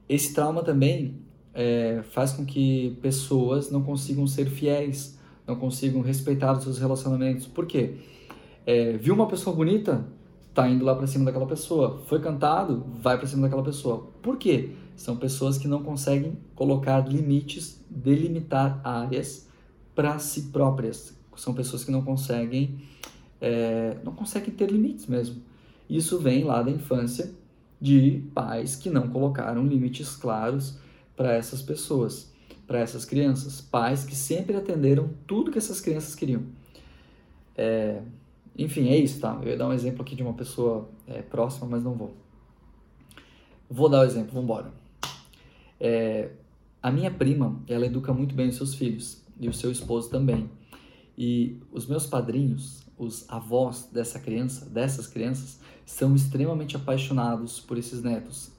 Esse 0.08 0.34
trauma 0.34 0.64
também 0.64 1.16
é, 1.54 2.02
faz 2.12 2.32
com 2.32 2.46
que 2.46 2.98
pessoas 3.02 3.70
não 3.70 3.84
consigam 3.84 4.26
ser 4.26 4.46
fiéis, 4.46 5.20
não 5.52 5.60
consigam 5.60 6.02
respeitar 6.02 6.54
os 6.54 6.64
seus 6.64 6.80
relacionamentos. 6.80 7.46
Por 7.46 7.66
quê? 7.66 7.96
É, 8.66 8.94
viu 8.94 9.14
uma 9.14 9.28
pessoa 9.28 9.56
bonita, 9.56 10.06
tá 10.54 10.68
indo 10.68 10.84
lá 10.84 10.96
para 10.96 11.08
cima 11.08 11.26
daquela 11.26 11.46
pessoa. 11.46 12.02
Foi 12.08 12.20
cantado, 12.20 12.86
vai 13.02 13.18
para 13.18 13.28
cima 13.28 13.44
daquela 13.44 13.64
pessoa. 13.64 14.10
Por 14.22 14.38
quê? 14.38 14.72
São 14.96 15.18
pessoas 15.18 15.58
que 15.58 15.68
não 15.68 15.84
conseguem 15.84 16.38
colocar 16.56 17.08
limites, 17.08 17.84
delimitar 17.90 18.80
áreas 18.84 19.48
para 19.94 20.18
si 20.20 20.44
próprias. 20.44 21.14
São 21.36 21.54
pessoas 21.54 21.84
que 21.84 21.92
não 21.92 22.04
conseguem, 22.04 22.82
é, 23.40 23.98
não 24.04 24.14
conseguem 24.14 24.54
ter 24.54 24.70
limites 24.70 25.08
mesmo. 25.08 25.42
Isso 25.90 26.20
vem 26.20 26.44
lá 26.44 26.62
da 26.62 26.72
infância 26.72 27.32
de 27.80 28.24
pais 28.34 28.76
que 28.76 28.90
não 28.90 29.10
colocaram 29.10 29.66
limites 29.66 30.16
claros 30.16 30.78
para 31.16 31.34
essas 31.34 31.62
pessoas, 31.62 32.31
para 32.72 32.80
essas 32.80 33.04
crianças. 33.04 33.60
Pais 33.60 34.06
que 34.06 34.16
sempre 34.16 34.56
atenderam 34.56 35.10
tudo 35.28 35.52
que 35.52 35.58
essas 35.58 35.82
crianças 35.82 36.16
queriam. 36.16 36.44
É, 37.54 38.02
enfim, 38.58 38.88
é 38.88 38.98
isso, 38.98 39.20
tá? 39.20 39.38
Eu 39.44 39.50
ia 39.50 39.58
dar 39.58 39.68
um 39.68 39.74
exemplo 39.74 40.02
aqui 40.02 40.16
de 40.16 40.24
uma 40.24 40.34
pessoa 40.34 40.88
é, 41.06 41.22
próxima, 41.22 41.68
mas 41.68 41.84
não 41.84 41.94
vou. 41.94 42.14
Vou 43.70 43.90
dar 43.90 44.00
o 44.00 44.02
um 44.04 44.06
exemplo, 44.06 44.30
vamos 44.32 44.46
embora. 44.46 44.72
É, 45.82 46.30
a 46.82 46.90
minha 46.90 47.12
prima, 47.12 47.62
ela 47.68 47.86
educa 47.86 48.14
muito 48.14 48.34
bem 48.34 48.48
os 48.48 48.56
seus 48.56 48.74
filhos 48.74 49.22
e 49.38 49.50
o 49.50 49.54
seu 49.54 49.70
esposo 49.70 50.10
também. 50.10 50.50
E 51.18 51.60
os 51.74 51.86
meus 51.88 52.06
padrinhos, 52.06 52.84
os 52.98 53.30
avós 53.30 53.90
dessa 53.92 54.18
criança, 54.18 54.66
dessas 54.70 55.08
crianças, 55.08 55.60
são 55.86 56.16
extremamente 56.16 56.78
apaixonados 56.78 57.60
por 57.60 57.78
esses 57.78 58.02
netos 58.02 58.50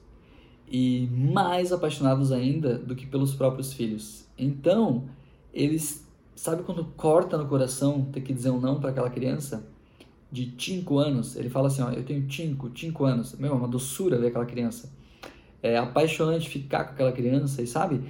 e 0.73 1.07
mais 1.11 1.71
apaixonados 1.71 2.31
ainda 2.31 2.79
do 2.79 2.95
que 2.95 3.05
pelos 3.05 3.35
próprios 3.35 3.71
filhos. 3.71 4.25
Então, 4.35 5.03
eles, 5.53 6.03
sabe 6.35 6.63
quando 6.63 6.83
corta 6.97 7.37
no 7.37 7.47
coração 7.47 8.05
ter 8.11 8.21
que 8.21 8.33
dizer 8.33 8.49
um 8.49 8.59
não 8.59 8.79
para 8.79 8.89
aquela 8.89 9.11
criança 9.11 9.63
de 10.31 10.51
5 10.57 10.97
anos? 10.97 11.35
Ele 11.35 11.47
fala 11.47 11.67
assim: 11.67 11.83
Ó, 11.83 11.91
eu 11.91 12.03
tenho 12.03 12.29
5, 12.29 12.71
5 12.75 13.05
anos. 13.05 13.35
Meu, 13.37 13.51
é 13.51 13.55
uma 13.55 13.67
doçura 13.67 14.17
ver 14.17 14.29
aquela 14.29 14.47
criança. 14.47 14.91
É 15.61 15.77
apaixonante 15.77 16.49
ficar 16.49 16.85
com 16.85 16.93
aquela 16.93 17.11
criança, 17.11 17.61
e 17.61 17.67
sabe? 17.67 18.01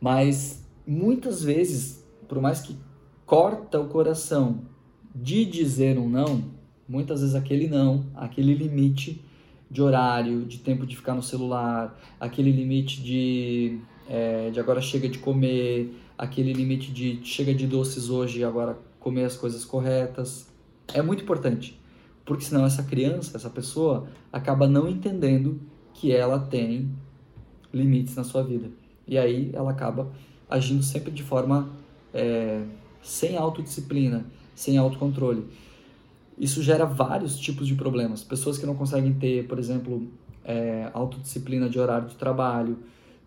Mas 0.00 0.64
muitas 0.86 1.42
vezes, 1.42 2.06
por 2.28 2.40
mais 2.40 2.60
que 2.60 2.76
corta 3.26 3.80
o 3.80 3.88
coração 3.88 4.60
de 5.12 5.44
dizer 5.44 5.98
um 5.98 6.08
não, 6.08 6.44
muitas 6.88 7.22
vezes 7.22 7.34
aquele 7.34 7.66
não, 7.66 8.06
aquele 8.14 8.54
limite 8.54 9.20
de 9.70 9.82
horário, 9.82 10.44
de 10.44 10.58
tempo 10.58 10.86
de 10.86 10.96
ficar 10.96 11.14
no 11.14 11.22
celular, 11.22 11.98
aquele 12.20 12.50
limite 12.50 13.02
de, 13.02 13.78
é, 14.08 14.50
de 14.50 14.60
agora 14.60 14.80
chega 14.80 15.08
de 15.08 15.18
comer, 15.18 15.94
aquele 16.16 16.52
limite 16.52 16.92
de 16.92 17.20
chega 17.24 17.52
de 17.54 17.66
doces 17.66 18.08
hoje 18.08 18.40
e 18.40 18.44
agora 18.44 18.78
comer 19.00 19.24
as 19.24 19.36
coisas 19.36 19.64
corretas. 19.64 20.48
É 20.92 21.02
muito 21.02 21.22
importante, 21.22 21.80
porque 22.24 22.44
senão 22.44 22.64
essa 22.64 22.82
criança, 22.82 23.36
essa 23.36 23.50
pessoa, 23.50 24.06
acaba 24.32 24.66
não 24.66 24.88
entendendo 24.88 25.60
que 25.92 26.12
ela 26.12 26.38
tem 26.38 26.90
limites 27.72 28.14
na 28.14 28.24
sua 28.24 28.42
vida. 28.42 28.70
E 29.06 29.18
aí 29.18 29.50
ela 29.52 29.70
acaba 29.70 30.10
agindo 30.48 30.82
sempre 30.82 31.10
de 31.10 31.22
forma 31.22 31.70
é, 32.12 32.62
sem 33.02 33.36
autodisciplina, 33.36 34.24
sem 34.54 34.78
autocontrole. 34.78 35.44
Isso 36.38 36.62
gera 36.62 36.84
vários 36.84 37.38
tipos 37.38 37.66
de 37.66 37.74
problemas. 37.74 38.24
Pessoas 38.24 38.58
que 38.58 38.66
não 38.66 38.74
conseguem 38.74 39.12
ter, 39.14 39.46
por 39.46 39.58
exemplo, 39.58 40.08
é, 40.44 40.90
autodisciplina 40.92 41.68
de 41.68 41.78
horário 41.78 42.08
de 42.08 42.16
trabalho, 42.16 42.78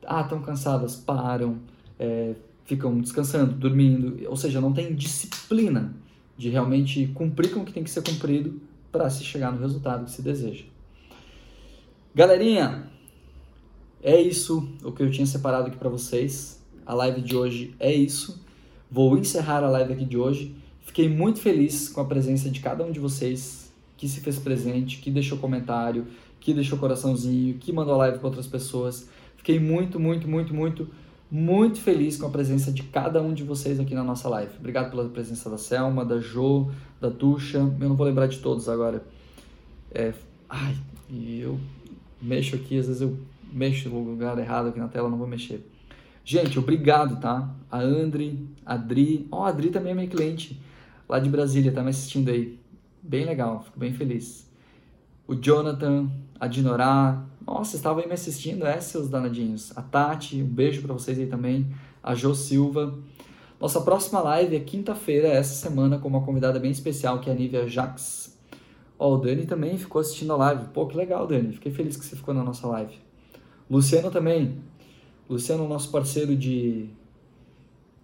ah, 0.06 0.22
estão 0.22 0.42
cansadas, 0.42 0.96
param, 0.96 1.60
é, 2.00 2.36
ficam 2.66 3.00
descansando, 3.00 3.54
dormindo, 3.54 4.30
ou 4.30 4.36
seja, 4.36 4.62
não 4.62 4.74
tem 4.74 4.94
disciplina 4.94 5.94
de 6.38 6.50
realmente 6.50 7.08
cumprir 7.08 7.52
com 7.52 7.62
o 7.62 7.66
que 7.66 7.74
tem 7.74 7.84
que 7.84 7.90
ser 7.90 8.04
cumprido 8.04 8.62
para 8.92 9.10
se 9.10 9.24
chegar 9.24 9.52
no 9.52 9.60
resultado 9.60 10.06
que 10.06 10.12
se 10.12 10.22
deseja. 10.22 10.66
Galerinha, 12.14 12.90
é 14.02 14.20
isso 14.20 14.70
o 14.84 14.92
que 14.92 15.02
eu 15.02 15.10
tinha 15.12 15.26
separado 15.26 15.68
aqui 15.68 15.78
para 15.78 15.90
vocês. 15.90 16.64
A 16.86 16.94
live 16.94 17.22
de 17.22 17.36
hoje 17.36 17.76
é 17.80 17.94
isso. 17.94 18.44
Vou 18.90 19.18
encerrar 19.18 19.64
a 19.64 19.70
live 19.70 19.94
aqui 19.94 20.06
de 20.06 20.18
hoje. 20.18 20.56
Fiquei 20.88 21.08
muito 21.08 21.40
feliz 21.40 21.90
com 21.90 22.02
a 22.02 22.06
presença 22.06 22.50
de 22.50 22.60
cada 22.60 22.84
um 22.84 22.92
de 22.92 23.00
vocês 23.00 23.72
que 23.98 24.08
se 24.08 24.22
fez 24.22 24.40
presente, 24.40 24.98
que 25.00 25.12
deixou 25.12 25.38
comentário, 25.38 26.08
que 26.40 26.54
deixou 26.54 26.80
coraçãozinho, 26.80 27.56
que 27.56 27.74
mandou 27.74 27.98
live 27.98 28.18
para 28.18 28.28
outras 28.28 28.48
pessoas. 28.48 29.08
Fiquei 29.36 29.60
muito, 29.60 30.00
muito, 30.00 30.28
muito, 30.28 30.56
muito, 30.56 30.90
muito 31.30 31.82
feliz 31.82 32.18
com 32.18 32.26
a 32.26 32.30
presença 32.30 32.72
de 32.72 32.84
cada 32.84 33.22
um 33.22 33.34
de 33.34 33.44
vocês 33.44 33.80
aqui 33.80 33.94
na 33.94 34.04
nossa 34.04 34.30
live. 34.30 34.52
Obrigado 34.58 34.90
pela 34.90 35.08
presença 35.10 35.50
da 35.50 35.58
Selma, 35.58 36.06
da 36.06 36.20
Jo, 36.20 36.72
da 37.02 37.12
Tuxa. 37.12 37.58
Eu 37.58 37.90
não 37.90 37.96
vou 37.96 38.08
lembrar 38.08 38.28
de 38.28 38.40
todos 38.40 38.70
agora. 38.70 39.04
É, 39.92 40.14
ai, 40.50 40.76
eu 41.12 41.60
mexo 42.22 42.56
aqui, 42.56 42.80
às 42.80 42.88
vezes 42.88 43.02
eu 43.02 43.16
mexo 43.52 43.90
no 43.90 44.04
lugar 44.04 44.40
errado 44.40 44.70
aqui 44.70 44.80
na 44.80 44.88
tela, 44.88 45.10
não 45.10 45.18
vou 45.18 45.28
mexer. 45.28 45.62
Gente, 46.24 46.58
obrigado, 46.58 47.20
tá? 47.20 47.54
A 47.70 47.80
Andri, 47.82 48.48
a 48.66 48.74
Adri. 48.76 49.28
Ó, 49.30 49.42
oh, 49.42 49.44
a 49.44 49.50
Adri 49.50 49.70
também 49.70 49.92
é 49.92 49.96
minha 49.96 50.08
cliente 50.08 50.66
lá 51.08 51.20
de 51.20 51.30
Brasília, 51.30 51.72
tá 51.72 51.82
me 51.82 51.90
assistindo 51.90 52.30
aí. 52.30 52.60
Bem 53.02 53.26
legal, 53.26 53.64
fico 53.64 53.80
bem 53.80 53.94
feliz. 53.94 54.50
O 55.28 55.36
Jonathan, 55.36 56.10
a 56.40 56.48
Dinorá. 56.48 57.26
Nossa, 57.46 57.76
estavam 57.76 58.02
aí 58.02 58.08
me 58.08 58.14
assistindo, 58.14 58.66
é, 58.66 58.80
seus 58.80 59.10
danadinhos. 59.10 59.72
A 59.78 59.82
Tati, 59.82 60.42
um 60.42 60.48
beijo 60.48 60.82
para 60.82 60.94
vocês 60.94 61.18
aí 61.18 61.28
também. 61.28 61.68
A 62.04 62.14
Jo 62.16 62.36
Silva. 62.36 62.98
Nossa 63.60 63.82
próxima 63.82 64.22
live 64.22 64.56
é 64.56 64.60
quinta-feira, 64.60 65.28
essa 65.28 65.56
semana, 65.56 65.98
com 65.98 66.08
uma 66.08 66.22
convidada 66.22 66.60
bem 66.60 66.72
especial, 66.72 67.20
que 67.20 67.30
é 67.30 67.34
a 67.34 67.36
Nívia 67.36 67.68
Jax. 67.68 68.38
Ó, 69.00 69.16
o 69.16 69.18
Dani 69.18 69.46
também 69.46 69.78
ficou 69.78 70.00
assistindo 70.00 70.34
a 70.34 70.38
live. 70.38 70.66
Pô, 70.74 70.86
que 70.86 70.96
legal, 70.96 71.26
Dani. 71.28 71.54
Fiquei 71.54 71.72
feliz 71.72 71.98
que 71.98 72.06
você 72.06 72.16
ficou 72.16 72.34
na 72.34 72.44
nossa 72.44 72.68
live. 72.68 72.96
Luciano 73.70 74.12
também. 74.12 74.60
Luciano, 75.30 75.68
nosso 75.68 75.92
parceiro 75.92 76.36
de. 76.36 76.90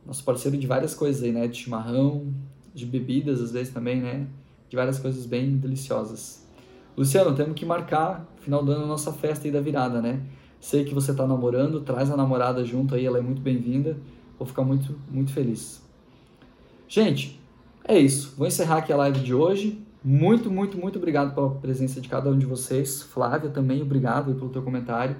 Nosso 0.05 0.23
parceiro 0.23 0.57
de 0.57 0.67
várias 0.67 0.93
coisas 0.93 1.23
aí, 1.23 1.31
né? 1.31 1.47
De 1.47 1.57
chimarrão, 1.57 2.33
de 2.73 2.85
bebidas 2.85 3.41
às 3.41 3.51
vezes 3.51 3.73
também, 3.73 4.01
né? 4.01 4.27
De 4.69 4.75
várias 4.75 4.99
coisas 4.99 5.25
bem 5.25 5.57
deliciosas. 5.57 6.45
Luciano, 6.97 7.35
temos 7.35 7.53
que 7.55 7.65
marcar 7.65 8.27
final 8.41 8.63
do 8.63 8.71
ano 8.71 8.83
a 8.83 8.87
nossa 8.87 9.11
festa 9.11 9.47
aí 9.47 9.51
da 9.51 9.61
virada, 9.61 10.01
né? 10.01 10.21
Sei 10.59 10.83
que 10.83 10.93
você 10.93 11.11
está 11.11 11.27
namorando, 11.27 11.81
traz 11.81 12.09
a 12.09 12.17
namorada 12.17 12.63
junto 12.63 12.95
aí, 12.95 13.05
ela 13.05 13.17
é 13.17 13.21
muito 13.21 13.41
bem-vinda. 13.41 13.97
Vou 14.37 14.47
ficar 14.47 14.63
muito, 14.63 14.97
muito 15.09 15.31
feliz. 15.31 15.81
Gente, 16.87 17.39
é 17.83 17.97
isso. 17.97 18.33
Vou 18.37 18.47
encerrar 18.47 18.77
aqui 18.77 18.93
a 18.93 18.97
live 18.97 19.19
de 19.19 19.33
hoje. 19.33 19.81
Muito, 20.03 20.51
muito, 20.51 20.77
muito 20.77 20.97
obrigado 20.97 21.33
pela 21.33 21.49
presença 21.49 21.99
de 21.99 22.09
cada 22.09 22.29
um 22.29 22.37
de 22.37 22.45
vocês. 22.45 23.01
Flávia 23.01 23.49
também, 23.49 23.81
obrigado 23.81 24.33
pelo 24.35 24.49
teu 24.49 24.61
comentário. 24.61 25.15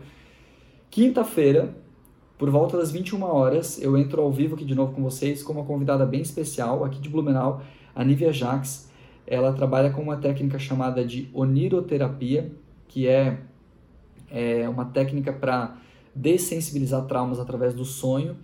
Quinta-feira, 0.89 1.76
por 2.38 2.50
volta 2.50 2.78
das 2.78 2.92
21 2.92 3.24
horas, 3.24 3.82
eu 3.82 3.98
entro 3.98 4.22
ao 4.22 4.32
vivo 4.32 4.56
aqui 4.56 4.66
de 4.66 4.76
novo 4.76 4.94
com 4.94 5.04
vocês 5.04 5.44
com 5.44 5.54
uma 5.54 5.64
convidada 5.64 6.06
bem 6.06 6.22
especial 6.22 6.84
aqui 6.84 7.00
de 7.00 7.08
Blumenau, 7.08 7.62
a 7.96 8.04
Nívia 8.04 8.34
Jax. 8.34 8.90
Ela 9.26 9.54
trabalha 9.54 9.92
com 9.92 10.02
uma 10.02 10.18
técnica 10.18 10.60
chamada 10.60 11.06
de 11.06 11.30
oniroterapia, 11.34 12.52
que 12.88 13.08
é, 13.08 13.40
é 14.30 14.68
uma 14.68 14.86
técnica 14.86 15.32
para 15.32 15.78
dessensibilizar 16.14 17.06
traumas 17.06 17.40
através 17.40 17.74
do 17.74 17.86
sonho. 17.86 18.36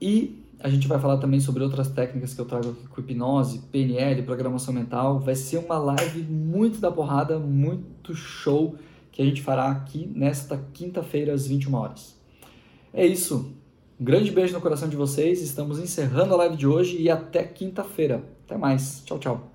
E 0.00 0.38
a 0.60 0.68
gente 0.68 0.86
vai 0.86 1.00
falar 1.00 1.16
também 1.16 1.40
sobre 1.40 1.64
outras 1.64 1.88
técnicas 1.88 2.34
que 2.34 2.40
eu 2.40 2.44
trago 2.44 2.70
aqui 2.70 2.86
com 2.86 3.00
hipnose, 3.00 3.58
PNL, 3.72 4.22
programação 4.22 4.72
mental. 4.72 5.18
Vai 5.18 5.34
ser 5.34 5.58
uma 5.58 5.78
live 5.78 6.22
muito 6.22 6.78
da 6.78 6.90
porrada, 6.90 7.38
muito 7.38 8.14
show 8.14 8.76
que 9.10 9.20
a 9.20 9.24
gente 9.24 9.42
fará 9.42 9.70
aqui 9.70 10.08
nesta 10.14 10.56
quinta-feira 10.72 11.32
às 11.32 11.46
21 11.46 11.74
horas. 11.74 12.21
É 12.92 13.06
isso. 13.06 13.54
Um 13.98 14.04
grande 14.04 14.30
beijo 14.30 14.52
no 14.52 14.60
coração 14.60 14.88
de 14.88 14.96
vocês. 14.96 15.40
Estamos 15.40 15.78
encerrando 15.78 16.34
a 16.34 16.36
live 16.38 16.56
de 16.56 16.66
hoje 16.66 17.00
e 17.00 17.08
até 17.08 17.44
quinta-feira. 17.44 18.22
Até 18.44 18.56
mais. 18.56 19.02
Tchau, 19.04 19.18
tchau. 19.18 19.51